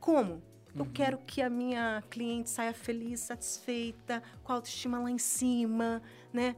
Como? 0.00 0.42
Eu 0.74 0.84
uhum. 0.84 0.92
quero 0.92 1.18
que 1.18 1.40
a 1.40 1.48
minha 1.48 2.02
cliente 2.10 2.50
saia 2.50 2.72
feliz, 2.72 3.20
satisfeita, 3.20 4.22
com 4.42 4.52
a 4.52 4.56
autoestima 4.56 4.98
lá 4.98 5.10
em 5.10 5.18
cima, 5.18 6.02
né? 6.32 6.56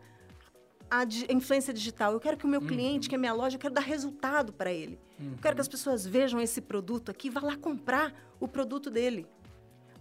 A, 0.91 1.01
a 1.01 1.33
influência 1.33 1.75
digital. 1.75 2.13
Eu 2.13 2.21
quero 2.21 2.37
que 2.37 2.47
o 2.47 2.49
meu 2.49 2.61
uhum. 2.61 2.67
cliente, 2.67 3.09
que 3.09 3.15
é 3.15 3.19
minha 3.19 3.35
loja, 3.35 3.57
eu 3.57 3.61
quero 3.61 3.75
dar 3.75 3.83
resultado 3.83 4.53
para 4.53 4.73
ele. 4.73 4.99
Eu 5.21 5.39
quero 5.43 5.55
que 5.55 5.61
as 5.61 5.67
uhum. 5.67 5.73
pessoas 5.73 6.07
vejam 6.07 6.41
esse 6.41 6.61
produto 6.61 7.11
aqui, 7.11 7.29
vá 7.29 7.41
lá 7.41 7.57
comprar 7.57 8.15
o 8.41 8.49
produto 8.49 8.91
dele. 8.91 9.27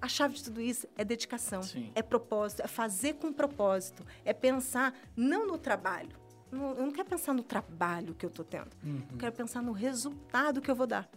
A 0.01 0.07
chave 0.07 0.35
de 0.35 0.43
tudo 0.43 0.59
isso 0.59 0.87
é 0.97 1.05
dedicação, 1.05 1.63
Sim. 1.63 1.91
é 1.95 2.01
propósito, 2.01 2.61
é 2.61 2.67
fazer 2.67 3.13
com 3.13 3.31
propósito, 3.31 4.05
é 4.25 4.33
pensar 4.33 4.93
não 5.15 5.47
no 5.47 5.57
trabalho, 5.57 6.22
não, 6.53 6.71
eu 6.71 6.83
não 6.83 6.91
quero 6.91 7.07
pensar 7.07 7.33
no 7.33 7.43
trabalho 7.43 8.13
que 8.13 8.25
eu 8.25 8.29
estou 8.29 8.45
tendo. 8.45 8.69
Uhum. 8.83 9.01
Eu 9.11 9.17
quero 9.17 9.31
pensar 9.33 9.61
no 9.61 9.71
resultado 9.71 10.61
que 10.61 10.69
eu 10.69 10.75
vou 10.75 10.87
dar. 10.87 11.09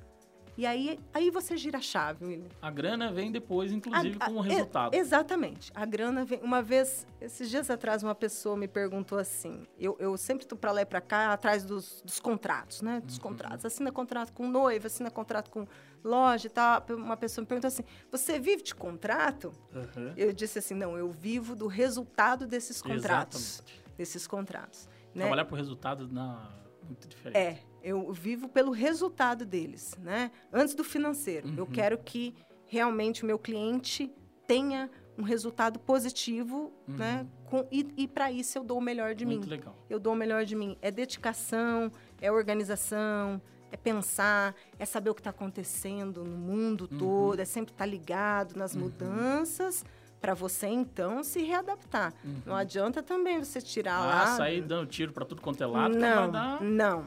E 0.57 0.65
aí, 0.65 0.99
aí 1.13 1.31
você 1.31 1.55
gira 1.55 1.77
a 1.77 1.83
chave, 1.83 2.25
William. 2.25 2.49
A 2.63 2.71
grana 2.71 3.13
vem 3.13 3.31
depois, 3.31 3.71
inclusive, 3.71 4.17
a, 4.19 4.25
a, 4.25 4.31
com 4.31 4.37
o 4.37 4.41
resultado. 4.41 4.95
É, 4.95 4.99
exatamente. 4.99 5.71
A 5.75 5.85
grana 5.85 6.25
vem. 6.25 6.41
Uma 6.41 6.63
vez, 6.63 7.07
esses 7.21 7.51
dias 7.51 7.69
atrás, 7.69 8.03
uma 8.03 8.15
pessoa 8.15 8.57
me 8.57 8.67
perguntou 8.67 9.19
assim: 9.19 9.67
eu, 9.79 9.97
eu 10.01 10.17
sempre 10.17 10.45
estou 10.45 10.57
para 10.57 10.73
lá 10.73 10.81
e 10.81 10.87
para 10.87 11.03
cá, 11.03 11.33
atrás 11.33 11.63
dos, 11.63 12.01
dos 12.03 12.19
contratos, 12.19 12.81
né? 12.81 13.03
Dos 13.05 13.17
uhum. 13.17 13.23
contratos. 13.23 13.67
Assina 13.67 13.93
contrato 13.93 14.33
com 14.33 14.49
noiva, 14.49 14.87
assina 14.87 15.11
contrato 15.11 15.51
com 15.51 15.67
loja 16.03 16.47
e 16.47 16.51
tal. 16.51 16.83
Uma 16.89 17.19
pessoa 17.19 17.43
me 17.43 17.47
perguntou 17.47 17.69
assim: 17.69 17.85
você 18.11 18.39
vive 18.39 18.63
de 18.63 18.75
contrato? 18.75 19.53
Uhum. 19.75 20.15
Eu 20.17 20.33
disse 20.33 20.59
assim: 20.59 20.75
não, 20.75 20.97
eu 20.97 21.11
vivo 21.11 21.55
do 21.55 21.67
resultado 21.67 22.47
desses 22.47 22.81
contratos. 22.81 23.59
Exatamente. 23.59 23.85
Desses 23.99 24.27
contratos. 24.27 24.89
Né? 25.17 25.23
Trabalhar 25.23 25.47
por 25.47 25.57
resultado 25.57 26.07
na 26.13 26.53
muito 26.87 27.09
diferente. 27.09 27.39
É, 27.39 27.59
eu 27.83 28.13
vivo 28.13 28.49
pelo 28.49 28.71
resultado 28.71 29.47
deles, 29.47 29.97
né? 29.99 30.31
Antes 30.53 30.75
do 30.75 30.85
financeiro. 30.85 31.49
Uhum. 31.49 31.55
Eu 31.57 31.67
quero 31.67 31.99
que 31.99 32.35
realmente 32.67 33.23
o 33.23 33.27
meu 33.27 33.39
cliente 33.39 34.13
tenha 34.47 34.91
um 35.19 35.23
resultado 35.23 35.79
positivo, 35.79 36.71
uhum. 36.87 36.97
né? 36.97 37.27
Com, 37.47 37.67
e, 37.73 37.89
e 37.97 38.07
para 38.07 38.31
isso 38.31 38.59
eu 38.59 38.63
dou 38.63 38.79
o 38.79 38.81
melhor 38.81 39.15
de 39.15 39.25
Muito 39.25 39.45
mim. 39.45 39.51
Legal. 39.51 39.75
Eu 39.89 39.99
dou 39.99 40.13
o 40.13 40.17
melhor 40.17 40.45
de 40.45 40.55
mim. 40.55 40.77
É 40.83 40.91
dedicação, 40.91 41.91
é 42.21 42.31
organização, 42.31 43.41
é 43.73 43.77
pensar, 43.77 44.55
é 44.79 44.85
saber 44.85 45.11
o 45.11 45.15
que 45.15 45.21
está 45.21 45.31
acontecendo 45.31 46.23
no 46.23 46.37
mundo 46.37 46.89
uhum. 46.91 46.99
todo, 46.99 47.41
é 47.41 47.45
sempre 47.47 47.73
estar 47.73 47.85
tá 47.85 47.91
ligado 47.91 48.55
nas 48.55 48.75
uhum. 48.75 48.83
mudanças 48.83 49.83
para 50.27 50.35
você 50.35 50.67
então 50.67 51.23
se 51.23 51.41
readaptar. 51.45 52.13
Uhum. 52.25 52.43
Não 52.47 52.57
adianta 52.57 53.01
também 53.01 53.39
você 53.39 53.63
tirar 53.63 53.95
ah, 53.95 54.07
lá. 54.07 54.37
sair 54.37 54.61
dando 54.61 54.89
tiro 54.89 55.13
para 55.13 55.25
tudo 55.25 55.41
quanto 55.41 55.63
é 55.63 55.67
lado, 55.67 55.97
não, 55.97 56.23
vai 56.23 56.31
dar... 56.33 56.61
não. 56.63 57.03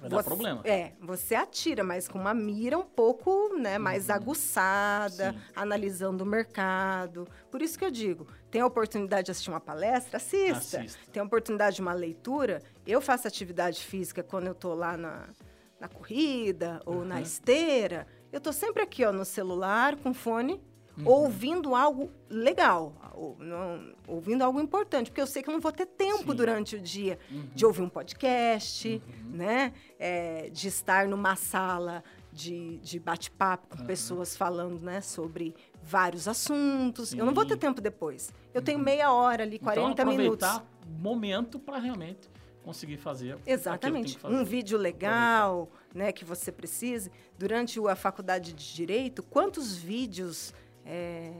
Vai 0.00 0.10
você, 0.10 0.16
dar 0.16 0.22
problema. 0.22 0.60
É, 0.64 0.92
você 1.00 1.34
atira, 1.34 1.82
mas 1.82 2.06
com 2.06 2.20
uma 2.20 2.32
mira 2.32 2.78
um 2.78 2.84
pouco 2.84 3.52
né, 3.58 3.78
mais 3.78 4.08
uhum. 4.08 4.14
aguçada, 4.14 5.32
Sim. 5.32 5.38
analisando 5.56 6.22
o 6.22 6.26
mercado. 6.26 7.26
Por 7.50 7.60
isso 7.60 7.76
que 7.76 7.84
eu 7.84 7.90
digo, 7.90 8.28
tem 8.48 8.60
a 8.60 8.66
oportunidade 8.66 9.24
de 9.24 9.30
assistir 9.32 9.50
uma 9.50 9.58
palestra, 9.58 10.18
assista. 10.18 10.78
assista. 10.78 11.00
Tem 11.10 11.20
a 11.20 11.26
oportunidade 11.26 11.74
de 11.74 11.82
uma 11.82 11.94
leitura. 11.94 12.62
Eu 12.86 13.00
faço 13.00 13.26
atividade 13.26 13.84
física 13.84 14.22
quando 14.22 14.46
eu 14.46 14.52
estou 14.52 14.72
lá 14.72 14.96
na, 14.96 15.24
na 15.80 15.88
corrida 15.88 16.80
ou 16.86 16.98
uhum. 16.98 17.06
na 17.06 17.20
esteira. 17.20 18.06
Eu 18.30 18.38
estou 18.38 18.52
sempre 18.52 18.84
aqui 18.84 19.04
ó, 19.04 19.10
no 19.10 19.24
celular, 19.24 19.96
com 19.96 20.14
fone, 20.14 20.62
uhum. 20.98 21.06
ouvindo 21.06 21.74
algo 21.74 22.10
legal, 22.28 22.94
ou, 23.14 23.36
não, 23.38 23.94
ouvindo 24.06 24.42
algo 24.42 24.60
importante, 24.60 25.10
porque 25.10 25.20
eu 25.20 25.26
sei 25.26 25.42
que 25.42 25.48
eu 25.48 25.52
não 25.52 25.60
vou 25.60 25.72
ter 25.72 25.86
tempo 25.86 26.30
Sim. 26.30 26.36
durante 26.36 26.76
o 26.76 26.80
dia 26.80 27.18
uhum. 27.30 27.48
de 27.54 27.66
ouvir 27.66 27.82
um 27.82 27.88
podcast, 27.88 28.88
uhum. 28.88 29.30
né? 29.36 29.72
É, 29.98 30.50
de 30.50 30.68
estar 30.68 31.08
numa 31.08 31.36
sala 31.36 32.02
de, 32.32 32.76
de 32.78 33.00
bate-papo 33.00 33.76
com 33.76 33.86
pessoas 33.86 34.36
falando 34.36 34.78
né, 34.80 35.00
sobre 35.00 35.54
vários 35.82 36.28
assuntos. 36.28 37.10
Sim. 37.10 37.18
Eu 37.18 37.24
não 37.24 37.32
vou 37.32 37.46
ter 37.46 37.56
tempo 37.56 37.80
depois. 37.80 38.32
Eu 38.52 38.60
tenho 38.60 38.78
uhum. 38.78 38.84
meia 38.84 39.10
hora 39.12 39.42
ali, 39.42 39.58
40 39.58 39.90
então, 39.90 40.06
minutos. 40.06 40.60
momento 41.00 41.58
para 41.58 41.78
realmente 41.78 42.28
conseguir 42.62 42.96
fazer. 42.96 43.38
Exatamente. 43.46 44.18
Fazer. 44.18 44.34
Um 44.34 44.44
vídeo 44.44 44.76
legal, 44.76 45.70
né, 45.94 46.10
que 46.12 46.24
você 46.24 46.50
precise. 46.50 47.10
Durante 47.38 47.78
a 47.88 47.94
faculdade 47.94 48.52
de 48.52 48.74
Direito, 48.74 49.22
quantos 49.22 49.76
vídeos 49.76 50.52
é, 50.86 51.32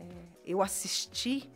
eu 0.44 0.60
assisti 0.60 1.48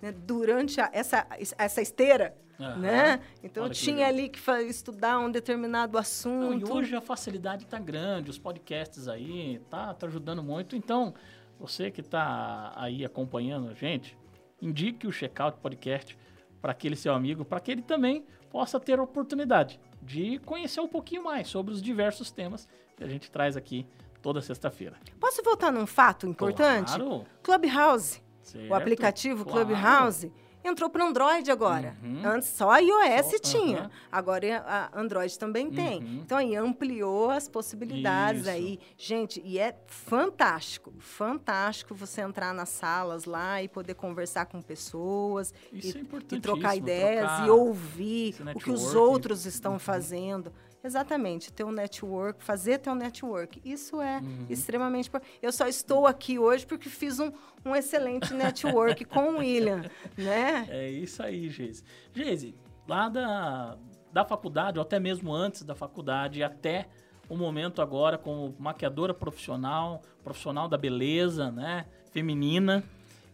né, 0.00 0.12
durante 0.12 0.80
a, 0.80 0.88
essa, 0.92 1.26
essa 1.58 1.82
esteira. 1.82 2.36
Uhum. 2.58 2.78
Né? 2.78 3.20
Então, 3.42 3.64
Olha 3.64 3.70
eu 3.70 3.74
tinha 3.74 4.06
ali 4.06 4.28
que 4.28 4.38
estudar 4.68 5.18
um 5.18 5.30
determinado 5.30 5.98
assunto. 5.98 6.50
Não, 6.50 6.58
e 6.58 6.64
hoje 6.64 6.94
a 6.94 7.00
facilidade 7.00 7.64
está 7.64 7.78
grande, 7.78 8.30
os 8.30 8.38
podcasts 8.38 9.08
aí, 9.08 9.60
tá, 9.68 9.92
tá 9.92 10.06
ajudando 10.06 10.42
muito. 10.42 10.76
Então, 10.76 11.12
você 11.58 11.90
que 11.90 12.00
está 12.00 12.72
aí 12.76 13.04
acompanhando 13.04 13.68
a 13.70 13.74
gente, 13.74 14.16
indique 14.60 15.06
o 15.06 15.12
Checkout 15.12 15.58
Podcast 15.58 16.16
para 16.60 16.70
aquele 16.70 16.94
seu 16.94 17.12
amigo, 17.12 17.44
para 17.44 17.58
que 17.58 17.72
ele 17.72 17.82
também 17.82 18.24
possa 18.48 18.78
ter 18.78 18.98
a 18.98 19.02
oportunidade 19.02 19.80
de 20.00 20.38
conhecer 20.40 20.80
um 20.80 20.88
pouquinho 20.88 21.24
mais 21.24 21.48
sobre 21.48 21.72
os 21.72 21.82
diversos 21.82 22.30
temas 22.30 22.68
que 22.96 23.02
a 23.02 23.08
gente 23.08 23.30
traz 23.30 23.56
aqui 23.56 23.86
toda 24.22 24.40
sexta-feira. 24.40 24.96
Posso 25.20 25.42
voltar 25.42 25.72
num 25.72 25.86
fato 25.86 26.26
importante? 26.26 26.94
Claro. 26.94 27.26
Clubhouse. 27.42 28.22
Certo, 28.40 28.70
o 28.70 28.74
aplicativo 28.74 29.44
claro. 29.44 29.66
Clubhouse 29.66 30.32
entrou 30.64 30.88
para 30.88 31.04
Android 31.04 31.50
agora. 31.50 31.96
Uhum. 32.02 32.22
Antes 32.24 32.48
só 32.48 32.76
iOS 32.78 33.30
só, 33.30 33.38
tinha. 33.38 33.82
Uhum. 33.82 33.90
Agora 34.10 34.64
a 34.66 35.00
Android 35.00 35.38
também 35.38 35.70
tem. 35.70 36.02
Uhum. 36.02 36.20
Então 36.24 36.38
aí 36.38 36.54
ampliou 36.54 37.30
as 37.30 37.48
possibilidades 37.48 38.42
Isso. 38.42 38.50
aí. 38.50 38.78
Gente, 38.96 39.40
e 39.44 39.58
é 39.58 39.76
fantástico, 39.86 40.92
fantástico 40.98 41.94
você 41.94 42.20
entrar 42.20 42.54
nas 42.54 42.68
salas 42.68 43.24
lá 43.24 43.62
e 43.62 43.68
poder 43.68 43.94
conversar 43.94 44.46
com 44.46 44.60
pessoas 44.62 45.52
Isso 45.72 45.98
e, 45.98 46.00
é 46.00 46.36
e 46.36 46.40
trocar 46.40 46.76
ideias 46.76 47.26
trocar 47.26 47.46
e 47.46 47.50
ouvir 47.50 48.36
o 48.54 48.58
que 48.58 48.70
os 48.70 48.94
outros 48.94 49.46
estão 49.46 49.74
uhum. 49.74 49.78
fazendo. 49.78 50.52
Exatamente, 50.84 51.52
ter 51.52 51.64
um 51.64 51.70
network, 51.70 52.42
fazer 52.42 52.78
ter 52.78 52.90
um 52.90 52.94
network. 52.94 53.60
Isso 53.64 54.00
é 54.00 54.18
uhum. 54.18 54.46
extremamente. 54.50 55.10
Eu 55.40 55.52
só 55.52 55.68
estou 55.68 56.06
aqui 56.06 56.38
hoje 56.38 56.66
porque 56.66 56.88
fiz 56.88 57.20
um, 57.20 57.30
um 57.64 57.74
excelente 57.74 58.32
network 58.34 59.04
com 59.04 59.34
o 59.34 59.38
William, 59.38 59.82
né? 60.16 60.66
É 60.68 60.90
isso 60.90 61.22
aí, 61.22 61.48
Geise. 61.48 61.84
Geise, 62.12 62.54
lá 62.88 63.08
da, 63.08 63.78
da 64.12 64.24
faculdade, 64.24 64.78
ou 64.78 64.82
até 64.82 64.98
mesmo 64.98 65.32
antes 65.32 65.62
da 65.62 65.74
faculdade, 65.74 66.42
até 66.42 66.88
o 67.28 67.36
momento 67.36 67.80
agora 67.80 68.18
como 68.18 68.54
maquiadora 68.58 69.14
profissional, 69.14 70.02
profissional 70.22 70.68
da 70.68 70.76
beleza, 70.76 71.50
né? 71.50 71.86
Feminina 72.10 72.82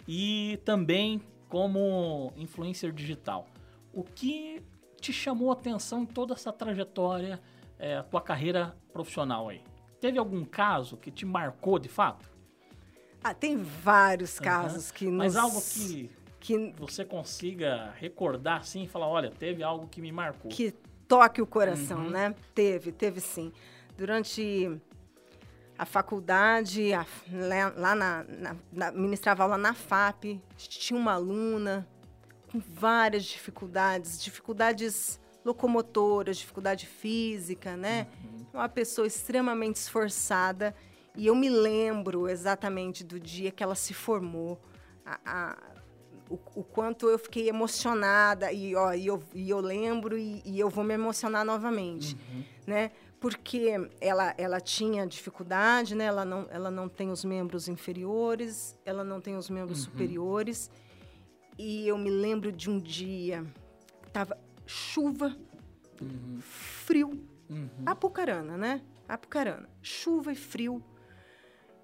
e 0.06 0.60
também 0.64 1.20
como 1.48 2.32
influencer 2.36 2.92
digital. 2.92 3.46
O 3.92 4.04
que 4.04 4.62
te 5.00 5.12
chamou 5.12 5.50
a 5.50 5.52
atenção 5.54 6.02
em 6.02 6.06
toda 6.06 6.34
essa 6.34 6.52
trajetória, 6.52 7.40
é, 7.78 7.96
a 7.96 8.02
tua 8.02 8.20
carreira 8.20 8.76
profissional 8.92 9.48
aí? 9.48 9.62
Teve 10.00 10.18
algum 10.18 10.44
caso 10.44 10.96
que 10.96 11.10
te 11.10 11.26
marcou 11.26 11.78
de 11.78 11.88
fato? 11.88 12.28
Ah, 13.22 13.34
tem 13.34 13.56
vários 13.56 14.38
casos 14.38 14.88
uhum. 14.88 14.94
que 14.94 15.06
Mas 15.08 15.36
algo 15.36 15.60
que, 15.60 16.10
que 16.38 16.72
você 16.78 17.04
consiga 17.04 17.92
recordar 17.96 18.60
assim 18.60 18.84
e 18.84 18.88
falar, 18.88 19.08
olha, 19.08 19.30
teve 19.30 19.62
algo 19.62 19.88
que 19.88 20.00
me 20.00 20.12
marcou. 20.12 20.50
Que 20.50 20.72
toque 21.08 21.42
o 21.42 21.46
coração, 21.46 22.04
uhum. 22.04 22.10
né? 22.10 22.34
Teve, 22.54 22.92
teve 22.92 23.20
sim. 23.20 23.52
Durante 23.96 24.80
a 25.76 25.84
faculdade, 25.84 26.92
a, 26.92 27.04
lá 27.76 27.94
na, 27.94 28.24
na, 28.24 28.56
na, 28.72 28.92
ministrava 28.92 29.42
aula 29.42 29.58
na 29.58 29.74
FAP, 29.74 30.40
tinha 30.56 30.98
uma 30.98 31.14
aluna 31.14 31.86
com 32.50 32.58
várias 32.58 33.24
dificuldades, 33.24 34.20
dificuldades 34.22 35.20
locomotoras, 35.44 36.38
dificuldade 36.38 36.86
física, 36.86 37.76
né? 37.76 38.06
Uhum. 38.24 38.46
Uma 38.54 38.68
pessoa 38.68 39.06
extremamente 39.06 39.76
esforçada. 39.76 40.74
E 41.16 41.26
eu 41.26 41.34
me 41.34 41.48
lembro 41.48 42.28
exatamente 42.28 43.02
do 43.04 43.18
dia 43.18 43.50
que 43.50 43.62
ela 43.62 43.74
se 43.74 43.92
formou, 43.94 44.60
a, 45.04 45.18
a, 45.24 45.58
o, 46.30 46.38
o, 46.56 46.64
quanto 46.64 47.08
eu 47.08 47.18
fiquei 47.18 47.48
emocionada. 47.48 48.52
E, 48.52 48.74
ó, 48.74 48.92
e, 48.92 49.06
eu, 49.06 49.22
e 49.34 49.48
eu 49.48 49.60
lembro 49.60 50.18
e, 50.18 50.42
e 50.44 50.60
eu 50.60 50.68
vou 50.68 50.84
me 50.84 50.94
emocionar 50.94 51.44
novamente, 51.44 52.14
uhum. 52.14 52.44
né? 52.66 52.90
Porque 53.20 53.74
ela, 54.00 54.32
ela 54.38 54.60
tinha 54.60 55.04
dificuldade, 55.04 55.94
né? 55.94 56.04
Ela 56.04 56.24
não, 56.24 56.46
ela 56.50 56.70
não 56.70 56.88
tem 56.88 57.10
os 57.10 57.24
membros 57.24 57.68
inferiores, 57.68 58.78
ela 58.84 59.02
não 59.02 59.20
tem 59.20 59.36
os 59.36 59.50
membros 59.50 59.80
uhum. 59.80 59.84
superiores. 59.86 60.70
E 61.58 61.88
eu 61.88 61.98
me 61.98 62.08
lembro 62.08 62.52
de 62.52 62.70
um 62.70 62.78
dia, 62.78 63.44
tava 64.12 64.38
chuva, 64.64 65.36
uhum. 66.00 66.38
frio, 66.40 67.26
uhum. 67.50 67.68
Apucarana, 67.84 68.56
né? 68.56 68.80
Apucarana, 69.08 69.68
chuva 69.82 70.32
e 70.32 70.36
frio. 70.36 70.82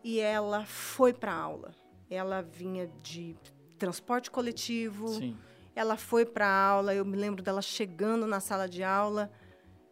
E 0.04 0.20
ela 0.20 0.64
foi 0.64 1.12
para 1.12 1.34
aula. 1.34 1.74
Ela 2.08 2.42
vinha 2.42 2.88
de 3.02 3.34
transporte 3.78 4.30
coletivo. 4.30 5.08
Sim. 5.08 5.36
Ela 5.74 5.96
foi 5.96 6.24
para 6.24 6.46
aula. 6.46 6.94
Eu 6.94 7.04
me 7.04 7.16
lembro 7.16 7.42
dela 7.42 7.62
chegando 7.62 8.26
na 8.26 8.38
sala 8.38 8.68
de 8.68 8.84
aula 8.84 9.32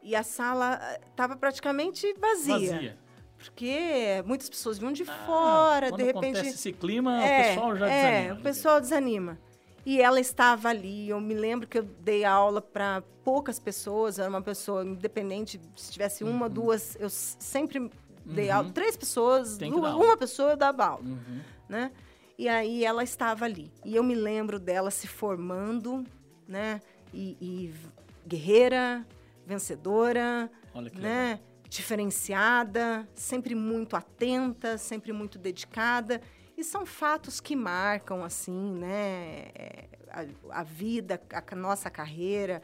e 0.02 0.14
a 0.14 0.22
sala 0.22 0.78
estava 1.08 1.32
eh, 1.34 1.36
praticamente 1.36 2.12
vazia. 2.18 2.72
Vazia. 2.72 2.98
Porque 3.38 4.22
muitas 4.24 4.48
pessoas 4.48 4.78
vinham 4.78 4.92
de 4.92 5.02
ah, 5.02 5.26
fora, 5.26 5.90
de 5.90 6.02
repente. 6.02 6.38
esse 6.46 6.72
clima, 6.72 7.24
é, 7.24 7.26
o 7.26 7.48
pessoal 7.48 7.76
já 7.76 7.90
é, 7.90 8.12
desanima. 8.12 8.34
O 8.34 8.42
pessoal 8.42 8.80
desanima. 8.80 9.38
E 9.84 10.00
ela 10.00 10.20
estava 10.20 10.68
ali. 10.68 11.08
Eu 11.08 11.20
me 11.20 11.34
lembro 11.34 11.66
que 11.66 11.78
eu 11.78 11.82
dei 11.82 12.24
aula 12.24 12.60
para 12.60 13.02
poucas 13.24 13.58
pessoas. 13.58 14.18
Era 14.18 14.28
uma 14.28 14.42
pessoa 14.42 14.84
independente. 14.84 15.60
Se 15.76 15.92
tivesse 15.92 16.22
uma, 16.22 16.46
uhum. 16.46 16.52
duas, 16.52 16.96
eu 17.00 17.08
sempre 17.10 17.90
dei 18.24 18.48
uhum. 18.48 18.56
aula. 18.56 18.70
Três 18.72 18.96
pessoas, 18.96 19.58
duas, 19.58 19.94
uma 19.94 20.16
pessoa 20.16 20.50
eu 20.50 20.56
dava 20.56 20.86
aula, 20.86 21.04
uhum. 21.04 21.40
né? 21.68 21.90
E 22.38 22.48
aí 22.48 22.84
ela 22.84 23.02
estava 23.02 23.44
ali. 23.44 23.72
E 23.84 23.94
eu 23.94 24.02
me 24.02 24.14
lembro 24.14 24.58
dela 24.58 24.90
se 24.90 25.06
formando, 25.06 26.04
né? 26.46 26.80
E, 27.12 27.36
e 27.40 27.74
guerreira, 28.26 29.06
vencedora, 29.46 30.50
né? 30.94 31.40
diferenciada, 31.68 33.08
sempre 33.14 33.54
muito 33.54 33.96
atenta, 33.96 34.76
sempre 34.76 35.12
muito 35.12 35.38
dedicada. 35.38 36.20
E 36.62 36.64
são 36.64 36.86
fatos 36.86 37.40
que 37.40 37.56
marcam, 37.56 38.22
assim, 38.22 38.72
né? 38.74 39.50
É, 39.52 39.88
a, 40.08 40.60
a 40.60 40.62
vida, 40.62 41.20
a, 41.32 41.42
a 41.44 41.56
nossa 41.56 41.90
carreira. 41.90 42.62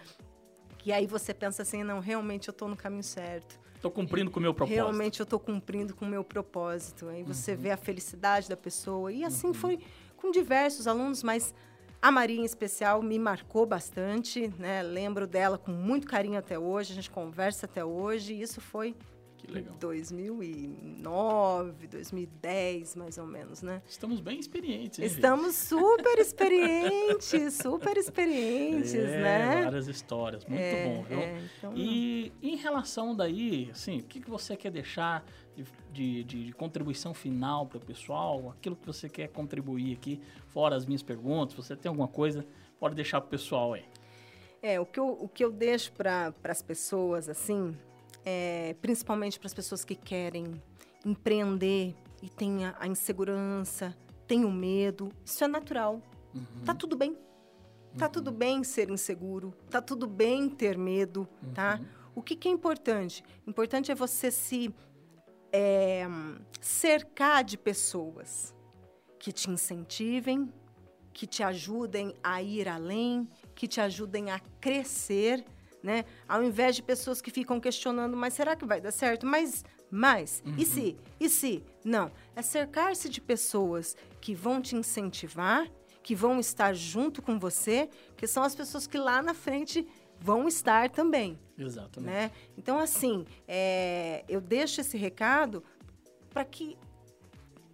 E 0.87 0.93
aí 0.93 1.05
você 1.05 1.35
pensa 1.35 1.63
assim, 1.63 1.83
não, 1.83 1.99
realmente 1.99 2.47
eu 2.47 2.53
estou 2.53 2.69
no 2.69 2.77
caminho 2.77 3.03
certo. 3.03 3.59
Estou 3.75 3.91
cumprindo 3.91 4.31
com 4.31 4.39
o 4.39 4.43
meu 4.43 4.55
propósito. 4.55 4.77
Realmente 4.77 5.19
eu 5.19 5.25
estou 5.25 5.41
cumprindo 5.41 5.97
com 5.97 6.05
o 6.05 6.09
meu 6.09 6.23
propósito. 6.23 7.09
Aí 7.09 7.25
você 7.25 7.55
uhum. 7.55 7.59
vê 7.59 7.71
a 7.73 7.77
felicidade 7.77 8.49
da 8.49 8.57
pessoa. 8.57 9.11
E 9.11 9.25
assim 9.25 9.49
uhum. 9.49 9.55
foi 9.55 9.81
com 10.17 10.31
diversos 10.31 10.87
alunos, 10.87 11.25
mas 11.25 11.53
a 12.01 12.13
Maria, 12.13 12.41
em 12.41 12.45
especial, 12.45 13.03
me 13.03 13.19
marcou 13.19 13.67
bastante, 13.67 14.47
né? 14.61 14.81
Lembro 14.81 15.27
dela 15.27 15.59
com 15.59 15.73
muito 15.73 16.07
carinho 16.07 16.39
até 16.39 16.57
hoje, 16.57 16.93
a 16.93 16.95
gente 16.95 17.11
conversa 17.11 17.67
até 17.67 17.85
hoje, 17.85 18.33
e 18.33 18.43
isso 18.43 18.61
foi 18.61 18.95
que 19.39 19.51
legal. 19.51 19.75
2009, 19.79 21.87
2010, 21.87 22.97
mais 22.97 23.17
ou 23.17 23.27
menos, 23.27 23.63
né? 23.63 23.81
Estamos 23.87 24.21
bem 24.21 24.39
experientes. 24.39 24.99
Hein, 24.99 25.07
Estamos 25.07 25.55
super 25.55 26.19
experientes, 26.19 27.55
super 27.55 27.97
experientes, 27.97 28.95
é, 28.95 29.23
né? 29.23 29.63
Várias 29.65 29.87
histórias, 29.87 30.45
muito 30.45 30.61
é, 30.61 30.85
bom, 30.85 31.03
viu? 31.05 31.19
É, 31.19 31.43
então, 31.57 31.73
e 31.77 32.33
em 32.43 32.57
relação 32.57 33.15
daí, 33.15 33.71
assim, 33.71 34.01
o 34.01 34.03
que, 34.03 34.21
que 34.21 34.29
você 34.29 34.57
quer 34.57 34.73
deixar 34.73 35.25
de, 35.55 35.65
de, 35.93 36.25
de 36.25 36.53
contribuição 36.53 37.15
final 37.15 37.67
para 37.67 37.79
o 37.79 37.81
pessoal? 37.81 38.51
Aquilo 38.51 38.75
que 38.75 38.87
você 38.87 39.09
quer 39.09 39.29
contribuir 39.29 39.95
aqui, 39.95 40.21
fora 40.49 40.75
as 40.75 40.85
minhas 40.85 41.03
perguntas, 41.03 41.55
você 41.55 41.77
tem 41.77 41.89
alguma 41.89 42.09
coisa, 42.09 42.45
pode 42.79 42.97
deixar 42.97 43.21
para 43.21 43.29
o 43.29 43.31
pessoal 43.31 43.75
aí. 43.75 43.85
É, 44.61 44.81
o 44.81 44.85
que 44.85 44.99
eu, 44.99 45.09
o 45.09 45.29
que 45.29 45.45
eu 45.45 45.53
deixo 45.53 45.93
para 45.93 46.35
as 46.43 46.61
pessoas, 46.61 47.29
assim, 47.29 47.77
é, 48.25 48.75
principalmente 48.81 49.39
para 49.39 49.47
as 49.47 49.55
pessoas 49.55 49.85
que 49.85 49.95
querem 49.95 50.61
empreender 51.05 51.95
e 52.23 52.29
têm 52.29 52.67
a, 52.67 52.77
a, 52.79 52.87
insegurança, 52.87 53.97
têm 54.27 54.45
o 54.45 54.51
medo. 54.51 55.11
Isso 55.25 55.45
é 55.45 55.49
natural. 55.49 56.03
Uhum. 56.35 56.65
Tá 56.65 56.75
tudo 56.75 56.97
bem. 56.97 57.17
Tá 57.97 58.07
uhum. 58.07 58.13
tudo 58.13 58.33
bem 58.33 58.65
ser 58.65 58.91
inseguro. 58.91 59.55
Tá 59.71 59.81
tudo 59.81 60.07
bem 60.07 60.49
ter 60.49 60.77
medo, 60.77 61.29
tá? 61.55 61.79
uhum. 61.79 61.85
tá? 61.85 61.99
O 62.15 62.23
que, 62.23 62.35
que, 62.35 62.49
é 62.49 62.51
importante? 62.51 63.23
Importante 63.47 63.93
é 63.93 63.95
você 63.95 64.31
se 64.31 64.75
é, 65.53 66.05
cercar 66.61 67.45
de 67.45 67.57
pessoas 67.57 68.55
que 69.19 69.33
te 69.33 69.49
incentivem, 69.49 70.53
que 71.13 71.27
te 71.27 71.43
ajudem 71.43 72.15
a 72.23 72.43
ir 72.43 72.69
além, 72.69 73.29
que 73.55 73.67
te 73.69 73.81
ajudem 73.81 74.31
a 74.31 74.41
crescer 74.61 75.45
né? 75.83 76.05
Ao 76.29 76.43
invés 76.43 76.77
de 76.77 76.83
pessoas 76.83 77.21
que 77.21 77.31
ficam 77.31 77.61
questionando, 77.61 78.17
mas 78.17 78.35
será 78.35 78.57
que 78.57 78.65
vai 78.65 78.81
dar 78.81 78.91
certo? 78.91 79.27
Mas, 79.27 79.65
mas, 79.91 80.43
uhum. 80.45 80.55
e 80.59 80.65
se? 80.65 80.97
E 81.21 81.29
se? 81.29 81.65
Não. 81.85 82.11
É 82.35 82.43
cercar-se 82.43 83.09
de 83.09 83.21
pessoas 83.21 83.97
que 84.21 84.35
vão 84.35 84.61
te 84.61 84.77
incentivar, 84.77 85.71
que 86.03 86.15
vão 86.15 86.39
estar 86.41 86.75
junto 86.75 87.23
com 87.23 87.39
você, 87.39 87.89
que 88.17 88.27
são 88.27 88.43
as 88.43 88.55
pessoas 88.55 88.87
que 88.87 88.99
lá 88.99 89.23
na 89.23 89.35
frente 89.35 89.87
vão 90.21 90.49
estar 90.49 90.91
também. 90.91 91.39
Exatamente. 91.57 92.11
Né? 92.11 92.31
Então, 92.57 92.79
assim, 92.79 93.25
é, 93.47 94.25
eu 94.29 94.41
deixo 94.41 94.81
esse 94.81 94.97
recado 94.97 95.63
para 96.31 96.45
que 96.45 96.77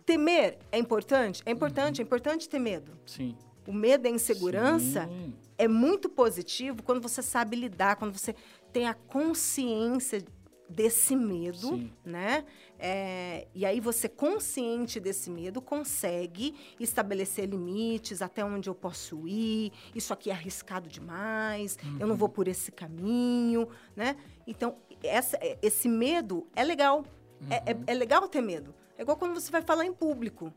temer 0.05 0.59
é 0.71 0.79
importante? 0.79 1.43
É 1.47 1.51
importante, 1.51 2.01
uhum. 2.01 2.05
é 2.05 2.07
importante 2.07 2.49
ter 2.49 2.59
medo. 2.59 2.93
Sim. 3.07 3.37
O 3.67 3.73
medo 3.73 4.07
a 4.07 4.11
insegurança 4.11 5.07
Sim 5.07 5.33
é 5.57 5.69
muito 5.69 6.09
positivo 6.09 6.83
quando 6.83 7.01
você 7.01 7.23
sabe 7.23 7.57
lidar, 7.57 7.97
quando 7.97 8.13
você 8.13 8.35
tem 8.73 8.87
a 8.87 8.95
consciência 8.95 10.25
desse 10.69 11.15
medo, 11.15 11.69
Sim. 11.69 11.93
né? 12.05 12.45
É, 12.79 13.47
e 13.55 13.65
aí 13.65 13.81
você, 13.81 14.09
consciente 14.09 14.99
desse 14.99 15.31
medo, 15.31 15.61
consegue 15.61 16.55
estabelecer 16.81 17.49
limites 17.49 18.21
até 18.23 18.45
onde 18.45 18.69
eu 18.69 18.75
posso 18.75 19.29
ir. 19.29 19.73
Isso 19.95 20.13
aqui 20.13 20.31
é 20.31 20.33
arriscado 20.33 20.89
demais. 20.89 21.79
Uhum. 21.83 21.97
Eu 22.01 22.07
não 22.07 22.17
vou 22.17 22.29
por 22.29 22.49
esse 22.49 22.73
caminho, 22.73 23.69
né? 23.95 24.17
Então 24.47 24.77
essa, 25.03 25.39
esse 25.63 25.89
medo 25.89 26.47
é 26.55 26.65
legal. 26.65 27.05
Uhum. 27.41 27.49
É, 27.51 27.73
é, 27.73 27.77
é 27.87 27.95
legal 27.95 28.27
ter 28.29 28.41
medo. 28.41 28.75
É 28.97 29.03
igual 29.03 29.17
quando 29.17 29.35
você 29.35 29.51
vai 29.51 29.63
falar 29.63 29.85
em 29.85 29.93
público 29.93 30.53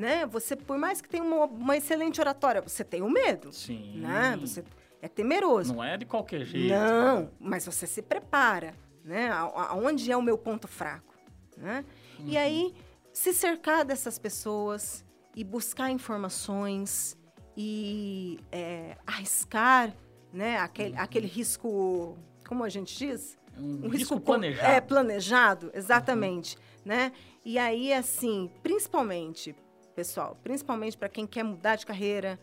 né? 0.00 0.24
Você, 0.26 0.56
por 0.56 0.78
mais 0.78 1.00
que 1.00 1.08
tenha 1.08 1.22
uma, 1.22 1.44
uma 1.44 1.76
excelente 1.76 2.20
oratória, 2.20 2.62
você 2.62 2.82
tem 2.82 3.02
o 3.02 3.10
medo. 3.10 3.52
Sim. 3.52 4.00
Né? 4.00 4.36
Você 4.40 4.64
é 5.02 5.08
temeroso. 5.08 5.74
Não 5.74 5.84
é 5.84 5.96
de 5.96 6.06
qualquer 6.06 6.44
jeito. 6.44 6.72
Não, 6.72 7.30
mas 7.38 7.66
você 7.66 7.86
se 7.86 8.00
prepara, 8.00 8.74
né? 9.04 9.30
Aonde 9.30 10.10
é 10.10 10.16
o 10.16 10.22
meu 10.22 10.38
ponto 10.38 10.66
fraco, 10.66 11.14
né? 11.56 11.84
Uhum. 12.18 12.28
E 12.28 12.36
aí, 12.36 12.74
se 13.12 13.32
cercar 13.34 13.84
dessas 13.84 14.18
pessoas 14.18 15.04
e 15.36 15.44
buscar 15.44 15.90
informações 15.90 17.16
e 17.56 18.40
é, 18.50 18.96
arriscar, 19.06 19.94
né? 20.32 20.58
Aquele, 20.58 20.94
uhum. 20.94 21.00
aquele 21.00 21.26
risco, 21.26 22.18
como 22.48 22.64
a 22.64 22.68
gente 22.70 22.96
diz? 22.96 23.38
Um, 23.58 23.62
um 23.62 23.88
risco, 23.88 24.14
risco 24.14 24.20
planejado. 24.20 24.72
É, 24.72 24.80
planejado, 24.80 25.70
exatamente, 25.74 26.56
uhum. 26.56 26.62
né? 26.86 27.12
E 27.44 27.58
aí, 27.58 27.92
assim, 27.92 28.50
principalmente 28.62 29.54
pessoal, 29.94 30.36
principalmente 30.42 30.96
para 30.96 31.08
quem 31.08 31.26
quer 31.26 31.42
mudar 31.42 31.76
de 31.76 31.86
carreira, 31.86 32.38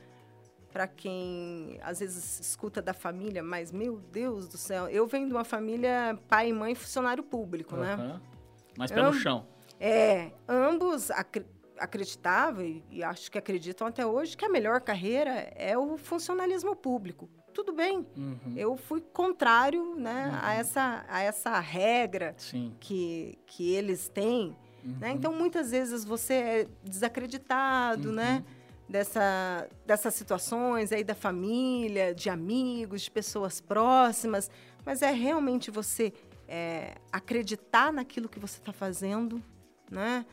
para 0.72 0.88
quem 0.88 1.80
às 1.82 2.00
vezes 2.00 2.40
escuta 2.40 2.82
da 2.82 2.94
família, 2.94 3.42
mas 3.42 3.72
meu 3.72 4.00
Deus 4.12 4.48
do 4.48 4.58
céu, 4.58 4.88
eu 4.88 5.08
venho 5.08 5.28
de 5.28 5.34
uma 5.34 5.44
família 5.44 6.20
pai 6.28 6.50
e 6.50 6.54
mãe 6.54 6.76
funcionário 6.76 7.24
público, 7.24 7.76
uhum. 7.76 7.82
né? 7.82 8.22
Mas 8.78 8.92
pé 8.92 9.02
no 9.02 9.14
chão. 9.14 9.48
É, 9.80 10.32
ambos 10.48 11.10
ac 11.12 11.46
acreditavam 11.80 12.64
e, 12.64 12.84
e 12.90 13.04
acho 13.04 13.32
que 13.32 13.38
acreditam 13.38 13.86
até 13.86 14.04
hoje 14.04 14.36
que 14.36 14.44
a 14.44 14.50
melhor 14.50 14.82
carreira 14.82 15.52
é 15.56 15.78
o 15.78 15.96
funcionalismo 15.96 16.76
público. 16.76 17.30
Tudo 17.54 17.74
bem, 17.74 18.06
uhum. 18.16 18.54
eu 18.56 18.76
fui 18.78 19.02
contrário 19.02 19.96
né, 19.96 20.28
uhum. 20.28 20.40
a, 20.48 20.54
essa, 20.54 21.06
a 21.08 21.22
essa 21.22 21.60
regra 21.60 22.36
que, 22.80 23.38
que 23.48 23.74
eles 23.74 24.10
têm? 24.10 24.56
Uhum. 24.88 24.96
Né? 25.00 25.12
Então, 25.12 25.34
muitas 25.34 25.72
vezes 25.72 26.06
você 26.06 26.34
é 26.34 26.68
desacreditado, 26.84 28.12
né? 28.12 28.36
uhum. 28.36 28.36
né? 28.38 28.44
Dessa, 28.90 29.68
dessas 29.86 30.14
situações 30.14 30.94
aí 30.94 31.04
da 31.04 31.14
família, 31.14 32.16
de 32.16 32.30
amigos, 32.30 33.02
de 33.02 33.12
pessoas 33.12 33.60
próximas. 33.60 34.50
Mas 34.86 35.02
é 35.02 35.12
realmente 35.12 35.70
você 35.70 36.14
é, 36.48 36.96
acreditar 37.12 37.92
naquilo 37.92 38.30
que 38.30 38.40
você 38.40 38.60
está 38.60 38.72
fazendo, 38.72 39.44
né? 39.92 40.26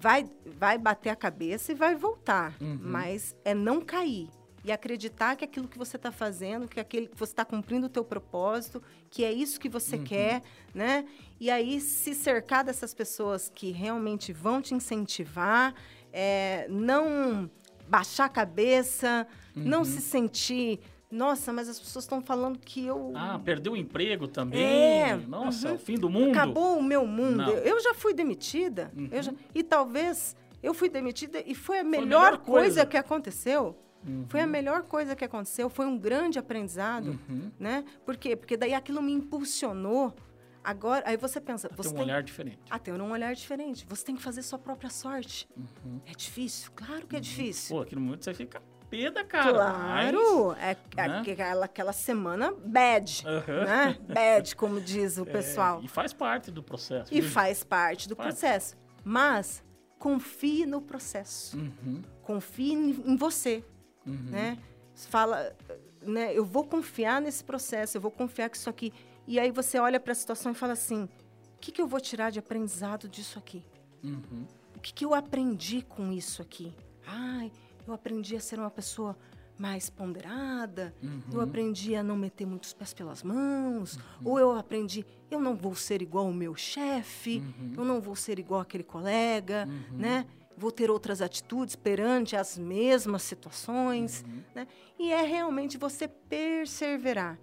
Vai, 0.00 0.30
vai 0.46 0.78
bater 0.78 1.10
a 1.10 1.16
cabeça 1.16 1.72
e 1.72 1.74
vai 1.74 1.96
voltar, 1.96 2.54
uhum. 2.60 2.78
mas 2.80 3.34
é 3.44 3.52
não 3.52 3.80
cair 3.80 4.30
e 4.64 4.72
acreditar 4.72 5.36
que 5.36 5.44
aquilo 5.44 5.68
que 5.68 5.78
você 5.78 5.96
está 5.96 6.10
fazendo, 6.10 6.68
que 6.68 6.80
aquele 6.80 7.06
que 7.06 7.16
você 7.16 7.32
está 7.32 7.44
cumprindo 7.44 7.86
o 7.86 7.88
teu 7.88 8.04
propósito, 8.04 8.82
que 9.10 9.24
é 9.24 9.32
isso 9.32 9.60
que 9.60 9.68
você 9.68 9.96
uhum. 9.96 10.04
quer, 10.04 10.42
né? 10.74 11.04
E 11.40 11.50
aí 11.50 11.80
se 11.80 12.14
cercar 12.14 12.64
dessas 12.64 12.92
pessoas 12.92 13.50
que 13.54 13.70
realmente 13.70 14.32
vão 14.32 14.60
te 14.60 14.74
incentivar, 14.74 15.74
é, 16.12 16.66
não 16.68 17.50
baixar 17.88 18.26
a 18.26 18.28
cabeça, 18.28 19.26
uhum. 19.56 19.62
não 19.64 19.84
se 19.84 20.00
sentir 20.00 20.80
nossa, 21.10 21.54
mas 21.54 21.70
as 21.70 21.80
pessoas 21.80 22.04
estão 22.04 22.20
falando 22.20 22.58
que 22.58 22.84
eu. 22.84 23.12
Ah, 23.14 23.40
perdeu 23.42 23.72
o 23.72 23.76
emprego 23.76 24.28
também. 24.28 24.62
É, 24.62 25.16
Nossa, 25.16 25.70
uhum. 25.70 25.74
o 25.76 25.78
fim 25.78 25.94
do 25.94 26.10
mundo. 26.10 26.32
Acabou 26.32 26.78
o 26.78 26.82
meu 26.82 27.06
mundo. 27.06 27.36
Não. 27.36 27.48
Eu 27.48 27.80
já 27.80 27.94
fui 27.94 28.12
demitida. 28.12 28.92
Uhum. 28.94 29.22
Já... 29.22 29.32
E 29.54 29.62
talvez 29.62 30.36
eu 30.62 30.74
fui 30.74 30.90
demitida 30.90 31.42
e 31.46 31.54
foi 31.54 31.78
a 31.78 31.84
melhor, 31.84 32.00
foi 32.00 32.02
a 32.02 32.06
melhor 32.06 32.38
coisa. 32.38 32.60
coisa 32.60 32.86
que 32.86 32.96
aconteceu. 32.98 33.74
Uhum. 34.06 34.26
Foi 34.28 34.40
a 34.40 34.46
melhor 34.46 34.82
coisa 34.82 35.16
que 35.16 35.24
aconteceu, 35.24 35.68
foi 35.68 35.86
um 35.86 35.98
grande 35.98 36.38
aprendizado, 36.38 37.18
uhum. 37.28 37.50
né? 37.58 37.84
Por 38.04 38.16
quê? 38.16 38.36
Porque 38.36 38.56
daí 38.56 38.74
aquilo 38.74 39.02
me 39.02 39.12
impulsionou. 39.12 40.14
Agora, 40.62 41.02
aí 41.06 41.16
você 41.16 41.40
pensa, 41.40 41.68
você 41.74 41.88
ter 41.88 41.94
um 41.94 41.98
tem... 41.98 42.04
olhar 42.04 42.22
diferente. 42.22 42.58
A 42.68 42.78
ter 42.78 42.92
um 42.92 43.10
olhar 43.10 43.34
diferente. 43.34 43.86
Você 43.88 44.04
tem 44.04 44.16
que 44.16 44.22
fazer 44.22 44.42
sua 44.42 44.58
própria 44.58 44.90
sorte. 44.90 45.48
Uhum. 45.56 46.00
É 46.04 46.12
difícil, 46.12 46.70
claro 46.74 47.06
que 47.06 47.16
é 47.16 47.18
uhum. 47.18 47.22
difícil. 47.22 47.76
Pô, 47.76 47.82
aquele 47.82 48.00
momento 48.00 48.24
você 48.24 48.34
fica 48.34 48.62
peda, 48.90 49.24
cara. 49.24 49.52
Claro, 49.52 50.48
mas, 50.48 50.58
é, 50.62 50.76
é 50.96 51.08
né? 51.08 51.20
aquela, 51.20 51.64
aquela 51.64 51.92
semana 51.92 52.52
bad, 52.52 53.24
uhum. 53.26 53.64
né? 53.64 53.98
Bad, 54.12 54.56
como 54.56 54.80
diz 54.80 55.18
o 55.18 55.22
é, 55.28 55.32
pessoal. 55.32 55.80
E 55.82 55.88
faz 55.88 56.12
parte 56.12 56.50
do 56.50 56.62
processo. 56.62 57.12
E 57.14 57.20
viu? 57.20 57.30
faz 57.30 57.62
parte 57.64 58.08
do 58.08 58.16
faz. 58.16 58.28
processo. 58.28 58.76
Mas 59.04 59.62
confie 59.98 60.66
no 60.66 60.80
processo. 60.80 61.56
Uhum. 61.56 62.02
Confie 62.22 62.72
em 62.72 63.16
você 63.16 63.64
uhum. 64.08 64.30
né? 64.30 64.58
Fala, 64.94 65.54
né? 66.02 66.36
Eu 66.36 66.44
vou 66.44 66.64
confiar 66.64 67.20
nesse 67.20 67.44
processo, 67.44 67.96
eu 67.96 68.00
vou 68.00 68.10
confiar 68.10 68.48
que 68.48 68.56
isso 68.56 68.68
aqui. 68.68 68.92
E 69.26 69.38
aí 69.38 69.50
você 69.50 69.78
olha 69.78 70.00
para 70.00 70.12
a 70.12 70.14
situação 70.14 70.52
e 70.52 70.54
fala 70.54 70.72
assim: 70.72 71.04
o 71.04 71.58
que, 71.60 71.70
que 71.70 71.80
eu 71.80 71.86
vou 71.86 72.00
tirar 72.00 72.30
de 72.30 72.38
aprendizado 72.38 73.08
disso 73.08 73.38
aqui? 73.38 73.64
Uhum. 74.02 74.46
O 74.76 74.80
que, 74.80 74.92
que 74.92 75.04
eu 75.04 75.14
aprendi 75.14 75.82
com 75.82 76.12
isso 76.12 76.40
aqui? 76.40 76.72
Ai, 77.06 77.50
eu 77.86 77.92
aprendi 77.92 78.36
a 78.36 78.40
ser 78.40 78.58
uma 78.58 78.70
pessoa 78.70 79.16
mais 79.58 79.90
ponderada, 79.90 80.94
uhum. 81.02 81.20
eu 81.32 81.40
aprendi 81.40 81.96
a 81.96 82.02
não 82.02 82.16
meter 82.16 82.46
muitos 82.46 82.72
pés 82.72 82.94
pelas 82.94 83.24
mãos, 83.24 83.96
uhum. 83.96 84.02
ou 84.24 84.38
eu 84.38 84.52
aprendi, 84.56 85.04
eu 85.28 85.40
não 85.40 85.56
vou 85.56 85.74
ser 85.74 86.00
igual 86.00 86.28
o 86.28 86.32
meu 86.32 86.54
chefe, 86.54 87.38
uhum. 87.38 87.72
eu 87.76 87.84
não 87.84 88.00
vou 88.00 88.14
ser 88.14 88.38
igual 88.38 88.60
aquele 88.60 88.84
colega, 88.84 89.66
uhum. 89.68 89.98
né? 89.98 90.26
Vou 90.58 90.72
ter 90.72 90.90
outras 90.90 91.22
atitudes 91.22 91.76
perante 91.76 92.34
as 92.34 92.58
mesmas 92.58 93.22
situações, 93.22 94.24
uhum. 94.26 94.42
né? 94.54 94.66
E 94.98 95.12
é 95.12 95.22
realmente 95.22 95.78
você 95.78 96.08
perseverar. 96.08 97.38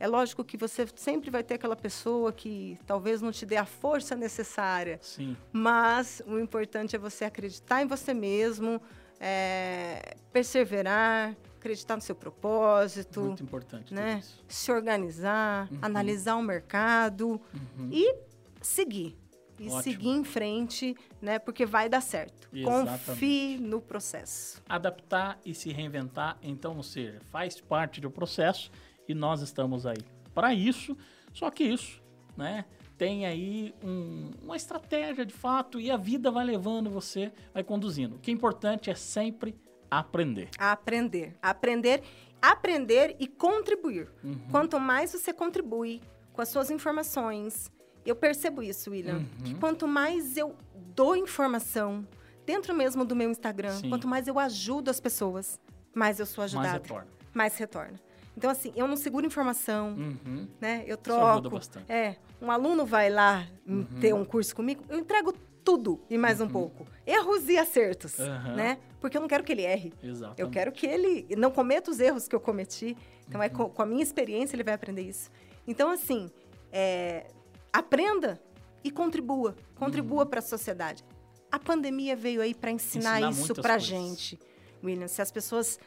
É 0.00 0.06
lógico 0.06 0.44
que 0.44 0.56
você 0.56 0.86
sempre 0.94 1.30
vai 1.30 1.42
ter 1.42 1.54
aquela 1.54 1.74
pessoa 1.74 2.32
que 2.32 2.78
talvez 2.86 3.20
não 3.20 3.32
te 3.32 3.44
dê 3.44 3.56
a 3.56 3.64
força 3.64 4.14
necessária. 4.14 4.98
Sim. 5.02 5.36
Mas 5.52 6.22
o 6.26 6.38
importante 6.38 6.94
é 6.94 6.98
você 6.98 7.24
acreditar 7.24 7.82
em 7.82 7.86
você 7.86 8.14
mesmo, 8.14 8.80
é, 9.18 10.16
perseverar, 10.32 11.36
acreditar 11.56 11.96
no 11.96 12.02
seu 12.02 12.14
propósito. 12.14 13.22
Muito 13.22 13.42
importante. 13.42 13.92
Né? 13.92 14.22
Se 14.46 14.70
organizar, 14.70 15.68
uhum. 15.72 15.78
analisar 15.82 16.36
o 16.36 16.42
mercado 16.42 17.40
uhum. 17.78 17.88
e 17.90 18.14
seguir. 18.62 19.16
E 19.58 19.66
Ótimo. 19.66 19.82
seguir 19.82 20.10
em 20.10 20.24
frente, 20.24 20.96
né? 21.20 21.38
Porque 21.38 21.66
vai 21.66 21.88
dar 21.88 22.00
certo. 22.00 22.48
Exatamente. 22.52 23.04
Confie 23.04 23.58
no 23.58 23.80
processo. 23.80 24.62
Adaptar 24.68 25.38
e 25.44 25.54
se 25.54 25.72
reinventar, 25.72 26.38
então, 26.42 26.76
ou 26.76 26.82
seja, 26.82 27.20
faz 27.30 27.60
parte 27.60 28.00
do 28.00 28.10
processo 28.10 28.70
e 29.08 29.14
nós 29.14 29.42
estamos 29.42 29.84
aí 29.84 29.98
para 30.34 30.54
isso. 30.54 30.96
Só 31.32 31.50
que 31.50 31.64
isso, 31.64 32.00
né? 32.36 32.64
Tem 32.96 33.26
aí 33.26 33.74
um, 33.82 34.30
uma 34.42 34.56
estratégia 34.56 35.24
de 35.24 35.32
fato 35.32 35.80
e 35.80 35.90
a 35.90 35.96
vida 35.96 36.30
vai 36.30 36.44
levando 36.44 36.90
você, 36.90 37.32
vai 37.54 37.62
conduzindo. 37.62 38.16
O 38.16 38.18
que 38.18 38.30
é 38.30 38.34
importante 38.34 38.90
é 38.90 38.94
sempre 38.94 39.54
aprender. 39.90 40.48
Aprender. 40.58 41.36
Aprender, 41.40 42.02
aprender 42.42 43.16
e 43.18 43.26
contribuir. 43.26 44.08
Uhum. 44.22 44.38
Quanto 44.50 44.80
mais 44.80 45.12
você 45.12 45.32
contribui 45.32 46.00
com 46.32 46.42
as 46.42 46.48
suas 46.48 46.70
informações, 46.70 47.70
eu 48.08 48.16
percebo 48.16 48.62
isso, 48.62 48.90
William, 48.90 49.16
uhum. 49.16 49.44
que 49.44 49.54
quanto 49.54 49.86
mais 49.86 50.36
eu 50.36 50.54
dou 50.94 51.16
informação 51.16 52.06
dentro 52.46 52.74
mesmo 52.74 53.04
do 53.04 53.14
meu 53.14 53.30
Instagram, 53.30 53.76
Sim. 53.76 53.90
quanto 53.90 54.08
mais 54.08 54.26
eu 54.26 54.38
ajudo 54.38 54.90
as 54.90 54.98
pessoas, 54.98 55.60
mais 55.94 56.18
eu 56.18 56.26
sou 56.26 56.42
ajudada. 56.42 56.68
Mais 56.68 56.82
retorna. 56.82 57.08
Mais 57.34 57.56
retorna. 57.56 58.00
Então, 58.36 58.50
assim, 58.50 58.72
eu 58.76 58.86
não 58.86 58.96
seguro 58.96 59.26
informação, 59.26 59.90
uhum. 59.90 60.48
né? 60.60 60.84
Eu 60.86 60.96
troco. 60.96 61.20
Isso 61.20 61.30
ajuda 61.30 61.50
bastante. 61.50 61.92
É, 61.92 62.16
um 62.40 62.50
aluno 62.50 62.86
vai 62.86 63.10
lá 63.10 63.46
uhum. 63.66 63.84
ter 64.00 64.14
um 64.14 64.24
curso 64.24 64.54
comigo, 64.54 64.84
eu 64.88 64.98
entrego 64.98 65.34
tudo 65.64 66.00
e 66.08 66.16
mais 66.16 66.40
uhum. 66.40 66.46
um 66.46 66.50
pouco. 66.50 66.86
Erros 67.06 67.48
e 67.48 67.58
acertos, 67.58 68.16
né? 68.56 68.78
Porque 69.00 69.16
eu 69.16 69.20
não 69.20 69.28
quero 69.28 69.44
que 69.44 69.52
ele 69.52 69.62
erre. 69.62 69.92
Exatamente. 70.02 70.40
Eu 70.40 70.48
quero 70.50 70.72
que 70.72 70.86
ele 70.86 71.26
não 71.36 71.50
cometa 71.50 71.90
os 71.90 72.00
erros 72.00 72.26
que 72.26 72.34
eu 72.34 72.40
cometi. 72.40 72.96
Então, 73.28 73.42
é 73.42 73.48
com, 73.48 73.64
uhum. 73.64 73.68
com, 73.68 73.82
a 73.82 73.86
minha 73.86 74.02
experiência 74.02 74.56
ele 74.56 74.64
vai 74.64 74.72
aprender 74.72 75.02
isso. 75.02 75.30
Então, 75.66 75.90
assim, 75.90 76.30
é, 76.72 77.26
aprenda 77.72 78.40
e 78.82 78.90
contribua. 78.90 79.54
Contribua 79.74 80.24
uhum. 80.24 80.30
para 80.30 80.38
a 80.38 80.42
sociedade. 80.42 81.04
A 81.50 81.58
pandemia 81.58 82.14
veio 82.14 82.40
aí 82.40 82.54
para 82.54 82.70
ensinar, 82.70 83.20
ensinar, 83.20 83.30
isso 83.30 83.54
para 83.54 83.78
gente, 83.78 84.38
William. 84.82 85.08
Se 85.08 85.22
as 85.22 85.30
pessoas 85.30 85.78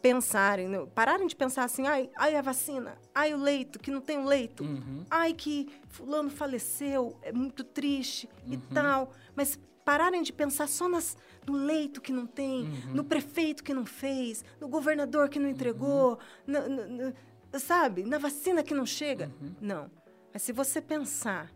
pensarem, 0.00 0.68
né? 0.68 0.84
pararem 0.94 1.26
de 1.26 1.36
pensar 1.36 1.64
assim, 1.64 1.86
ai, 1.86 2.10
ai 2.16 2.34
a 2.34 2.42
vacina, 2.42 2.98
ai 3.14 3.32
o 3.32 3.36
leito, 3.36 3.78
que 3.78 3.90
não 3.90 4.00
tem 4.00 4.18
o 4.18 4.24
leito, 4.24 4.64
uhum. 4.64 5.04
ai 5.08 5.32
que 5.32 5.68
fulano 5.88 6.28
faleceu, 6.28 7.16
é 7.22 7.32
muito 7.32 7.62
triste 7.62 8.28
uhum. 8.44 8.54
e 8.54 8.56
tal, 8.74 9.12
mas 9.36 9.58
pararem 9.84 10.22
de 10.22 10.32
pensar 10.32 10.68
só 10.68 10.88
nas, 10.88 11.16
no 11.46 11.52
leito 11.52 12.00
que 12.00 12.12
não 12.12 12.26
tem, 12.26 12.62
uhum. 12.62 12.94
no 12.94 13.04
prefeito 13.04 13.62
que 13.62 13.72
não 13.72 13.86
fez, 13.86 14.44
no 14.60 14.68
governador 14.68 15.28
que 15.28 15.38
não 15.38 15.48
entregou, 15.48 16.18
na, 16.44 16.68
na, 16.68 16.86
na, 16.86 17.58
sabe, 17.58 18.02
na 18.02 18.18
vacina 18.18 18.62
que 18.62 18.74
não 18.74 18.84
chega. 18.84 19.30
Uhum. 19.40 19.54
Não. 19.60 19.90
Mas 20.32 20.42
se 20.42 20.52
você 20.52 20.80
pensar 20.80 21.52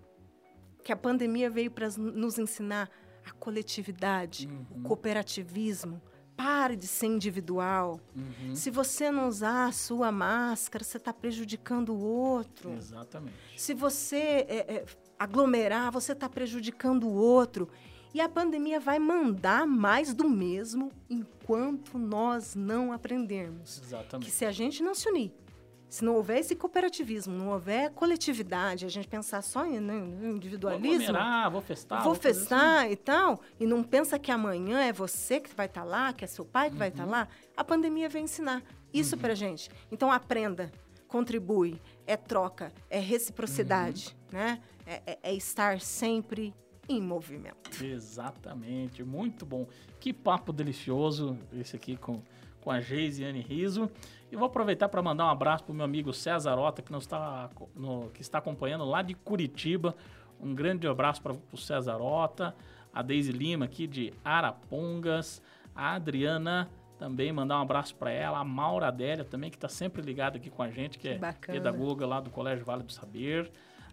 que 0.84 0.92
a 0.92 0.96
pandemia 0.96 1.50
veio 1.50 1.70
para 1.70 1.88
nos 1.96 2.38
ensinar 2.38 2.90
a 3.24 3.32
coletividade, 3.32 4.46
o 4.46 4.76
uhum. 4.76 4.82
cooperativismo, 4.82 6.00
Pare 6.36 6.76
de 6.76 6.86
ser 6.86 7.06
individual. 7.06 7.98
Uhum. 8.14 8.54
Se 8.54 8.70
você 8.70 9.10
não 9.10 9.26
usar 9.26 9.68
a 9.68 9.72
sua 9.72 10.12
máscara, 10.12 10.84
você 10.84 10.98
está 10.98 11.12
prejudicando 11.12 11.94
o 11.94 11.98
outro. 11.98 12.74
Exatamente. 12.74 13.34
Se 13.56 13.72
você 13.72 14.44
é, 14.46 14.74
é, 14.74 14.84
aglomerar, 15.18 15.90
você 15.90 16.12
está 16.12 16.28
prejudicando 16.28 17.04
o 17.04 17.14
outro. 17.14 17.70
E 18.12 18.20
a 18.20 18.28
pandemia 18.28 18.78
vai 18.78 18.98
mandar 18.98 19.66
mais 19.66 20.12
do 20.12 20.28
mesmo 20.28 20.92
enquanto 21.08 21.98
nós 21.98 22.54
não 22.54 22.92
aprendermos. 22.92 23.80
Exatamente. 23.82 24.26
Que 24.26 24.30
se 24.30 24.44
a 24.44 24.52
gente 24.52 24.82
não 24.82 24.94
se 24.94 25.08
unir, 25.08 25.32
se 25.88 26.04
não 26.04 26.14
houver 26.16 26.40
esse 26.40 26.54
cooperativismo, 26.54 27.36
não 27.36 27.48
houver 27.50 27.90
coletividade, 27.90 28.84
a 28.84 28.88
gente 28.88 29.06
pensar 29.06 29.42
só 29.42 29.64
em 29.64 29.78
né, 29.80 29.94
individualismo. 30.28 31.12
Vou, 31.12 31.50
vou 31.52 31.60
festar. 31.60 32.02
Vou, 32.02 32.12
vou 32.12 32.22
festar 32.22 32.84
assim. 32.84 32.92
e 32.92 32.96
tal, 32.96 33.40
e 33.58 33.66
não 33.66 33.82
pensa 33.82 34.18
que 34.18 34.30
amanhã 34.30 34.80
é 34.80 34.92
você 34.92 35.40
que 35.40 35.54
vai 35.54 35.66
estar 35.66 35.82
tá 35.82 35.86
lá, 35.86 36.12
que 36.12 36.24
é 36.24 36.26
seu 36.26 36.44
pai 36.44 36.68
que 36.68 36.74
uhum. 36.74 36.78
vai 36.78 36.88
estar 36.88 37.04
tá 37.04 37.10
lá, 37.10 37.28
a 37.56 37.64
pandemia 37.64 38.08
vem 38.08 38.24
ensinar 38.24 38.62
isso 38.92 39.14
uhum. 39.14 39.20
pra 39.20 39.34
gente. 39.34 39.70
Então 39.90 40.10
aprenda, 40.10 40.72
contribui, 41.06 41.80
é 42.06 42.16
troca, 42.16 42.72
é 42.90 42.98
reciprocidade, 42.98 44.16
uhum. 44.32 44.38
né? 44.38 44.60
É, 44.86 45.02
é, 45.06 45.18
é 45.22 45.34
estar 45.34 45.80
sempre 45.80 46.54
em 46.88 47.00
movimento. 47.00 47.84
Exatamente, 47.84 49.02
muito 49.02 49.44
bom. 49.44 49.66
Que 49.98 50.12
papo 50.12 50.52
delicioso 50.52 51.38
esse 51.52 51.74
aqui 51.74 51.96
com, 51.96 52.22
com 52.66 52.72
a 52.72 52.80
Geisiane 52.80 53.40
Riso. 53.40 53.88
E 54.28 54.34
vou 54.34 54.46
aproveitar 54.46 54.88
para 54.88 55.00
mandar 55.00 55.26
um 55.26 55.28
abraço 55.28 55.62
para 55.62 55.72
o 55.72 55.74
meu 55.76 55.84
amigo 55.84 56.12
César 56.12 56.58
Ota, 56.58 56.82
que, 56.82 56.90
nos 56.90 57.04
está, 57.04 57.48
no, 57.76 58.10
que 58.10 58.20
está 58.20 58.38
acompanhando 58.38 58.84
lá 58.84 59.02
de 59.02 59.14
Curitiba. 59.14 59.94
Um 60.40 60.52
grande 60.52 60.84
abraço 60.88 61.22
para 61.22 61.32
o 61.52 61.56
César 61.56 62.02
Ota, 62.02 62.56
a 62.92 63.02
Deise 63.02 63.30
Lima 63.30 63.66
aqui 63.66 63.86
de 63.86 64.12
Arapongas, 64.24 65.40
a 65.76 65.94
Adriana 65.94 66.68
também, 66.98 67.30
mandar 67.30 67.58
um 67.58 67.62
abraço 67.62 67.94
para 67.94 68.10
ela, 68.10 68.40
a 68.40 68.44
Maura 68.44 68.88
Adélia 68.88 69.24
também, 69.24 69.48
que 69.48 69.56
está 69.56 69.68
sempre 69.68 70.02
ligada 70.02 70.36
aqui 70.36 70.50
com 70.50 70.62
a 70.64 70.68
gente, 70.68 70.98
que, 70.98 71.08
que 71.08 71.14
é 71.14 71.18
bacana. 71.18 71.58
pedagoga 71.60 72.04
lá 72.04 72.18
do 72.18 72.30
Colégio 72.30 72.64
Vale 72.64 72.82
do 72.82 72.90
Saber. 72.90 73.48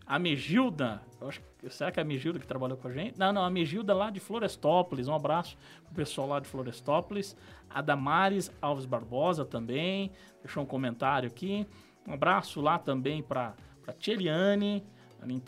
A 0.06 0.20
Megilda, 0.20 1.02
acho, 1.22 1.42
será 1.70 1.92
que 1.92 2.00
é 2.00 2.04
a 2.04 2.06
Megilda 2.06 2.38
que 2.38 2.46
trabalhou 2.46 2.78
com 2.78 2.88
a 2.88 2.92
gente? 2.92 3.18
Não, 3.18 3.32
não, 3.32 3.44
a 3.44 3.50
Megilda 3.50 3.94
lá 3.94 4.10
de 4.10 4.20
Florestópolis. 4.20 5.08
Um 5.08 5.16
abraço 5.16 5.58
pro 5.86 5.96
pessoal 5.96 6.28
lá 6.28 6.40
de 6.40 6.48
Florestópolis. 6.48 7.36
A 7.70 7.82
Damares 7.82 8.52
Alves 8.62 8.86
Barbosa 8.86 9.46
também, 9.46 10.12
deixou 10.42 10.64
um 10.64 10.66
comentário 10.66 11.28
aqui. 11.28 11.66
Um 12.08 12.14
abraço 12.14 12.60
lá 12.60 12.78
também 12.78 13.24
para 13.24 13.54
a 13.88 13.94
Tcheliane, 13.94 14.84
ali 15.22 15.36
em 15.36 15.40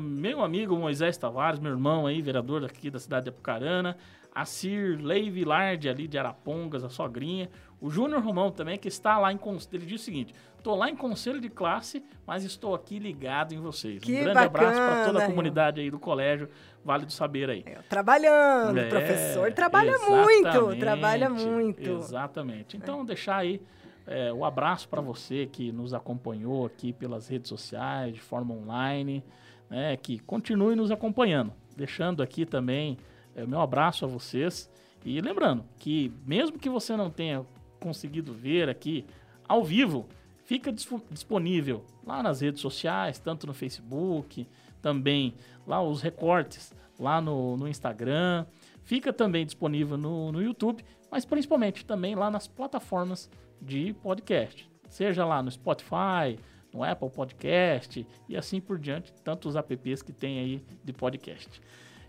meu 0.00 0.42
amigo 0.42 0.76
Moisés 0.76 1.16
Tavares, 1.16 1.58
meu 1.58 1.72
irmão 1.72 2.06
aí, 2.06 2.22
vereador 2.22 2.60
daqui 2.60 2.88
da 2.88 3.00
cidade 3.00 3.24
de 3.24 3.30
Apucarana, 3.30 3.96
a 4.34 4.44
Sir 4.44 4.98
Lei 5.02 5.44
Larde 5.44 5.88
ali 5.88 6.06
de 6.06 6.16
Arapongas, 6.16 6.84
a 6.84 6.88
sogrinha, 6.88 7.50
o 7.82 7.90
Júnior 7.90 8.22
Romão 8.22 8.52
também, 8.52 8.78
que 8.78 8.86
está 8.86 9.18
lá 9.18 9.32
em. 9.32 9.40
Ele 9.72 9.84
diz 9.84 10.00
o 10.00 10.04
seguinte: 10.04 10.32
estou 10.56 10.76
lá 10.76 10.88
em 10.88 10.94
conselho 10.94 11.40
de 11.40 11.50
classe, 11.50 12.02
mas 12.24 12.44
estou 12.44 12.76
aqui 12.76 13.00
ligado 13.00 13.52
em 13.52 13.58
vocês. 13.58 14.00
Que 14.00 14.12
um 14.12 14.20
grande 14.20 14.34
bacana, 14.34 14.68
abraço 14.68 14.80
para 14.80 15.04
toda 15.04 15.24
a 15.24 15.26
comunidade 15.26 15.80
aí 15.80 15.90
do 15.90 15.98
colégio 15.98 16.48
Vale 16.84 17.04
do 17.04 17.12
Saber 17.12 17.50
aí. 17.50 17.64
É, 17.66 17.80
trabalhando, 17.88 18.78
é, 18.78 18.88
professor 18.88 19.52
trabalha 19.52 19.98
muito, 19.98 20.76
trabalha 20.78 21.28
muito. 21.28 21.90
Exatamente. 21.90 22.76
Então, 22.76 23.04
deixar 23.04 23.38
aí 23.38 23.60
é, 24.06 24.32
o 24.32 24.44
abraço 24.44 24.88
para 24.88 25.00
você 25.00 25.46
que 25.46 25.72
nos 25.72 25.92
acompanhou 25.92 26.64
aqui 26.64 26.92
pelas 26.92 27.26
redes 27.26 27.48
sociais, 27.48 28.14
de 28.14 28.20
forma 28.20 28.54
online, 28.54 29.24
né, 29.68 29.96
que 29.96 30.20
continue 30.20 30.76
nos 30.76 30.92
acompanhando. 30.92 31.52
Deixando 31.76 32.22
aqui 32.22 32.46
também 32.46 32.96
é, 33.34 33.42
o 33.42 33.48
meu 33.48 33.60
abraço 33.60 34.04
a 34.04 34.08
vocês. 34.08 34.70
E 35.04 35.20
lembrando 35.20 35.64
que, 35.78 36.12
mesmo 36.24 36.60
que 36.60 36.68
você 36.68 36.96
não 36.96 37.10
tenha 37.10 37.44
conseguido 37.82 38.32
ver 38.32 38.68
aqui 38.68 39.04
ao 39.48 39.64
vivo, 39.64 40.06
fica 40.44 40.72
disponível 41.10 41.84
lá 42.06 42.22
nas 42.22 42.40
redes 42.40 42.60
sociais, 42.60 43.18
tanto 43.18 43.46
no 43.46 43.52
Facebook, 43.52 44.46
também 44.80 45.34
lá 45.66 45.82
os 45.82 46.00
recortes 46.00 46.74
lá 46.98 47.20
no, 47.20 47.56
no 47.56 47.68
Instagram, 47.68 48.46
fica 48.84 49.12
também 49.12 49.44
disponível 49.44 49.96
no, 49.96 50.32
no 50.32 50.42
YouTube, 50.42 50.84
mas 51.10 51.24
principalmente 51.24 51.84
também 51.84 52.14
lá 52.14 52.30
nas 52.30 52.46
plataformas 52.46 53.30
de 53.60 53.92
podcast, 53.94 54.68
seja 54.88 55.24
lá 55.24 55.42
no 55.42 55.50
Spotify, 55.50 56.38
no 56.72 56.82
Apple 56.82 57.10
Podcast 57.10 58.06
e 58.28 58.36
assim 58.36 58.60
por 58.60 58.78
diante, 58.78 59.12
tantos 59.22 59.56
apps 59.56 60.02
que 60.02 60.12
tem 60.12 60.38
aí 60.38 60.62
de 60.82 60.92
podcast. 60.92 61.60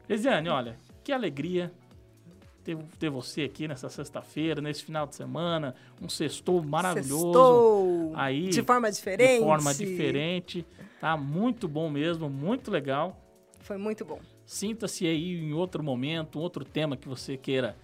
Lesiane, 0.07 0.49
olha, 0.49 0.77
que 1.03 1.11
alegria 1.11 1.71
ter, 2.63 2.77
ter 2.97 3.09
você 3.09 3.43
aqui 3.43 3.67
nessa 3.67 3.89
sexta-feira, 3.89 4.61
nesse 4.61 4.83
final 4.83 5.05
de 5.05 5.15
semana, 5.15 5.75
um 6.01 6.09
sextou 6.09 6.63
maravilhoso. 6.63 7.25
Sextou 7.25 8.13
aí, 8.15 8.49
de 8.49 8.63
forma 8.63 8.91
diferente. 8.91 9.33
De 9.33 9.39
forma 9.39 9.73
diferente. 9.73 10.65
Tá 10.99 11.17
muito 11.17 11.67
bom 11.67 11.89
mesmo, 11.89 12.29
muito 12.29 12.71
legal. 12.71 13.19
Foi 13.59 13.77
muito 13.77 14.03
bom. 14.03 14.19
Sinta-se 14.45 15.05
aí 15.05 15.39
em 15.39 15.53
outro 15.53 15.83
momento, 15.83 16.39
outro 16.39 16.65
tema 16.65 16.97
que 16.97 17.07
você 17.07 17.37
queira 17.37 17.75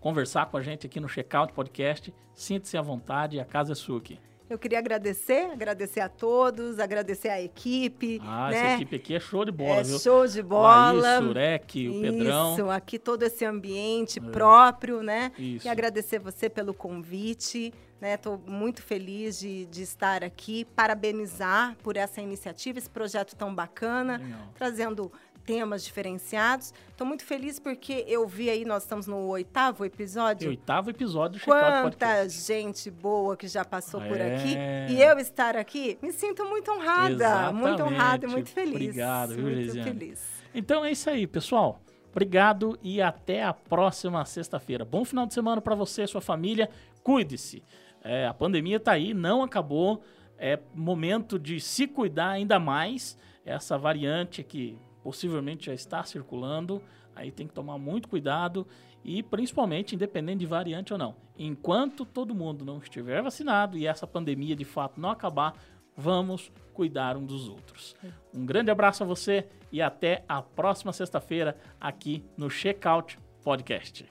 conversar 0.00 0.46
com 0.46 0.56
a 0.56 0.62
gente 0.62 0.86
aqui 0.86 1.00
no 1.00 1.08
Checkout 1.08 1.52
Podcast, 1.52 2.12
sinta-se 2.34 2.76
à 2.76 2.82
vontade, 2.82 3.40
a 3.40 3.44
casa 3.44 3.72
é 3.72 3.74
sua 3.74 3.98
aqui. 3.98 4.18
Eu 4.48 4.58
queria 4.58 4.78
agradecer, 4.78 5.50
agradecer 5.50 6.00
a 6.00 6.08
todos, 6.08 6.78
agradecer 6.78 7.28
a 7.28 7.40
equipe. 7.40 8.20
Ah, 8.24 8.50
né? 8.50 8.56
essa 8.56 8.74
equipe 8.76 8.96
aqui 8.96 9.14
é 9.14 9.20
show 9.20 9.44
de 9.44 9.52
bola, 9.52 9.80
é 9.80 9.82
viu? 9.82 9.98
Show 9.98 10.26
de 10.26 10.42
bola. 10.42 10.92
Laís, 10.92 11.26
Surek, 11.26 11.88
o 11.88 12.00
Pedrão. 12.00 12.52
Isso, 12.54 12.70
aqui 12.70 12.98
todo 12.98 13.22
esse 13.24 13.44
ambiente 13.44 14.18
é. 14.18 14.22
próprio, 14.22 15.02
né? 15.02 15.32
Isso. 15.38 15.66
E 15.66 15.70
agradecer 15.70 16.18
você 16.18 16.48
pelo 16.48 16.72
convite. 16.72 17.72
Estou 18.00 18.38
né? 18.38 18.42
muito 18.46 18.80
feliz 18.80 19.40
de, 19.40 19.66
de, 19.66 19.82
estar 19.82 20.22
aqui, 20.22 20.64
parabenizar 20.64 21.76
por 21.82 21.96
essa 21.96 22.20
iniciativa, 22.20 22.78
esse 22.78 22.88
projeto 22.88 23.34
tão 23.34 23.52
bacana, 23.52 24.18
Legal. 24.18 24.38
trazendo 24.54 25.12
temas 25.48 25.82
diferenciados. 25.82 26.74
Estou 26.90 27.06
muito 27.06 27.24
feliz 27.24 27.58
porque 27.58 28.04
eu 28.06 28.28
vi 28.28 28.50
aí, 28.50 28.66
nós 28.66 28.82
estamos 28.82 29.06
no 29.06 29.16
oitavo 29.28 29.82
episódio. 29.82 30.50
Oitavo 30.50 30.90
episódio 30.90 31.40
do 31.40 31.44
Quanta 31.46 32.28
gente 32.28 32.90
boa 32.90 33.34
que 33.34 33.48
já 33.48 33.64
passou 33.64 34.02
é. 34.02 34.08
por 34.08 34.20
aqui. 34.20 34.58
E 34.90 35.00
eu 35.00 35.18
estar 35.18 35.56
aqui, 35.56 35.96
me 36.02 36.12
sinto 36.12 36.44
muito 36.44 36.70
honrada. 36.70 37.14
Exatamente. 37.14 37.62
Muito 37.62 37.82
honrada 37.82 38.26
e 38.26 38.28
muito 38.28 38.50
feliz. 38.50 38.74
Obrigado, 38.74 39.34
viu, 39.34 39.44
Muito 39.44 39.82
feliz. 39.82 40.22
Então 40.54 40.84
é 40.84 40.92
isso 40.92 41.08
aí, 41.08 41.26
pessoal. 41.26 41.80
Obrigado 42.10 42.78
e 42.82 43.00
até 43.00 43.42
a 43.42 43.54
próxima 43.54 44.22
sexta-feira. 44.26 44.84
Bom 44.84 45.02
final 45.02 45.24
de 45.24 45.32
semana 45.32 45.62
para 45.62 45.74
você 45.74 46.02
e 46.02 46.06
sua 46.06 46.20
família. 46.20 46.68
Cuide-se. 47.02 47.62
É, 48.04 48.26
a 48.26 48.34
pandemia 48.34 48.76
está 48.76 48.92
aí, 48.92 49.14
não 49.14 49.42
acabou. 49.42 50.02
É 50.36 50.58
momento 50.74 51.38
de 51.38 51.58
se 51.58 51.86
cuidar 51.86 52.28
ainda 52.28 52.58
mais. 52.58 53.16
Essa 53.46 53.78
variante 53.78 54.42
que 54.42 54.76
possivelmente 55.08 55.64
já 55.64 55.72
está 55.72 56.04
circulando, 56.04 56.82
aí 57.16 57.30
tem 57.30 57.46
que 57.46 57.54
tomar 57.54 57.78
muito 57.78 58.10
cuidado 58.10 58.66
e 59.02 59.22
principalmente, 59.22 59.94
independente 59.94 60.40
de 60.40 60.46
variante 60.46 60.92
ou 60.92 60.98
não, 60.98 61.16
enquanto 61.38 62.04
todo 62.04 62.34
mundo 62.34 62.62
não 62.62 62.76
estiver 62.76 63.22
vacinado 63.22 63.78
e 63.78 63.86
essa 63.86 64.06
pandemia 64.06 64.54
de 64.54 64.66
fato 64.66 65.00
não 65.00 65.08
acabar, 65.08 65.54
vamos 65.96 66.52
cuidar 66.74 67.16
um 67.16 67.24
dos 67.24 67.48
outros. 67.48 67.96
Um 68.34 68.44
grande 68.44 68.70
abraço 68.70 69.02
a 69.02 69.06
você 69.06 69.48
e 69.72 69.80
até 69.80 70.26
a 70.28 70.42
próxima 70.42 70.92
sexta-feira 70.92 71.56
aqui 71.80 72.22
no 72.36 72.50
Checkout 72.50 73.18
Podcast. 73.42 74.04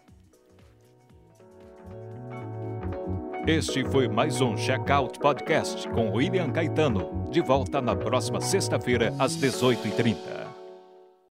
Este 3.46 3.86
foi 3.86 4.08
mais 4.08 4.42
um 4.42 4.58
Checkout 4.58 5.20
Podcast 5.20 5.88
com 5.90 6.12
William 6.12 6.52
Caetano. 6.52 7.30
De 7.32 7.40
volta 7.40 7.80
na 7.80 7.96
próxima 7.96 8.42
sexta-feira, 8.42 9.14
às 9.20 9.38
18h30. 9.38 10.37